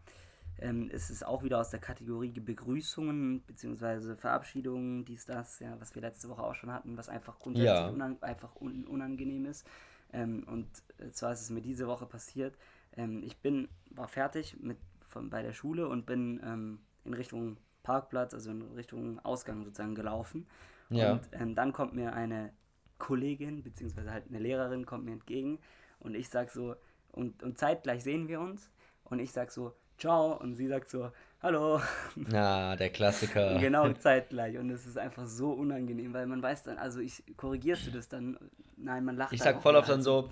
ähm, 0.59 0.89
ist 0.89 1.09
es 1.09 1.23
auch 1.23 1.43
wieder 1.43 1.59
aus 1.59 1.71
der 1.71 1.79
Kategorie 1.81 2.29
Begrüßungen 2.29 3.41
bzw. 3.41 4.15
Verabschiedungen, 4.15 5.03
dies, 5.03 5.25
das, 5.25 5.59
ja, 5.59 5.75
was 5.79 5.93
wir 5.93 6.01
letzte 6.01 6.29
Woche 6.29 6.41
auch 6.43 6.55
schon 6.55 6.71
hatten, 6.71 6.95
was 6.97 7.09
einfach 7.09 7.37
grundsätzlich 7.39 7.69
Ja. 7.69 7.89
unan 7.89 8.21
einfach 8.21 8.55
un 8.61 8.85
unangenehm 8.87 9.45
ist. 9.47 9.67
Ähm, 10.13 10.43
und 10.47 10.67
zwar 11.13 11.31
ist 11.33 11.41
es 11.41 11.49
mir 11.49 11.61
diese 11.61 11.87
Woche 11.87 12.05
passiert. 12.05 12.55
Ähm, 12.95 13.23
ich 13.23 13.37
bin, 13.37 13.69
war 13.89 14.07
fertig 14.07 14.57
mit, 14.59 14.77
von, 15.07 15.29
bei 15.29 15.41
der 15.41 15.53
Schule 15.53 15.87
und 15.87 16.05
bin 16.05 16.41
ähm, 16.43 16.79
in 17.05 17.13
Richtung 17.13 17.57
Parkplatz, 17.83 18.33
also 18.33 18.51
in 18.51 18.61
Richtung 18.73 19.19
Ausgang 19.19 19.63
sozusagen 19.63 19.95
gelaufen. 19.95 20.47
Ja. 20.89 21.13
Und 21.13 21.29
ähm, 21.31 21.55
dann 21.55 21.71
kommt 21.71 21.93
mir 21.93 22.13
eine 22.13 22.53
Kollegin, 22.97 23.63
beziehungsweise 23.63 24.11
halt 24.11 24.27
eine 24.27 24.39
Lehrerin, 24.39 24.85
kommt 24.85 25.05
mir 25.05 25.13
entgegen 25.13 25.59
und 25.99 26.15
ich 26.15 26.29
sag 26.29 26.51
so, 26.51 26.75
und, 27.11 27.41
und 27.43 27.57
zeitgleich 27.57 28.03
sehen 28.03 28.27
wir 28.27 28.39
uns 28.39 28.71
und 29.05 29.19
ich 29.19 29.31
sag 29.31 29.51
so, 29.51 29.73
ciao 30.01 30.33
und 30.33 30.55
sie 30.55 30.67
sagt 30.67 30.89
so, 30.89 31.11
hallo. 31.43 31.79
Na, 32.15 32.75
der 32.75 32.89
Klassiker. 32.89 33.57
genau 33.59 33.93
zeitgleich 33.93 34.57
und 34.57 34.69
es 34.71 34.85
ist 34.85 34.97
einfach 34.97 35.27
so 35.27 35.51
unangenehm, 35.51 36.13
weil 36.13 36.25
man 36.25 36.41
weiß 36.41 36.63
dann, 36.63 36.77
also 36.77 36.99
ich, 36.99 37.23
korrigierst 37.37 37.87
du 37.87 37.91
das 37.91 38.09
dann? 38.09 38.37
Nein, 38.77 39.05
man 39.05 39.15
lacht 39.15 39.31
Ich 39.31 39.41
sag 39.41 39.61
voll 39.61 39.75
oft 39.75 39.89
dann 39.89 40.01
so, 40.01 40.29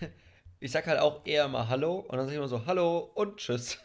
ich 0.60 0.70
sag 0.70 0.86
halt 0.86 1.00
auch 1.00 1.22
eher 1.24 1.48
mal 1.48 1.68
Hallo 1.68 2.04
und 2.06 2.16
dann 2.16 2.26
sag 2.26 2.32
ich 2.32 2.38
immer 2.38 2.48
so 2.48 2.66
Hallo 2.66 3.10
und 3.14 3.38
Tschüss. 3.38 3.78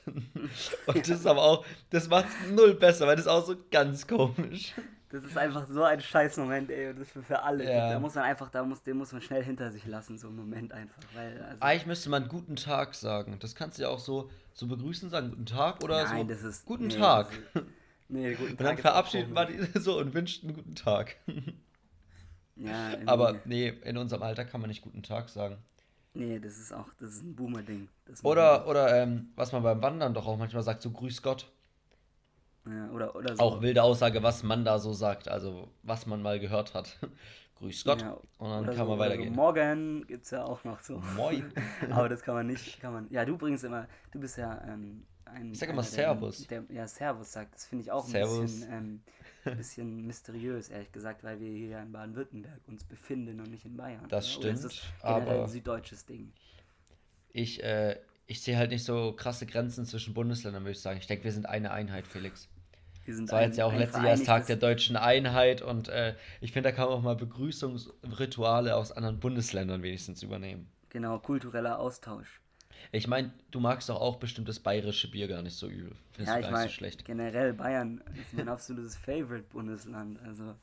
Und 0.86 0.98
das 0.98 1.10
ist 1.10 1.28
aber 1.28 1.42
auch, 1.42 1.66
das 1.90 2.10
macht's 2.10 2.36
null 2.50 2.74
besser, 2.74 3.08
weil 3.08 3.16
das 3.16 3.26
ist 3.26 3.32
auch 3.32 3.46
so 3.46 3.56
ganz 3.72 4.06
komisch. 4.06 4.74
Das 5.12 5.24
ist 5.24 5.38
einfach 5.38 5.68
so 5.68 5.84
ein 5.84 6.00
scheiß 6.00 6.38
Moment, 6.38 6.70
ey, 6.70 6.90
und 6.90 7.00
das 7.00 7.10
für, 7.10 7.22
für 7.22 7.42
alle. 7.44 7.66
Ja. 7.66 7.92
Da 7.92 8.00
muss 8.00 8.16
man 8.16 8.24
einfach, 8.24 8.50
da 8.50 8.64
muss, 8.64 8.82
den 8.84 8.98
muss 8.98 9.12
man 9.12 9.22
schnell 9.22 9.44
hinter 9.44 9.72
sich 9.72 9.86
lassen, 9.86 10.18
so 10.18 10.28
einen 10.28 10.38
Moment 10.38 10.72
einfach, 10.72 11.02
weil, 11.14 11.42
also, 11.42 11.58
Eigentlich 11.62 11.86
müsste 11.86 12.10
man 12.10 12.28
guten 12.30 12.56
Tag 12.56 12.96
sagen. 12.96 13.38
Das 13.40 13.56
kannst 13.56 13.78
du 13.78 13.84
ja 13.84 13.90
auch 13.90 14.00
so, 14.00 14.30
so 14.54 14.68
begrüßen, 14.68 15.10
sagen 15.10 15.30
guten 15.32 15.46
Tag 15.46 15.84
oder 15.84 16.04
Nein, 16.06 16.28
so 16.28 16.34
das 16.34 16.44
ist, 16.44 16.66
guten 16.66 16.88
nee, 16.88 16.98
Tag. 16.98 17.28
das 17.54 17.64
ist- 17.64 17.70
Nee, 18.08 18.34
guten 18.36 18.52
Und 18.52 18.58
Tag 18.58 18.66
dann 18.68 18.76
ist 18.76 18.80
auch 18.86 18.92
verabschiedet 18.92 19.34
man 19.34 19.48
die 19.48 19.80
so 19.80 19.98
und 20.00 20.14
wünscht 20.14 20.44
einen 20.44 20.54
guten 20.54 20.76
Tag. 20.76 21.16
Ja, 22.56 22.92
Aber 23.06 23.40
nee, 23.46 23.70
in 23.84 23.98
unserem 23.98 24.24
Alter 24.24 24.46
kann 24.46 24.62
man 24.62 24.70
nicht 24.70 24.82
guten 24.82 25.04
Tag 25.04 25.30
sagen. 25.30 25.58
Nee, 26.14 26.40
das 26.40 26.58
ist 26.58 26.74
auch, 26.74 26.88
das 27.00 27.14
ist 27.14 27.24
ein 27.24 27.36
Boomer-Ding. 27.36 27.88
Oder, 28.24 28.68
oder 28.68 29.02
ähm, 29.02 29.30
was 29.36 29.52
man 29.54 29.64
beim 29.64 29.82
Wandern 29.82 30.14
doch 30.14 30.28
auch 30.28 30.38
manchmal 30.38 30.62
sagt, 30.62 30.82
so 30.82 30.92
Grüß 30.92 31.22
Gott. 31.22 31.50
Ja, 32.66 32.90
oder, 32.92 33.16
oder 33.16 33.36
so. 33.36 33.42
Auch 33.42 33.62
wilde 33.62 33.82
Aussage, 33.84 34.22
was 34.22 34.44
man 34.44 34.64
da 34.66 34.78
so 34.80 34.94
sagt, 34.94 35.28
also 35.28 35.70
was 35.84 36.06
man 36.06 36.22
mal 36.22 36.40
gehört 36.40 36.74
hat. 36.74 36.98
Grüß 37.56 37.84
Gott. 37.84 38.02
Ja, 38.02 38.14
Und 38.40 38.50
dann 38.50 38.64
oder 38.64 38.68
kann 38.74 38.76
so, 38.78 38.84
man 38.86 38.94
oder 38.94 39.00
weitergehen. 39.06 39.34
So, 39.34 39.36
morgen 39.42 40.08
gibt's 40.08 40.32
ja 40.32 40.44
auch 40.46 40.64
noch 40.64 40.80
so. 40.82 41.00
Moin. 41.16 41.52
Aber 41.92 42.10
das 42.10 42.22
kann 42.24 42.36
man 42.36 42.48
nicht, 42.48 42.80
kann 42.80 42.94
man. 42.94 43.08
Ja, 43.12 43.24
du 43.26 43.38
bringst 43.38 43.64
immer, 43.64 43.88
du 44.12 44.20
bist 44.20 44.38
ja 44.38 44.64
ähm, 44.68 45.06
ein. 45.26 45.52
Ich 45.52 45.60
sag 45.60 45.70
immer 45.70 45.82
einer, 45.82 45.90
der- 45.90 45.96
Servus. 45.96 46.48
Der, 46.48 46.64
ja, 46.70 46.88
Servus 46.88 47.32
sagt. 47.32 47.54
Das 47.56 47.66
finde 47.66 47.84
ich 47.84 47.92
auch 47.92 48.06
ein 48.06 48.12
Servus. 48.12 48.42
bisschen, 48.42 48.72
ähm, 48.72 49.02
ein 49.46 49.58
bisschen 49.58 50.06
mysteriös, 50.08 50.70
ehrlich 50.70 50.92
gesagt, 50.92 51.24
weil 51.24 51.40
wir 51.40 51.50
hier 51.50 51.80
in 51.80 51.92
Baden-Württemberg 51.92 52.60
uns 52.68 52.84
befinden 52.84 53.40
und 53.40 53.50
nicht 53.52 53.66
in 53.66 53.76
Bayern. 53.78 54.06
Das 54.10 54.38
Oder 54.38 54.50
ist 54.50 54.60
stimmt, 54.60 54.64
das 54.64 54.82
generell 55.02 55.30
aber- 55.36 55.44
ein 55.44 55.50
süddeutsches 55.50 56.06
Ding. 56.06 56.32
Ich, 57.34 57.64
äh, 57.64 57.98
ich 58.32 58.42
sehe 58.42 58.58
halt 58.58 58.72
nicht 58.72 58.86
so 58.86 59.12
krasse 59.12 59.46
Grenzen 59.46 59.86
zwischen 59.86 60.14
Bundesländern, 60.14 60.64
würde 60.64 60.72
ich 60.72 60.80
sagen. 60.80 60.98
Ich 60.98 61.06
denke, 61.06 61.26
wir 61.26 61.34
sind 61.34 61.48
eine 61.48 61.72
Einheit, 61.72 62.08
Felix. 62.08 62.48
Wir 63.04 63.14
sind 63.14 63.28
Das 63.28 63.34
war 63.34 63.42
jetzt 63.42 63.58
ja 63.58 63.66
auch 63.66 63.74
ein 63.74 63.80
letztes 63.80 64.02
Jahr 64.02 64.18
Tag 64.24 64.46
der 64.46 64.56
deutschen 64.56 64.96
Einheit 64.96 65.62
und 65.62 65.90
äh, 65.90 66.16
ich 66.40 66.54
finde, 66.54 66.70
da 66.70 66.76
kann 66.76 66.86
man 66.86 66.94
auch 66.94 67.02
mal 67.02 67.18
Begrüßungsrituale 67.18 68.78
aus 68.78 68.94
anderen 68.94 69.20
Bundesländern 69.20 69.84
wenigstens 69.84 70.24
übernehmen. 70.24 70.70
Genau, 70.90 71.20
kultureller 71.20 71.78
Austausch. 71.78 72.40
Ich 72.94 73.06
meine, 73.06 73.34
du 73.52 73.60
magst 73.60 73.90
doch 73.90 74.00
auch 74.00 74.16
bestimmt 74.16 74.48
das 74.48 74.60
bayerische 74.60 75.12
Bier 75.12 75.28
gar 75.28 75.42
nicht 75.42 75.58
so 75.58 75.68
übel. 75.68 75.94
Findest 76.14 76.34
Ja, 76.34 76.40
ich 76.40 76.50
nicht 76.50 76.62
so 76.62 76.70
schlecht. 76.70 77.04
generell 77.04 77.54
Bayern 77.54 78.02
ist 78.22 78.34
mein 78.34 78.48
absolutes 78.48 78.96
Favorite-Bundesland. 78.96 80.22
Also, 80.24 80.56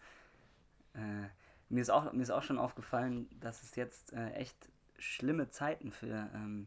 äh, 0.94 1.28
mir, 1.68 1.83
ist 1.83 1.90
auch, 1.90 2.12
mir 2.14 2.22
ist 2.22 2.31
auch 2.31 2.42
schon 2.42 2.59
aufgefallen, 2.59 3.28
dass 3.40 3.62
es 3.62 3.76
jetzt 3.76 4.14
äh, 4.14 4.31
echt 4.31 4.57
schlimme 4.98 5.50
Zeiten 5.50 5.92
für 5.92 6.31
ähm, 6.35 6.66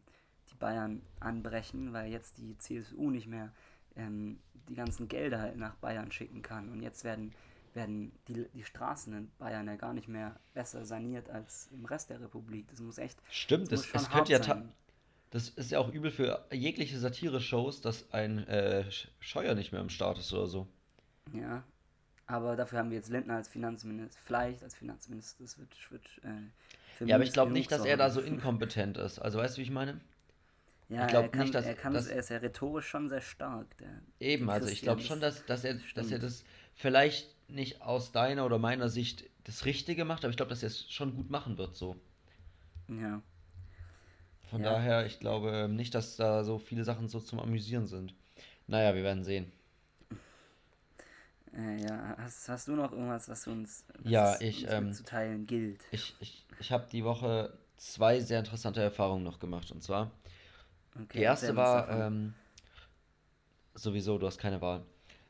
Bayern 0.62 1.04
anbrechen, 1.19 1.93
weil 1.93 2.12
jetzt 2.12 2.39
die 2.39 2.58
CSU 2.60 3.12
nicht 3.12 3.28
mehr 3.28 3.52
ähm, 3.97 4.39
die 4.69 4.76
ganzen 4.76 5.10
Gelder 5.10 5.41
halt 5.41 5.58
nach 5.58 5.76
Bayern 5.76 6.12
schicken 6.13 6.43
kann. 6.43 6.69
Und 6.69 6.82
jetzt 6.82 7.04
werden, 7.04 7.34
werden 7.74 8.13
die, 8.30 8.45
die 8.54 8.63
Straßen 8.65 9.13
in 9.13 9.32
Bayern 9.39 9.67
ja 9.67 9.76
gar 9.76 9.93
nicht 9.93 10.08
mehr 10.10 10.39
besser 10.54 10.86
saniert 10.86 11.30
als 11.30 11.69
im 11.74 11.86
Rest 11.86 12.10
der 12.12 12.21
Republik. 12.21 12.67
Das 12.69 12.80
muss 12.82 13.00
echt. 13.00 13.19
Stimmt, 13.32 13.71
das 13.71 13.82
das, 13.84 13.91
schon 13.91 14.10
könnte 14.10 14.34
ja. 14.34 14.63
Das 15.32 15.50
ist 15.50 15.71
ja 15.71 15.80
auch 15.80 15.91
übel 15.93 16.12
für 16.12 16.45
jegliche 16.52 17.00
Satire-Shows, 17.00 17.82
dass 17.82 18.12
ein 18.13 18.47
äh, 18.47 18.86
Sch- 18.89 19.08
Scheuer 19.19 19.56
nicht 19.56 19.71
mehr 19.71 19.82
am 19.82 19.89
Start 19.89 20.19
ist 20.19 20.34
oder 20.34 20.47
so. 20.47 20.67
Ja, 21.34 21.63
aber 22.28 22.56
dafür 22.56 22.80
haben 22.80 22.89
wir 22.91 22.97
jetzt 22.97 23.10
Lindner 23.10 23.36
als 23.38 23.50
Finanzminister, 23.50 24.19
vielleicht 24.26 24.63
als 24.63 24.76
Finanzminister, 24.76 25.43
das 25.43 25.60
wird, 25.60 25.91
wird 25.91 26.06
äh, 26.24 26.52
Ja, 27.04 27.15
aber 27.15 27.24
ich 27.24 27.34
glaube 27.34 27.52
nicht, 27.52 27.71
dass 27.71 27.86
er 27.86 27.97
da 27.97 28.10
so 28.10 28.21
inkompetent 28.21 28.97
ist. 28.97 29.19
Also 29.19 29.39
weißt 29.39 29.58
du, 29.58 29.60
wie 29.60 29.63
ich 29.65 29.71
meine? 29.71 30.00
Ja, 30.91 31.06
ich 31.06 31.10
glaub 31.12 31.23
er 31.23 31.30
kann, 31.30 31.39
nicht, 31.41 31.56
dass- 31.56 31.65
er, 31.65 31.73
kann 31.75 31.93
dass- 31.93 32.08
er 32.08 32.19
ist 32.19 32.30
ja 32.30 32.38
rhetorisch 32.38 32.88
schon 32.88 33.10
sehr 33.10 33.21
stark. 33.21 33.77
Der, 33.77 34.01
Eben, 34.19 34.45
der 34.45 34.56
also 34.56 34.67
ich 34.67 34.82
glaube 34.82 35.01
schon, 35.01 35.21
das- 35.21 35.38
dass, 35.45 35.45
dass, 35.45 35.63
er, 35.63 35.75
dass 35.95 36.12
er 36.12 36.19
das 36.19 36.43
vielleicht 36.75 37.27
nicht 37.49 37.82
aus 37.82 38.12
deiner 38.12 38.45
oder 38.45 38.60
meiner 38.60 38.89
Sicht 38.89 39.23
das 39.45 39.65
Richtige 39.65 40.06
macht, 40.06 40.23
aber 40.23 40.30
ich 40.32 40.38
glaube, 40.38 40.49
dass 40.49 40.63
er 40.63 40.67
es 40.67 40.91
schon 40.91 41.15
gut 41.15 41.30
machen 41.30 41.58
wird 41.58 41.75
so. 41.75 41.95
Ja, 42.88 43.21
Von 44.49 44.62
Ja. 44.63 44.73
daher, 44.73 45.06
ich 45.06 45.19
glaube 45.19 45.67
nicht, 45.69 45.95
dass 45.95 46.17
da 46.17 46.43
so 46.43 46.60
viele 46.60 46.84
Sachen 46.84 47.08
so 47.08 47.21
zum 47.21 47.39
Amüsieren 47.39 47.88
sind. 47.88 48.13
Naja, 48.67 48.93
wir 48.93 49.04
werden 49.04 49.23
sehen. 49.23 49.51
äh, 51.54 51.82
ja. 51.82 52.15
Hast, 52.17 52.47
hast 52.49 52.67
du 52.67 52.75
noch 52.75 52.91
irgendwas, 52.91 53.30
was 53.30 53.47
uns, 53.47 53.86
was 54.04 54.12
Ja, 54.12 54.38
ich, 54.41 54.63
uns 54.63 54.73
ähm, 54.73 54.86
mitzuteilen 54.88 55.47
gilt? 55.47 55.82
Ich, 55.91 56.15
ich, 56.19 56.45
ich 56.60 56.71
habe 56.71 56.88
die 56.91 57.04
Woche 57.04 57.54
zwei 57.77 58.19
sehr 58.19 58.39
interessante 58.39 58.82
Erfahrungen 58.82 59.23
noch 59.23 59.39
gemacht. 59.39 59.71
Und 59.71 59.84
zwar, 59.84 60.12
Okay, 60.95 61.19
die 61.19 61.23
erste 61.23 61.56
war, 61.56 61.89
ähm, 61.89 62.34
sowieso, 63.73 64.17
du 64.17 64.27
hast 64.27 64.38
keine 64.38 64.62
Wahl. 64.62 64.84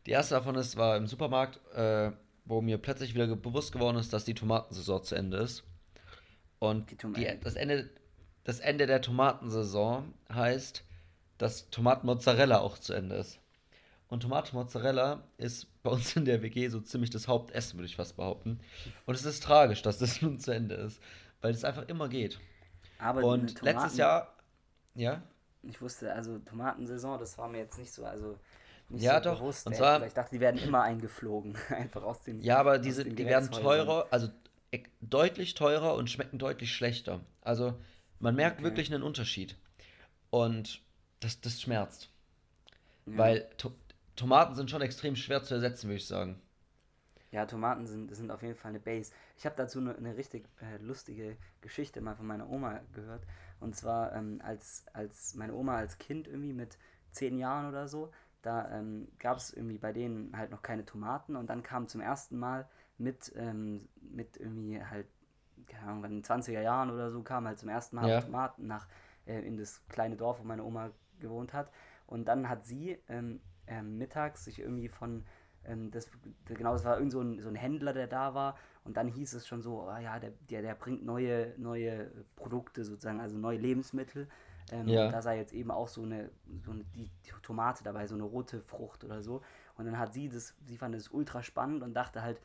Die 0.05 0.11
erste 0.11 0.35
davon 0.35 0.55
ist, 0.55 0.77
war 0.77 0.97
im 0.97 1.07
Supermarkt, 1.07 1.59
äh, 1.75 2.11
wo 2.45 2.61
mir 2.61 2.77
plötzlich 2.79 3.13
wieder 3.13 3.27
bewusst 3.35 3.71
geworden 3.71 3.97
ist, 3.97 4.13
dass 4.13 4.25
die 4.25 4.33
Tomatensaison 4.33 5.03
zu 5.03 5.15
Ende 5.15 5.37
ist. 5.37 5.63
Und 6.59 6.91
Die 6.91 7.13
die, 7.13 7.39
das, 7.41 7.55
Ende, 7.55 7.89
das 8.43 8.59
Ende 8.59 8.87
der 8.87 9.01
Tomatensaison 9.01 10.13
heißt, 10.33 10.83
dass 11.37 11.69
Tomatenmozzarella 11.69 12.59
auch 12.59 12.77
zu 12.77 12.93
Ende 12.93 13.15
ist. 13.15 13.39
Und 14.07 14.21
Tomatenmozzarella 14.23 15.23
ist 15.37 15.67
bei 15.83 15.91
uns 15.91 16.15
in 16.15 16.25
der 16.25 16.41
WG 16.41 16.67
so 16.67 16.81
ziemlich 16.81 17.11
das 17.11 17.27
Hauptessen, 17.27 17.77
würde 17.77 17.85
ich 17.85 17.95
fast 17.95 18.17
behaupten. 18.17 18.59
Und 19.05 19.15
es 19.15 19.25
ist 19.25 19.41
tragisch, 19.41 19.81
dass 19.81 19.99
das 19.99 20.21
nun 20.21 20.39
zu 20.39 20.51
Ende 20.51 20.75
ist, 20.75 21.01
weil 21.41 21.53
es 21.53 21.63
einfach 21.63 21.87
immer 21.87 22.09
geht. 22.09 22.39
aber 22.99 23.23
Und 23.23 23.61
letztes 23.61 23.97
Jahr, 23.97 24.35
ja, 24.95 25.23
Ich 25.63 25.81
wusste, 25.81 26.13
also 26.13 26.39
Tomatensaison, 26.39 27.19
das 27.19 27.37
war 27.37 27.47
mir 27.47 27.59
jetzt 27.59 27.77
nicht 27.77 27.91
so, 27.91 28.03
also 28.05 28.37
nicht 28.89 29.03
Ja, 29.03 29.21
so 29.21 29.29
doch, 29.29 29.39
bewusst. 29.39 29.67
und 29.67 29.75
zwar- 29.75 30.05
ich 30.05 30.13
dachte, 30.13 30.35
die 30.35 30.39
werden 30.39 30.59
immer 30.61 30.81
eingeflogen, 30.81 31.55
einfach 31.69 32.03
aus 32.03 32.21
den 32.23 32.41
Ja, 32.41 32.57
aber 32.57 32.79
aus 32.79 32.81
die, 32.81 33.17
werden 33.25 33.51
teurer, 33.51 34.07
also 34.11 34.29
e- 34.71 34.83
deutlich 35.01 35.53
teurer 35.53 35.95
und 35.95 36.09
schmecken 36.09 36.39
deutlich 36.39 36.73
schlechter. 36.73 37.21
Also 37.41 37.75
man 38.19 38.35
merkt 38.35 38.57
Okay. 38.57 38.63
wirklich 38.65 38.93
einen 38.93 39.03
Unterschied. 39.03 39.55
Und 40.29 40.81
das, 41.19 41.41
das 41.41 41.61
schmerzt. 41.61 42.09
Ja. 43.05 43.17
Weil 43.17 43.49
to 43.57 43.71
Tomaten 44.15 44.55
sind 44.55 44.69
schon 44.69 44.81
extrem 44.81 45.15
schwer 45.15 45.41
zu 45.43 45.53
ersetzen, 45.55 45.87
würde 45.87 45.97
ich 45.97 46.07
sagen. 46.07 46.39
Ja, 47.31 47.45
Tomaten 47.45 47.87
sind, 47.87 48.13
sind 48.13 48.29
auf 48.31 48.41
jeden 48.41 48.55
Fall 48.55 48.69
eine 48.69 48.79
Base. 48.79 49.11
Ich 49.37 49.45
habe 49.45 49.55
dazu 49.55 49.79
eine, 49.79 49.95
eine 49.95 50.17
richtig 50.17 50.47
äh, 50.61 50.77
lustige 50.83 51.37
Geschichte 51.61 52.01
mal 52.01 52.15
von 52.15 52.27
meiner 52.27 52.49
Oma 52.49 52.81
gehört. 52.93 53.25
Und 53.59 53.75
zwar, 53.75 54.13
ähm, 54.13 54.41
als, 54.43 54.85
als 54.93 55.35
meine 55.35 55.53
Oma 55.53 55.77
als 55.77 55.97
Kind 55.97 56.27
irgendwie 56.27 56.53
mit 56.53 56.77
zehn 57.11 57.37
Jahren 57.37 57.67
oder 57.69 57.87
so, 57.87 58.11
da 58.41 58.69
ähm, 58.77 59.07
gab 59.19 59.37
es 59.37 59.53
irgendwie 59.53 59.77
bei 59.77 59.93
denen 59.93 60.35
halt 60.35 60.51
noch 60.51 60.61
keine 60.61 60.85
Tomaten 60.85 61.35
und 61.35 61.47
dann 61.49 61.63
kam 61.63 61.87
zum 61.87 62.01
ersten 62.01 62.37
Mal 62.37 62.67
mit, 62.97 63.31
ähm, 63.35 63.87
mit 64.01 64.37
irgendwie 64.37 64.83
halt, 64.83 65.07
keine 65.67 65.87
Ahnung, 65.91 66.03
in 66.05 66.11
den 66.11 66.23
20er 66.23 66.61
Jahren 66.61 66.89
oder 66.91 67.11
so, 67.11 67.21
kam 67.23 67.47
halt 67.47 67.59
zum 67.59 67.69
ersten 67.69 67.95
Mal 67.95 68.07
Ja. 68.07 68.19
Tomaten 68.19 68.67
nach 68.67 68.87
äh, 69.25 69.39
in 69.41 69.57
das 69.57 69.81
kleine 69.89 70.15
Dorf, 70.15 70.39
wo 70.39 70.43
meine 70.43 70.63
Oma 70.63 70.91
gewohnt 71.19 71.53
hat. 71.53 71.71
Und 72.07 72.25
dann 72.25 72.49
hat 72.49 72.65
sie 72.65 72.97
ähm, 73.07 73.39
ähm, 73.67 73.97
mittags 73.97 74.43
sich 74.45 74.59
irgendwie 74.59 74.89
von 74.89 75.23
ähm, 75.65 75.91
das, 75.91 76.09
genau, 76.45 76.75
es 76.75 76.83
war 76.85 76.97
irgend 76.97 77.11
so 77.11 77.21
ein, 77.21 77.39
so 77.41 77.49
ein 77.49 77.55
Händler, 77.55 77.93
der 77.93 78.07
da 78.07 78.33
war. 78.33 78.57
Und 78.83 78.97
dann 78.97 79.07
hieß 79.07 79.33
es 79.33 79.47
schon 79.47 79.61
so, 79.61 79.81
ah 79.83 79.99
ja, 79.99 80.19
der, 80.19 80.31
der, 80.49 80.61
der 80.61 80.75
bringt 80.75 81.05
neue, 81.05 81.53
neue 81.57 82.11
Produkte 82.35 82.83
sozusagen, 82.83 83.19
also 83.19 83.37
neue 83.37 83.57
Lebensmittel. 83.57 84.27
Ähm, 84.71 84.87
Ja. 84.87 85.09
Da 85.09 85.21
sei 85.21 85.37
jetzt 85.37 85.53
eben 85.53 85.71
auch 85.71 85.87
so 85.87 86.03
eine, 86.03 86.29
so 86.63 86.71
eine 86.71 86.83
die, 86.95 87.09
die 87.25 87.31
Tomate 87.41 87.83
dabei, 87.83 88.07
so 88.07 88.15
eine 88.15 88.23
rote 88.23 88.61
Frucht 88.61 89.03
oder 89.03 89.21
so. 89.21 89.41
Und 89.77 89.85
dann 89.85 89.97
hat 89.99 90.13
sie 90.13 90.29
das, 90.29 90.55
sie 90.65 90.77
fand 90.77 90.95
es 90.95 91.09
ultra 91.09 91.43
spannend 91.43 91.83
und 91.83 91.93
dachte 91.93 92.21
halt, 92.21 92.41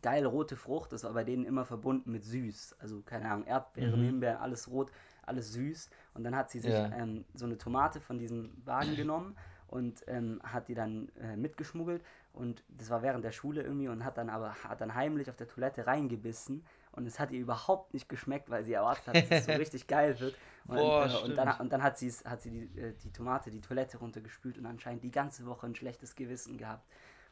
geil, 0.00 0.24
rote 0.24 0.56
Frucht, 0.56 0.92
das 0.92 1.04
war 1.04 1.12
bei 1.12 1.24
denen 1.24 1.44
immer 1.44 1.64
verbunden 1.64 2.10
mit 2.12 2.24
süß. 2.24 2.76
Also, 2.80 3.02
keine 3.02 3.30
Ahnung, 3.30 3.46
Erdbeeren, 3.46 4.00
Mhm. 4.00 4.04
Himbeeren, 4.06 4.38
alles 4.38 4.68
rot, 4.68 4.90
alles 5.22 5.52
süß. 5.52 5.90
Und 6.14 6.24
dann 6.24 6.34
hat 6.34 6.50
sie 6.50 6.60
sich 6.60 6.74
Ja. 6.74 6.90
ähm, 6.96 7.24
so 7.34 7.44
eine 7.44 7.58
Tomate 7.58 8.00
von 8.00 8.18
diesem 8.18 8.52
Wagen 8.64 8.96
genommen 8.96 9.36
und 9.68 10.02
ähm, 10.06 10.40
hat 10.42 10.68
die 10.68 10.74
dann 10.74 11.08
äh, 11.20 11.36
mitgeschmuggelt. 11.36 12.02
Und 12.32 12.64
das 12.68 12.88
war 12.88 13.02
während 13.02 13.24
der 13.24 13.32
Schule 13.32 13.62
irgendwie 13.62 13.88
und 13.88 14.04
hat 14.04 14.16
dann 14.16 14.30
aber 14.30 14.54
hat 14.64 14.80
dann 14.80 14.94
heimlich 14.94 15.28
auf 15.28 15.36
der 15.36 15.48
Toilette 15.48 15.86
reingebissen. 15.86 16.64
Und 16.92 17.06
es 17.06 17.18
hat 17.20 17.30
ihr 17.30 17.40
überhaupt 17.40 17.92
nicht 17.94 18.08
geschmeckt, 18.08 18.48
weil 18.50 18.64
sie 18.64 18.72
erwartet 18.72 19.06
hat, 19.06 19.16
dass 19.16 19.30
es 19.40 19.44
so 19.46 19.52
richtig 19.60 19.86
geil 19.86 20.18
wird. 20.20 20.34
Und, 20.66 20.76
Boah, 20.76 21.06
äh, 21.10 21.24
und 21.24 21.36
dann, 21.36 21.60
und 21.60 21.72
dann 21.72 21.82
hat, 21.82 21.94
hat 22.00 22.40
sie 22.42 22.50
die, 22.50 22.80
äh, 22.80 22.94
die 23.02 23.10
Tomate, 23.12 23.50
die 23.50 23.60
Toilette 23.60 23.98
runtergespült 23.98 24.56
und 24.58 24.66
anscheinend 24.66 25.02
die 25.04 25.10
ganze 25.10 25.44
Woche 25.46 25.66
ein 25.66 25.74
schlechtes 25.74 26.14
Gewissen 26.14 26.56
gehabt. 26.56 26.86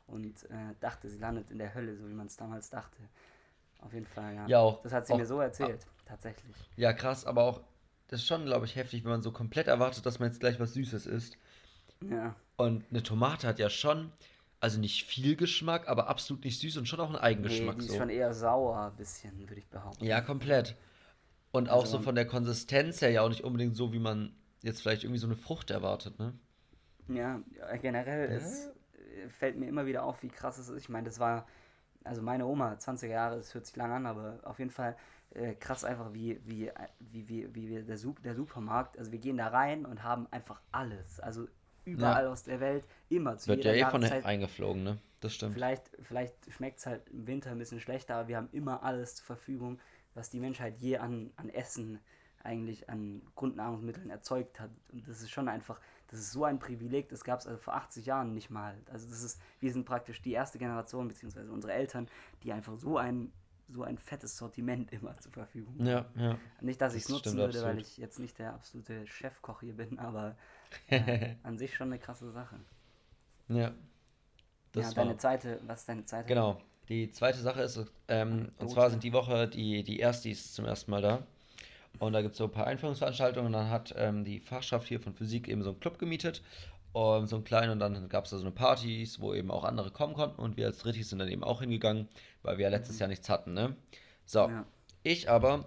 Und 0.06 0.44
äh, 0.50 0.54
dachte, 0.80 1.08
sie 1.08 1.18
landet 1.18 1.50
in 1.50 1.58
der 1.58 1.72
Hölle, 1.74 1.96
so 1.96 2.08
wie 2.08 2.12
man 2.14 2.26
es 2.26 2.36
damals 2.36 2.68
dachte. 2.68 2.98
Auf 3.80 3.92
jeden 3.94 4.06
Fall, 4.06 4.34
ja. 4.34 4.46
Ja, 4.48 4.58
auch- 4.58 4.82
Das 4.82 4.92
hat 4.92 5.06
sie 5.06 5.12
auch- 5.14 5.18
mir 5.18 5.26
so 5.26 5.40
erzählt, 5.40 5.86
tatsächlich. 6.04 6.56
Ja, 6.76 6.92
krass, 6.92 7.24
aber 7.24 7.44
auch, 7.44 7.60
das 8.08 8.20
ist 8.20 8.26
schon, 8.26 8.44
glaube 8.44 8.66
ich, 8.66 8.76
heftig, 8.76 9.04
wenn 9.04 9.12
man 9.12 9.22
so 9.22 9.30
komplett 9.32 9.68
erwartet, 9.68 10.04
dass 10.04 10.18
man 10.18 10.28
jetzt 10.28 10.40
gleich 10.40 10.58
was 10.60 10.74
Süßes 10.74 11.06
isst. 11.06 11.38
Ja. 12.02 12.34
Und 12.56 12.84
eine 12.90 13.02
Tomate 13.02 13.46
hat 13.46 13.58
ja 13.58 13.70
schon, 13.70 14.10
also 14.60 14.78
nicht 14.78 15.04
viel 15.06 15.36
Geschmack, 15.36 15.88
aber 15.88 16.08
absolut 16.08 16.44
nicht 16.44 16.60
süß 16.60 16.76
und 16.76 16.86
schon 16.86 17.00
auch 17.00 17.06
einen 17.06 17.14
Nee, 17.14 17.20
Eigengeschmack 17.20 17.76
die 17.78 17.86
ist 17.86 17.92
so. 17.92 17.96
schon 17.98 18.10
eher 18.10 18.34
sauer, 18.34 18.90
ein 18.92 18.96
bisschen, 18.96 19.38
würde 19.38 19.54
ich 19.56 19.66
behaupten. 19.68 20.04
Ja, 20.04 20.20
komplett. 20.20 20.76
Und 21.52 21.68
auch 21.70 21.80
Also- 21.82 21.98
so 21.98 22.02
von 22.02 22.14
der 22.14 22.26
Konsistenz 22.26 23.00
her 23.00 23.10
ja 23.10 23.22
auch 23.22 23.28
nicht 23.28 23.42
unbedingt 23.42 23.74
so, 23.76 23.92
wie 23.92 23.98
man 23.98 24.34
jetzt 24.62 24.82
vielleicht 24.82 25.02
irgendwie 25.04 25.18
so 25.18 25.26
eine 25.26 25.36
Frucht 25.36 25.70
erwartet, 25.70 26.18
ne? 26.18 26.34
Ja, 27.08 27.40
ja, 27.58 27.76
generell 27.76 28.30
ist, 28.30 28.68
äh, 28.68 29.28
fällt 29.30 29.56
mir 29.56 29.66
immer 29.66 29.86
wieder 29.86 30.04
auf, 30.04 30.22
wie 30.22 30.28
krass 30.28 30.58
es 30.58 30.68
ist. 30.68 30.82
Ich 30.82 30.88
meine, 30.88 31.06
das 31.06 31.18
war, 31.18 31.46
also 32.04 32.22
meine 32.22 32.46
Oma, 32.46 32.74
20er 32.78 33.08
Jahre, 33.08 33.36
das 33.38 33.52
hört 33.54 33.66
sich 33.66 33.74
lang 33.76 33.90
an, 33.90 34.06
aber 34.06 34.38
auf 34.44 34.58
jeden 34.58 34.70
Fall 34.70 34.96
äh, 35.32 35.54
krass 35.54 35.84
einfach, 35.84 36.12
wie, 36.12 36.40
wie, 36.44 36.68
äh, 36.68 36.74
wie, 36.98 37.28
wie, 37.28 37.54
wie 37.54 37.82
der, 37.82 37.96
Sup 37.96 38.20
der 38.22 38.34
Supermarkt, 38.34 38.98
also 38.98 39.10
wir 39.12 39.18
gehen 39.20 39.36
da 39.38 39.46
rein 39.48 39.86
und 39.86 40.02
haben 40.02 40.26
einfach 40.32 40.60
alles. 40.72 41.18
Also 41.20 41.46
überall 41.84 42.26
aus 42.26 42.42
der 42.42 42.60
Welt, 42.60 42.84
immer 43.08 43.36
zu 43.36 43.48
Wird 43.48 43.64
ja 43.64 43.72
jeder 43.72 43.88
eh 43.88 43.90
von 43.90 44.04
eingeflogen, 44.04 44.82
ne? 44.82 44.98
Das 45.20 45.34
stimmt. 45.34 45.54
Vielleicht, 45.54 45.90
vielleicht 46.02 46.34
schmeckt 46.50 46.78
es 46.78 46.86
halt 46.86 47.08
im 47.10 47.26
Winter 47.26 47.50
ein 47.50 47.58
bisschen 47.58 47.80
schlechter, 47.80 48.16
aber 48.16 48.28
wir 48.28 48.36
haben 48.36 48.48
immer 48.52 48.82
alles 48.82 49.16
zur 49.16 49.26
Verfügung, 49.26 49.78
was 50.14 50.30
die 50.30 50.40
Menschheit 50.40 50.78
je 50.78 50.96
an, 50.96 51.30
an 51.36 51.50
Essen 51.50 52.00
eigentlich 52.42 52.88
an 52.88 53.22
Grundnahrungsmitteln 53.34 54.10
erzeugt 54.10 54.60
hat. 54.60 54.70
Und 54.92 55.06
das 55.06 55.20
ist 55.20 55.30
schon 55.30 55.48
einfach, 55.48 55.80
das 56.08 56.20
ist 56.20 56.32
so 56.32 56.44
ein 56.44 56.58
Privileg, 56.58 57.08
das 57.10 57.22
gab 57.22 57.40
es 57.40 57.46
also 57.46 57.58
vor 57.58 57.74
80 57.74 58.06
Jahren 58.06 58.32
nicht 58.32 58.50
mal. 58.50 58.78
Also 58.90 59.08
das 59.08 59.22
ist, 59.22 59.40
wir 59.60 59.72
sind 59.72 59.84
praktisch 59.84 60.22
die 60.22 60.32
erste 60.32 60.58
Generation, 60.58 61.08
beziehungsweise 61.08 61.52
unsere 61.52 61.74
Eltern, 61.74 62.08
die 62.42 62.52
einfach 62.52 62.76
so 62.76 62.96
ein, 62.96 63.30
so 63.68 63.82
ein 63.82 63.98
fettes 63.98 64.36
Sortiment 64.36 64.90
immer 64.92 65.16
zur 65.18 65.32
Verfügung 65.32 65.74
haben. 65.74 65.86
Ja, 65.86 66.06
ja. 66.16 66.38
Nicht, 66.60 66.80
dass 66.80 66.94
ich 66.94 67.02
es 67.02 67.08
nutzen 67.10 67.36
würde, 67.36 67.58
weil 67.62 67.78
absolut. 67.78 67.86
ich 67.86 67.98
jetzt 67.98 68.18
nicht 68.18 68.38
der 68.38 68.54
absolute 68.54 69.06
Chefkoch 69.06 69.60
hier 69.60 69.76
bin, 69.76 69.98
aber 69.98 70.36
äh, 70.88 71.34
an 71.42 71.58
sich 71.58 71.74
schon 71.74 71.88
eine 71.88 71.98
krasse 71.98 72.30
Sache. 72.30 72.56
Ja. 73.48 73.72
Das 74.72 74.90
ja, 74.90 74.94
deine 74.94 75.10
war. 75.10 75.18
zweite, 75.18 75.60
was 75.66 75.80
ist 75.80 75.88
deine 75.88 76.04
zweite? 76.04 76.28
Genau. 76.28 76.60
Die 76.88 77.10
zweite 77.12 77.38
Sache 77.38 77.62
ist, 77.62 77.84
ähm, 78.08 78.50
und 78.58 78.68
zwar 78.70 78.90
sind 78.90 79.04
die 79.04 79.12
Woche 79.12 79.46
die, 79.48 79.84
die 79.84 80.00
Erstis 80.00 80.52
zum 80.54 80.64
ersten 80.64 80.90
Mal 80.90 81.02
da. 81.02 81.22
Und 81.98 82.12
da 82.12 82.22
gibt 82.22 82.32
es 82.32 82.38
so 82.38 82.44
ein 82.44 82.50
paar 82.50 82.66
Einführungsveranstaltungen 82.66 83.46
und 83.46 83.52
dann 83.52 83.70
hat 83.70 83.94
ähm, 83.96 84.24
die 84.24 84.40
Fachschaft 84.40 84.88
hier 84.88 85.00
von 85.00 85.14
Physik 85.14 85.48
eben 85.48 85.62
so 85.62 85.70
einen 85.70 85.80
Club 85.80 85.98
gemietet. 85.98 86.42
Um, 86.92 87.24
so 87.28 87.36
einen 87.36 87.44
kleinen 87.44 87.70
und 87.70 87.78
dann 87.78 88.08
gab 88.08 88.24
es 88.24 88.32
da 88.32 88.38
so 88.38 88.42
eine 88.42 88.50
Partys, 88.50 89.20
wo 89.20 89.32
eben 89.32 89.52
auch 89.52 89.62
andere 89.62 89.92
kommen 89.92 90.14
konnten 90.14 90.40
und 90.40 90.56
wir 90.56 90.66
als 90.66 90.78
Drittis 90.78 91.10
sind 91.10 91.20
dann 91.20 91.28
eben 91.28 91.44
auch 91.44 91.60
hingegangen, 91.60 92.08
weil 92.42 92.58
wir 92.58 92.64
ja 92.64 92.68
letztes 92.68 92.98
Jahr 92.98 93.08
nichts 93.08 93.28
hatten, 93.28 93.54
ne? 93.54 93.76
So, 94.26 94.48
Ja. 94.48 94.66
ich 95.04 95.30
aber 95.30 95.66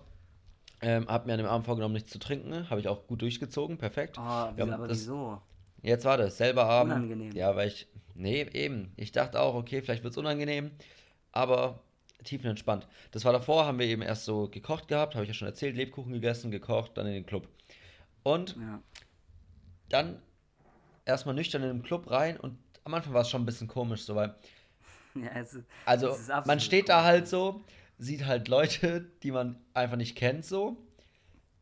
Ähm, 0.83 1.07
hab 1.07 1.25
mir 1.25 1.33
an 1.33 1.37
dem 1.39 1.47
Abend 1.47 1.65
vorgenommen, 1.65 1.93
nichts 1.93 2.11
zu 2.11 2.19
trinken. 2.19 2.69
Habe 2.69 2.81
ich 2.81 2.87
auch 2.89 3.07
gut 3.07 3.21
durchgezogen, 3.21 3.77
perfekt. 3.77 4.17
Oh, 4.19 4.21
Wir 4.21 4.53
wie, 4.57 4.61
haben 4.63 4.73
aber 4.73 4.87
das- 4.87 4.99
wieso? 4.99 5.41
Jetzt 5.81 6.05
war 6.05 6.17
das, 6.17 6.37
selber 6.37 6.65
Abend. 6.65 6.93
Unangenehm. 6.93 7.31
Ja, 7.33 7.55
weil 7.55 7.67
ich. 7.69 7.87
Nee, 8.15 8.43
eben. 8.53 8.91
Ich 8.95 9.11
dachte 9.11 9.39
auch, 9.39 9.55
okay, 9.55 9.81
vielleicht 9.81 10.03
wird 10.03 10.11
es 10.13 10.17
unangenehm. 10.17 10.71
Aber 11.31 11.79
tiefenentspannt. 12.23 12.87
Das 13.11 13.25
war 13.25 13.33
davor, 13.33 13.65
haben 13.65 13.79
wir 13.79 13.85
eben 13.87 14.01
erst 14.01 14.25
so 14.25 14.47
gekocht 14.49 14.87
gehabt, 14.87 15.15
habe 15.15 15.23
ich 15.25 15.29
ja 15.29 15.33
schon 15.33 15.47
erzählt, 15.47 15.75
Lebkuchen 15.75 16.13
gegessen, 16.13 16.51
gekocht, 16.51 16.91
dann 16.97 17.07
in 17.07 17.13
den 17.13 17.25
Club. 17.25 17.47
Und 18.23 18.55
Ja. 18.55 18.81
dann 19.89 20.21
erstmal 21.05 21.35
nüchtern 21.35 21.63
in 21.63 21.69
den 21.69 21.83
Club 21.83 22.09
rein 22.11 22.37
und 22.37 22.57
am 22.85 22.93
Anfang 22.93 23.13
war 23.13 23.21
es 23.21 23.29
schon 23.29 23.41
ein 23.41 23.45
bisschen 23.45 23.67
komisch, 23.67 24.03
so 24.03 24.15
weil. 24.15 24.35
ja 25.15 25.29
es 25.41 25.57
Also, 25.85 26.09
es 26.09 26.29
man 26.45 26.59
steht 26.59 26.87
da 26.87 26.95
komisch. 26.97 27.05
halt 27.07 27.27
so, 27.27 27.61
sieht 28.03 28.25
halt 28.25 28.47
Leute, 28.47 29.09
die 29.23 29.31
man 29.31 29.57
einfach 29.73 29.97
nicht 29.97 30.15
kennt, 30.15 30.45
so. 30.45 30.77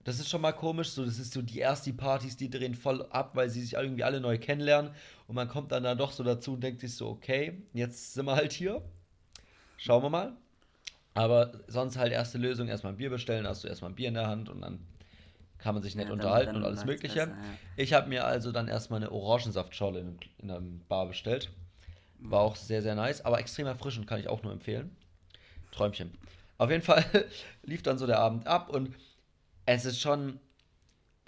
Das 0.03 0.19
ist 0.19 0.29
schon 0.29 0.41
mal 0.41 0.53
komisch, 0.53 0.89
so, 0.89 1.05
das 1.05 1.19
ist 1.19 1.33
so 1.33 1.41
die 1.43 1.61
ersten 1.61 1.95
Partys, 1.95 2.37
die 2.37 2.49
drehen 2.49 2.75
voll 2.75 3.05
ab, 3.11 3.35
weil 3.35 3.49
sie 3.49 3.61
sich 3.61 3.73
irgendwie 3.73 4.03
alle 4.03 4.19
neu 4.19 4.39
kennenlernen 4.39 4.91
und 5.27 5.35
man 5.35 5.47
kommt 5.47 5.71
dann 5.71 5.83
da 5.83 5.95
doch 5.95 6.11
so 6.11 6.23
dazu 6.23 6.53
und 6.53 6.61
denkt 6.61 6.81
sich 6.81 6.95
so, 6.95 7.09
okay, 7.09 7.61
jetzt 7.73 8.13
sind 8.15 8.25
wir 8.25 8.35
halt 8.35 8.51
hier. 8.53 8.81
Schauen 9.77 10.03
wir 10.03 10.09
mal. 10.09 10.37
Aber 11.13 11.61
sonst 11.67 11.97
halt 11.97 12.13
erste 12.13 12.37
Lösung, 12.37 12.67
erstmal 12.67 12.93
ein 12.93 12.97
Bier 12.97 13.09
bestellen, 13.09 13.47
hast 13.47 13.63
du 13.63 13.67
erstmal 13.67 13.91
ein 13.91 13.95
Bier 13.95 14.07
in 14.09 14.13
der 14.15 14.27
Hand 14.27 14.49
und 14.49 14.61
dann 14.61 14.79
kann 15.59 15.75
man 15.75 15.83
sich 15.83 15.95
nett 15.95 16.07
Ja, 16.07 16.13
unterhalten 16.13 16.55
und 16.55 16.63
alles 16.63 16.85
Mögliche. 16.85 17.27
besser, 17.27 17.37
ja. 17.37 17.57
Ich 17.75 17.93
habe 17.93 18.09
mir 18.09 18.25
also 18.25 18.51
dann 18.51 18.67
erstmal 18.67 19.01
eine 19.01 19.11
Orangensaftschorle 19.11 19.99
in, 19.99 20.17
in 20.39 20.51
einem 20.51 20.81
Bar 20.87 21.07
bestellt. 21.07 21.51
War 22.19 22.41
auch 22.41 22.55
sehr, 22.55 22.81
sehr 22.81 22.95
nice, 22.95 23.21
aber 23.25 23.39
extrem 23.39 23.67
erfrischend, 23.67 24.07
kann 24.07 24.19
ich 24.19 24.27
auch 24.29 24.43
nur 24.43 24.51
empfehlen. 24.53 24.95
Träumchen. 25.72 26.17
Auf 26.57 26.69
jeden 26.69 26.84
Fall 26.84 27.05
lief 27.63 27.84
dann 27.84 27.97
so 27.97 28.07
der 28.07 28.19
Abend 28.19 28.47
ab 28.47 28.69
und 28.69 28.95
es 29.65 29.86
ist 29.86 29.99
schon, 30.01 30.39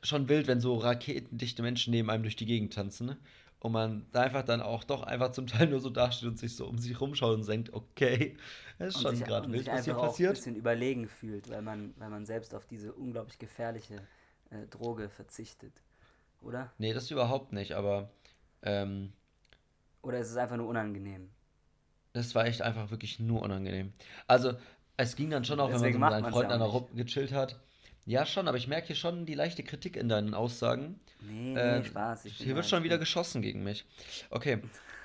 schon 0.04 0.30
wild, 0.30 0.48
wenn 0.48 0.62
so 0.62 0.76
raketendichte 0.78 1.62
Menschen 1.64 1.92
neben 1.92 2.10
einem 2.10 2.24
durch 2.24 2.36
die 2.36 2.46
Gegend 2.46 2.74
tanzen. 2.74 3.08
ne? 3.08 3.18
Und 3.60 3.72
man 3.72 4.08
da 4.12 4.22
einfach 4.24 4.44
dann 4.44 4.62
auch 4.62 4.84
doch 4.84 5.04
einfach 5.04 5.32
zum 5.32 5.48
Teil 5.48 5.68
nur 5.68 5.80
so 5.80 5.90
dasteht 5.90 6.28
und 6.30 6.38
sich 6.40 6.56
so 6.56 6.68
um 6.68 6.78
sich 6.80 7.00
rumschaut 7.00 7.36
und 7.38 7.48
denkt, 7.48 7.74
okay, 7.74 8.38
es 8.80 8.96
ist 8.96 9.00
Und 9.00 9.02
schon 9.02 9.24
gerade 9.24 9.52
wild, 9.52 9.72
was 9.72 9.86
hier 9.86 9.96
einfach 9.96 9.98
auch 9.98 10.20
ein 10.20 10.26
passiert. 10.26 10.30
bisschen 10.30 10.56
überlegen 10.56 11.08
fühlt, 11.08 11.50
weil 11.50 11.62
man, 11.62 11.94
weil 11.98 12.10
man 12.10 12.26
selbst 12.26 12.54
auf 12.56 12.66
diese 12.66 12.94
unglaublich 12.94 13.40
gefährliche 13.40 14.08
äh, 14.50 14.68
Droge 14.68 15.10
verzichtet. 15.10 15.84
Oder? 16.42 16.74
Nee, 16.78 16.94
das 16.94 17.10
überhaupt 17.12 17.52
nicht, 17.54 17.74
aber 17.74 18.12
ähm, 18.62 19.14
Oder 20.04 20.20
ist 20.20 20.30
es 20.30 20.38
einfach 20.38 20.58
nur 20.58 20.68
unangenehm? 20.68 21.33
Das 22.14 22.36
war 22.36 22.46
echt 22.46 22.62
einfach 22.62 22.92
wirklich 22.92 23.20
nur 23.20 23.42
unangenehm. 23.42 23.92
Also, 24.28 24.54
es 24.98 25.16
ging 25.16 25.32
dann 25.32 25.44
schon 25.44 25.60
auch, 25.60 25.68
wenn 25.68 25.74
man 25.74 25.80
so 25.80 25.86
Deswegen 25.86 26.00
mit 26.00 26.10
seinen 26.12 26.32
Freunden 26.32 26.52
ja 26.52 26.58
dann 26.58 26.68
auch 26.68 26.74
rum 26.74 26.88
gechillt 26.96 27.32
hat. 27.32 27.60
Ja, 28.06 28.26
schon, 28.26 28.48
aber 28.48 28.58
ich 28.58 28.68
merke 28.68 28.88
hier 28.88 28.96
schon 28.96 29.26
die 29.26 29.34
leichte 29.34 29.64
Kritik 29.64 29.96
in 29.96 30.10
deinen 30.10 30.34
Aussagen. 30.34 31.00
Nee, 31.22 31.56
Äh, 31.56 31.80
nee, 31.80 31.86
Spaß. 31.86 32.26
Ich 32.26 32.38
bin 32.38 32.46
Hier 32.46 32.56
wird 32.56 32.66
schon 32.68 32.84
wieder 32.84 32.98
geschossen 32.98 33.42
gegen 33.42 33.64
mich. 33.64 33.86
Okay. 34.30 34.60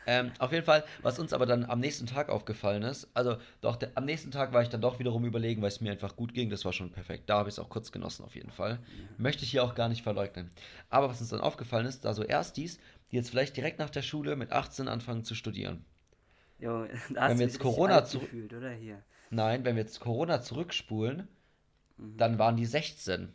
Ähm, 0.06 0.32
auf 0.38 0.52
jeden 0.52 0.64
Fall, 0.64 0.84
was 1.02 1.18
uns 1.18 1.32
aber 1.34 1.44
dann 1.44 1.66
am 1.66 1.80
nächsten 1.80 2.06
Tag 2.06 2.30
aufgefallen 2.30 2.82
ist, 2.82 3.08
also 3.12 3.36
doch, 3.60 3.76
der, 3.76 3.90
am 3.94 4.06
nächsten 4.06 4.30
Tag 4.30 4.54
war 4.54 4.62
ich 4.62 4.70
dann 4.70 4.80
doch 4.80 4.98
wiederum 4.98 5.24
überlegen, 5.26 5.60
weil 5.60 5.68
es 5.68 5.82
mir 5.82 5.92
einfach 5.92 6.16
gut 6.16 6.32
ging. 6.32 6.48
Das 6.48 6.64
war 6.64 6.72
schon 6.72 6.90
perfekt. 6.90 7.28
Da 7.28 7.38
habe 7.38 7.50
ich 7.50 7.54
es 7.54 7.58
auch 7.58 7.68
kurz 7.68 7.92
genossen, 7.92 8.24
auf 8.24 8.34
jeden 8.34 8.50
Fall. 8.50 8.78
Möchte 9.18 9.44
ich 9.44 9.50
hier 9.50 9.62
auch 9.62 9.74
gar 9.74 9.88
nicht 9.88 10.02
verleugnen. 10.02 10.50
Aber 10.88 11.08
was 11.10 11.20
uns 11.20 11.28
dann 11.30 11.40
aufgefallen 11.40 11.86
ist, 11.86 12.04
da 12.04 12.14
so 12.14 12.24
Erstis, 12.24 12.78
die 13.12 13.16
jetzt 13.16 13.30
vielleicht 13.30 13.56
direkt 13.56 13.78
nach 13.78 13.90
der 13.90 14.02
Schule 14.02 14.34
mit 14.34 14.50
18 14.50 14.88
anfangen 14.88 15.24
zu 15.24 15.34
studieren. 15.34 15.84
Jo, 16.58 16.84
da 16.86 16.88
Wenn 17.08 17.16
hast 17.20 17.30
wir 17.30 17.36
du 17.36 17.42
jetzt 17.44 17.58
Corona 17.60 17.96
alt 17.96 18.06
zurück- 18.08 18.24
gefühlt, 18.30 18.52
oder 18.54 18.70
hier? 18.70 19.02
Nein, 19.30 19.64
wenn 19.64 19.76
wir 19.76 19.82
jetzt 19.82 20.00
Corona 20.00 20.40
zurückspulen, 20.40 21.28
Mhm. 21.96 22.16
dann 22.16 22.38
waren 22.38 22.56
die 22.56 22.64
16. 22.66 23.32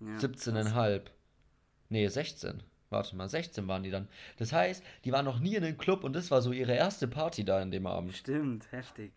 Ja, 0.00 0.18
17,5. 0.18 1.02
Nee, 1.88 2.06
16. 2.08 2.62
Warte 2.90 3.16
mal, 3.16 3.28
16 3.28 3.66
waren 3.68 3.82
die 3.82 3.90
dann. 3.90 4.08
Das 4.36 4.52
heißt, 4.52 4.82
die 5.04 5.12
waren 5.12 5.24
noch 5.24 5.38
nie 5.40 5.54
in 5.54 5.64
einem 5.64 5.78
Club 5.78 6.04
und 6.04 6.12
das 6.14 6.30
war 6.30 6.42
so 6.42 6.52
ihre 6.52 6.74
erste 6.74 7.06
Party 7.08 7.44
da 7.44 7.62
in 7.62 7.70
dem 7.70 7.86
Abend. 7.86 8.14
Stimmt, 8.14 8.70
heftig. 8.72 9.12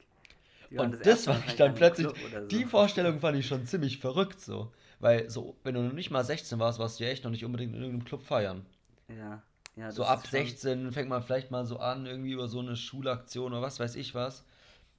Und 0.71 0.93
das, 1.01 1.07
erste 1.07 1.27
war 1.31 1.37
Mal 1.39 1.43
ich 1.47 1.55
dann 1.55 1.75
plötzlich, 1.75 2.07
so. 2.07 2.39
die 2.47 2.65
Vorstellung 2.65 3.19
fand 3.19 3.37
ich 3.37 3.45
schon 3.47 3.65
ziemlich 3.65 3.99
verrückt 3.99 4.39
so. 4.41 4.71
Weil 4.99 5.29
so, 5.29 5.55
wenn 5.63 5.75
du 5.75 5.81
noch 5.81 5.93
nicht 5.93 6.09
mal 6.11 6.23
16 6.23 6.59
warst, 6.59 6.79
warst 6.79 6.99
du 6.99 7.03
ja 7.03 7.09
echt 7.09 7.23
noch 7.25 7.31
nicht 7.31 7.43
unbedingt 7.45 7.73
in 7.75 7.81
irgendeinem 7.81 8.05
Club 8.05 8.23
feiern. 8.23 8.65
Ja, 9.09 9.43
ja. 9.75 9.91
So 9.91 10.03
ab 10.05 10.23
ist 10.23 10.29
schon- 10.31 10.39
16 10.39 10.91
fängt 10.91 11.09
man 11.09 11.23
vielleicht 11.23 11.51
mal 11.51 11.65
so 11.65 11.79
an, 11.79 12.05
irgendwie 12.05 12.31
über 12.31 12.47
so 12.47 12.59
eine 12.59 12.75
Schulaktion 12.75 13.53
oder 13.53 13.61
was 13.61 13.79
weiß 13.79 13.95
ich 13.95 14.13
was. 14.15 14.43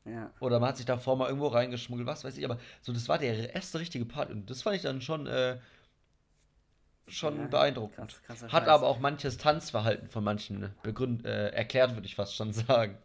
Ja, 0.07 0.31
Oder 0.41 0.61
man 0.61 0.69
hat 0.69 0.77
sich 0.77 0.85
davor 0.87 1.17
mal 1.17 1.29
irgendwo 1.29 1.47
reingeschmuggelt, 1.47 2.07
was 2.07 2.25
weiß 2.25 2.37
ich. 2.37 2.45
Aber 2.45 2.59
so, 2.83 2.93
das 2.93 3.09
war 3.09 3.19
der 3.19 3.55
erste 3.55 3.79
richtige 3.81 4.05
Party 4.05 4.33
und 4.33 4.51
das 4.51 4.61
fand 4.63 4.77
ich 4.77 4.83
dann 4.83 5.01
schon, 5.01 5.27
äh, 5.27 5.57
schon 7.09 7.39
Ja, 7.39 7.47
beeindruckend. 7.47 8.21
krass- 8.27 8.43
Hat 8.43 8.51
Scheiß. 8.51 8.69
aber 8.69 8.87
auch 8.87 8.99
manches 8.99 9.37
Tanzverhalten 9.39 10.09
von 10.09 10.25
manchen 10.25 10.75
begründ 10.83 11.25
äh, 11.25 11.49
erklärt, 11.51 11.95
würde 11.95 12.07
ich 12.07 12.15
fast 12.17 12.35
schon 12.35 12.53
sagen. 12.53 12.97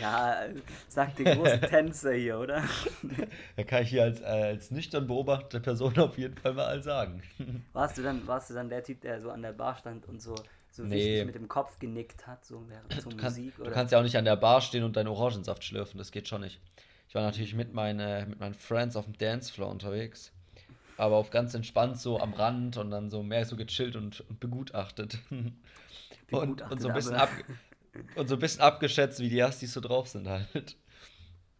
ja, 0.00 0.44
äh, 0.44 0.54
sagt 0.88 1.18
der 1.18 1.36
große 1.36 1.60
Tänzer 1.68 2.12
hier, 2.14 2.38
oder? 2.38 2.62
Da 3.56 3.64
kann 3.64 3.82
ich 3.82 3.90
hier 3.90 4.02
als, 4.04 4.20
äh, 4.20 4.24
als 4.24 4.70
nüchtern 4.70 5.06
beobachtete 5.06 5.60
Person 5.60 5.98
auf 5.98 6.18
jeden 6.18 6.36
Fall 6.36 6.54
mal 6.54 6.82
sagen. 6.82 7.22
Warst 7.72 7.96
du 7.98 8.02
dann, 8.02 8.26
warst 8.26 8.50
du 8.50 8.54
dann 8.54 8.68
der 8.68 8.82
Typ, 8.82 9.00
der 9.02 9.20
so 9.20 9.30
an 9.30 9.42
der 9.42 9.52
Bar 9.52 9.76
stand 9.76 10.06
und 10.06 10.20
so, 10.20 10.34
so 10.76 10.84
Nee. 10.84 10.92
wichtig 10.92 11.24
mit 11.24 11.34
dem 11.34 11.48
Kopf 11.48 11.78
genickt 11.78 12.26
hat, 12.26 12.44
so 12.44 12.68
während 12.68 13.00
so 13.00 13.10
Du, 13.10 13.16
kannst, 13.16 13.38
Musik? 13.38 13.58
du 13.64 13.70
Oder? 13.70 13.70
kannst 13.70 13.92
ja 13.92 13.98
auch 13.98 14.02
nicht 14.02 14.16
an 14.16 14.24
der 14.24 14.36
Bar 14.36 14.60
stehen 14.60 14.84
und 14.84 14.96
deinen 14.96 15.08
Orangensaft 15.08 15.64
schlürfen, 15.64 15.98
das 15.98 16.10
geht 16.12 16.28
schon 16.28 16.40
nicht. 16.42 16.60
Ich 17.08 17.14
war 17.14 17.22
natürlich 17.22 17.54
mit, 17.54 17.72
meinen, 17.74 18.00
äh, 18.00 18.26
mit 18.26 18.38
meinen 18.40 18.54
Friends 18.54 18.96
auf 18.96 19.04
dem 19.04 19.16
Dancefloor 19.18 19.70
unterwegs. 19.70 20.32
Aber 20.96 21.16
auf 21.16 21.30
ganz 21.30 21.54
entspannt 21.54 21.98
so 21.98 22.20
am 22.20 22.34
Rand 22.34 22.76
und 22.78 22.90
dann 22.90 23.10
so 23.10 23.22
mehr 23.22 23.44
so 23.44 23.56
gechillt 23.56 23.96
und, 23.96 24.20
und 24.30 24.40
begutachtet. 24.40 25.18
und, 25.30 25.56
und, 26.70 26.80
Begutachtet, 26.80 26.80
so 26.82 26.88
ein 26.88 26.94
bisschen 26.94 27.14
ab, 27.16 27.30
und 28.16 28.28
so 28.28 28.36
ein 28.36 28.40
bisschen 28.40 28.62
abgeschätzt, 28.62 29.20
wie 29.20 29.28
die 29.30 29.38
Erstis 29.38 29.72
so 29.74 29.80
drauf 29.80 30.08
sind 30.08 30.28
halt. 30.28 30.76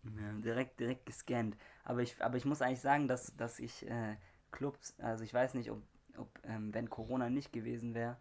Ja, 0.04 0.32
direkt, 0.32 0.78
direkt 0.80 1.06
gescannt. 1.06 1.56
Aber 1.84 2.00
ich, 2.02 2.22
aber 2.22 2.36
ich 2.36 2.44
muss 2.44 2.62
eigentlich 2.62 2.80
sagen, 2.80 3.08
dass, 3.08 3.36
dass 3.36 3.58
ich 3.58 3.88
äh, 3.88 4.16
Clubs, 4.52 4.94
also 4.98 5.24
ich 5.24 5.34
weiß 5.34 5.54
nicht, 5.54 5.70
ob, 5.70 5.82
ob 6.16 6.28
ähm, 6.44 6.72
wenn 6.72 6.88
Corona 6.90 7.28
nicht 7.28 7.52
gewesen 7.52 7.94
wäre, 7.94 8.16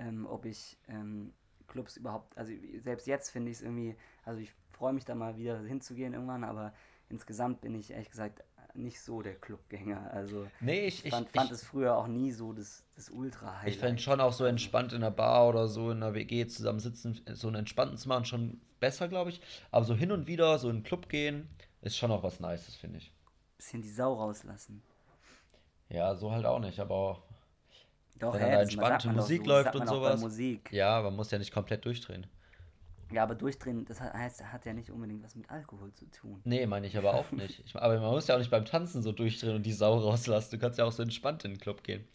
ähm, 0.00 0.26
ob 0.26 0.46
ich 0.46 0.78
ähm, 0.88 1.32
Clubs 1.68 1.96
überhaupt, 1.96 2.36
also 2.36 2.52
selbst 2.82 3.06
jetzt 3.06 3.30
finde 3.30 3.50
ich 3.50 3.58
es 3.58 3.62
irgendwie, 3.62 3.94
also 4.24 4.40
ich 4.40 4.52
freue 4.72 4.92
mich 4.92 5.04
da 5.04 5.14
mal 5.14 5.36
wieder 5.36 5.60
hinzugehen 5.60 6.14
irgendwann, 6.14 6.42
aber 6.42 6.72
insgesamt 7.08 7.60
bin 7.60 7.74
ich 7.74 7.92
ehrlich 7.92 8.10
gesagt 8.10 8.42
nicht 8.74 9.00
so 9.00 9.20
der 9.20 9.34
Clubgänger. 9.34 10.10
Also 10.12 10.46
Nee, 10.60 10.86
ich, 10.86 11.00
ich 11.00 11.06
ich, 11.06 11.10
fand, 11.10 11.26
ich, 11.28 11.32
fand 11.32 11.50
es 11.50 11.64
früher 11.64 11.96
auch 11.96 12.06
nie 12.06 12.30
so 12.32 12.52
das, 12.52 12.84
das 12.96 13.10
ultra 13.10 13.60
Ich 13.66 13.78
fände 13.78 14.00
schon 14.00 14.20
auch 14.20 14.32
so 14.32 14.44
entspannt 14.44 14.92
in 14.92 15.00
der 15.00 15.10
Bar 15.10 15.48
oder 15.48 15.68
so 15.68 15.90
in 15.90 16.00
der 16.00 16.14
WG 16.14 16.46
zusammen 16.46 16.80
sitzen, 16.80 17.20
so 17.32 17.48
einen 17.48 17.56
entspannten 17.56 17.96
zu 17.96 18.08
machen, 18.08 18.24
schon 18.24 18.60
besser, 18.78 19.08
glaube 19.08 19.30
ich. 19.30 19.40
Aber 19.70 19.84
so 19.84 19.94
hin 19.94 20.12
und 20.12 20.26
wieder 20.26 20.58
so 20.58 20.70
in 20.70 20.78
den 20.78 20.82
Club 20.84 21.08
gehen, 21.08 21.48
ist 21.82 21.96
schon 21.96 22.10
auch 22.10 22.22
was 22.22 22.40
Nices, 22.40 22.76
finde 22.76 22.98
ich. 22.98 23.12
Bisschen 23.56 23.82
die 23.82 23.90
Sau 23.90 24.14
rauslassen. 24.14 24.82
Ja, 25.88 26.14
so 26.14 26.30
halt 26.30 26.46
auch 26.46 26.60
nicht, 26.60 26.78
aber 26.78 27.22
Doch, 28.20 28.34
Wenn 28.34 28.42
hä, 28.42 28.50
da 28.52 28.62
entspannte 28.62 29.08
Musik 29.08 29.42
so, 29.44 29.48
läuft 29.48 29.74
und 29.74 29.88
sowas. 29.88 30.20
Musik. 30.20 30.70
ja, 30.72 31.00
man 31.02 31.16
muss 31.16 31.30
ja 31.30 31.38
nicht 31.38 31.52
komplett 31.52 31.84
durchdrehen. 31.84 32.26
Ja, 33.10 33.24
aber 33.24 33.34
durchdrehen, 33.34 33.84
das 33.86 34.00
heißt, 34.00 34.44
hat 34.52 34.64
ja 34.66 34.72
nicht 34.72 34.90
unbedingt 34.90 35.24
was 35.24 35.34
mit 35.34 35.50
Alkohol 35.50 35.92
zu 35.94 36.08
tun. 36.10 36.40
Nee, 36.44 36.64
meine 36.66 36.86
ich 36.86 36.96
aber 36.96 37.14
auch 37.14 37.32
nicht. 37.32 37.60
Ich, 37.64 37.74
aber 37.74 37.98
man 37.98 38.10
muss 38.10 38.28
ja 38.28 38.36
auch 38.36 38.38
nicht 38.38 38.50
beim 38.50 38.64
Tanzen 38.64 39.02
so 39.02 39.10
durchdrehen 39.10 39.56
und 39.56 39.64
die 39.64 39.72
Sau 39.72 39.98
rauslassen. 39.98 40.52
Du 40.52 40.58
kannst 40.58 40.78
ja 40.78 40.84
auch 40.84 40.92
so 40.92 41.02
entspannt 41.02 41.44
in 41.44 41.52
den 41.52 41.60
Club 41.60 41.82
gehen. 41.82 42.06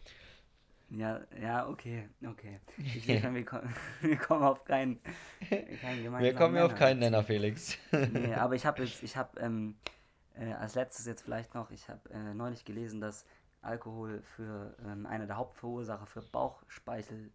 Ja, 0.88 1.20
ja, 1.42 1.68
okay, 1.68 2.08
okay. 2.24 2.60
Ich 2.78 3.04
sehe 3.04 3.20
schon, 3.20 3.34
wir, 3.34 3.44
kommen, 3.44 3.74
wir 4.00 4.16
kommen 4.16 4.44
auf 4.44 4.64
keinen, 4.64 5.00
keinen 5.50 6.04
gemeinsamen 6.04 6.22
Wir 6.22 6.34
kommen 6.34 6.56
ja 6.56 6.64
auf 6.64 6.76
keinen 6.76 7.00
Nenner, 7.00 7.24
Felix. 7.24 7.76
Nee, 7.90 8.34
aber 8.34 8.54
ich 8.54 8.64
habe 8.64 8.82
jetzt, 8.84 9.02
ich 9.02 9.16
habe 9.16 9.38
ähm, 9.40 9.76
äh, 10.34 10.52
als 10.52 10.76
letztes 10.76 11.06
jetzt 11.06 11.22
vielleicht 11.22 11.54
noch, 11.54 11.70
ich 11.72 11.88
habe 11.88 12.08
äh, 12.10 12.34
neulich 12.34 12.64
gelesen, 12.64 13.00
dass 13.00 13.26
Alkohol 13.66 14.22
für 14.22 14.76
ähm, 14.84 15.06
eine 15.06 15.26
der 15.26 15.36
Hauptverursacher 15.36 16.06
für 16.06 16.22
Bauchspeichel, 16.22 17.32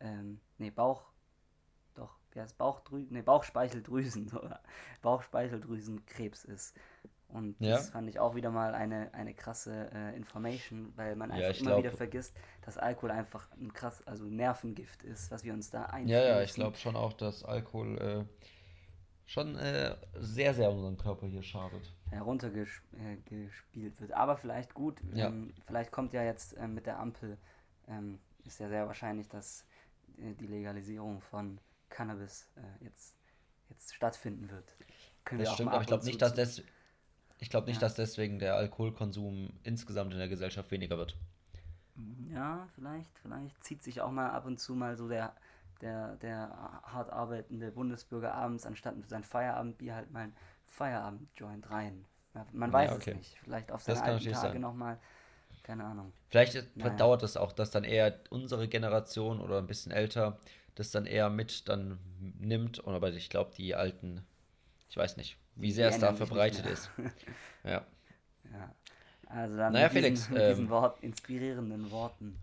ähm, 0.00 0.40
nee, 0.58 0.70
Bauch, 0.70 1.04
doch, 1.94 2.18
wie 2.32 2.40
heißt 2.40 2.58
Bauchdrü 2.58 3.06
nee, 3.10 3.22
Bauchspeicheldrüsen, 3.22 4.28
so, 4.28 4.40
Bauchspeicheldrüsenkrebs 5.02 6.44
ist. 6.44 6.74
Und 7.28 7.56
Ja. 7.60 7.72
das 7.72 7.90
fand 7.90 8.08
ich 8.08 8.20
auch 8.20 8.34
wieder 8.34 8.50
mal 8.50 8.74
eine, 8.74 9.12
eine 9.14 9.34
krasse 9.34 9.90
äh, 9.92 10.16
Information, 10.16 10.92
weil 10.96 11.16
man 11.16 11.30
Ja, 11.30 11.36
einfach 11.36 11.50
ich 11.50 11.60
immer 11.60 11.70
glaub- 11.70 11.78
wieder 11.84 11.92
vergisst, 11.92 12.36
dass 12.62 12.78
Alkohol 12.78 13.10
einfach 13.10 13.50
ein 13.52 13.72
krass, 13.72 14.06
also 14.06 14.24
Nervengift 14.26 15.02
ist, 15.02 15.30
was 15.30 15.42
wir 15.44 15.52
uns 15.52 15.70
da 15.70 15.84
einführen. 15.84 16.10
Ja, 16.10 16.24
ja, 16.38 16.42
ich 16.42 16.54
glaube 16.54 16.76
schon 16.76 16.96
auch, 16.96 17.12
dass 17.12 17.44
Alkohol 17.44 17.98
äh, 17.98 18.24
schon 19.26 19.56
äh, 19.56 19.96
sehr, 20.20 20.54
sehr 20.54 20.70
unseren 20.70 20.96
Körper 20.96 21.26
hier 21.26 21.42
schadet. 21.42 21.82
Heruntergespielt 22.14 24.00
wird. 24.00 24.12
Aber 24.12 24.36
vielleicht 24.36 24.74
gut, 24.74 25.00
Ja. 25.14 25.26
ähm, 25.28 25.52
vielleicht 25.66 25.92
kommt 25.92 26.12
ja 26.12 26.22
jetzt 26.22 26.56
ähm, 26.58 26.74
mit 26.74 26.86
der 26.86 26.98
Ampel, 26.98 27.38
ähm, 27.88 28.18
ist 28.44 28.58
ja 28.60 28.68
sehr 28.68 28.86
wahrscheinlich, 28.86 29.28
dass 29.28 29.66
äh, 30.18 30.34
die 30.34 30.46
Legalisierung 30.46 31.20
von 31.20 31.58
Cannabis 31.88 32.48
äh, 32.56 32.84
jetzt, 32.84 33.14
jetzt 33.70 33.94
stattfinden 33.94 34.50
wird. 34.50 34.76
Können 35.24 35.40
Das 35.40 35.48
wir 35.48 35.54
stimmt, 35.54 35.70
aber 35.70 35.76
ab 35.76 35.82
ich 35.82 35.86
glaube 35.88 36.04
nicht, 36.04 36.20
dass 36.22 36.34
das. 36.34 36.62
Ich 37.40 37.50
glaube 37.50 37.66
nicht, 37.68 37.76
Ja. 37.76 37.80
dass 37.82 37.94
deswegen 37.94 38.38
der 38.38 38.56
Alkoholkonsum 38.56 39.50
insgesamt 39.64 40.12
in 40.12 40.18
der 40.18 40.28
Gesellschaft 40.28 40.70
weniger 40.70 40.96
wird. 40.98 41.16
Ja, 42.32 42.66
vielleicht, 42.74 43.16
vielleicht 43.20 43.62
zieht 43.62 43.82
sich 43.82 44.00
auch 44.00 44.10
mal 44.10 44.30
ab 44.30 44.46
und 44.46 44.58
zu 44.58 44.74
mal 44.74 44.96
so 44.96 45.08
der, 45.08 45.34
der, 45.80 46.16
der 46.16 46.50
hart 46.82 47.12
arbeitende 47.12 47.70
Bundesbürger 47.70 48.34
abends, 48.34 48.66
anstatt 48.66 48.94
sein 49.08 49.24
Feierabendbier 49.24 49.94
halt 49.94 50.10
mal 50.10 50.24
ein 50.24 50.36
Feierabendjoint 50.66 51.70
rein. 51.70 52.04
Ja, 52.34 52.46
man 52.52 52.72
weiß 52.72 52.92
okay. 52.92 53.10
es 53.10 53.16
nicht. 53.16 53.38
Vielleicht 53.44 53.70
auf 53.70 53.84
Das 53.84 53.98
seine 53.98 54.14
alten 54.14 54.32
Tage 54.32 54.58
nochmal, 54.58 54.98
keine 55.62 55.84
Ahnung. 55.84 56.12
Vielleicht 56.30 56.76
Naja. 56.76 56.96
dauert 56.96 57.22
es 57.22 57.36
auch, 57.36 57.52
dass 57.52 57.70
dann 57.70 57.84
eher 57.84 58.18
unsere 58.30 58.66
Generation 58.68 59.40
oder 59.40 59.58
ein 59.58 59.66
bisschen 59.66 59.92
älter 59.92 60.38
das 60.74 60.90
dann 60.90 61.06
eher 61.06 61.30
mit 61.30 61.68
dann 61.68 61.98
nimmt. 62.40 62.80
Und 62.80 62.94
aber 62.94 63.12
ich 63.12 63.30
glaube, 63.30 63.52
die 63.56 63.74
Alten, 63.74 64.24
ich 64.88 64.96
weiß 64.96 65.16
nicht, 65.16 65.36
wie 65.56 65.68
Die 65.68 65.72
sehr 65.72 65.88
es 65.88 65.98
da 65.98 66.12
verbreitet 66.12 66.66
ist. 66.66 66.90
Ja. 67.64 67.82
Ja. 68.52 68.74
Also 69.28 69.56
dann 69.56 69.72
Naja, 69.72 69.88
mit 69.88 69.96
diesen, 69.96 70.16
Felix, 70.16 70.28
mit 70.30 70.46
diesen 70.48 70.64
ähm, 70.64 70.70
Wort, 70.70 71.00
inspirierenden 71.02 71.90
Worten. 71.90 72.36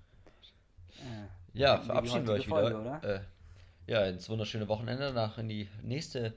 Äh, 1.00 1.28
Ja, 1.54 1.80
verabschieden 1.80 2.28
wir 2.28 2.34
euch 2.34 2.50
heutige 2.50 2.80
wieder. 2.80 3.00
Folge, 3.02 3.26
Äh, 3.88 3.92
ja, 3.92 4.06
ins 4.06 4.30
wunderschöne 4.30 4.68
Wochenende, 4.68 5.12
nach 5.14 5.38
in 5.38 5.50
die 5.50 5.70
nächste 5.82 6.34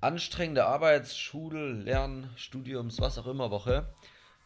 anstrengende 0.00 0.64
Arbeits-, 0.66 1.16
Schul-, 1.16 1.82
Lern-, 1.84 2.30
Studiums-, 2.36 3.00
was 3.00 3.18
auch 3.18 3.26
immer 3.26 3.50
Woche. 3.50 3.86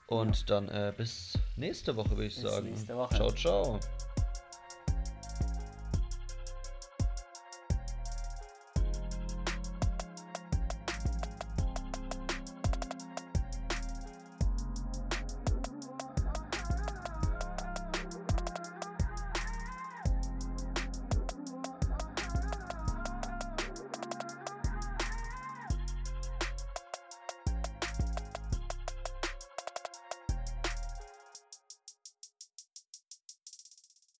Und 0.07 0.49
dann 0.49 0.69
äh, 0.69 0.93
bis 0.97 1.39
nächste 1.57 1.95
Woche, 1.97 2.11
würde 2.13 2.27
ich 2.27 2.41
Bis 2.41 2.51
sagen. 2.51 2.71
nächste 2.71 2.97
Woche. 2.97 3.15
Ciao, 3.15 3.31
ciao. 3.31 3.81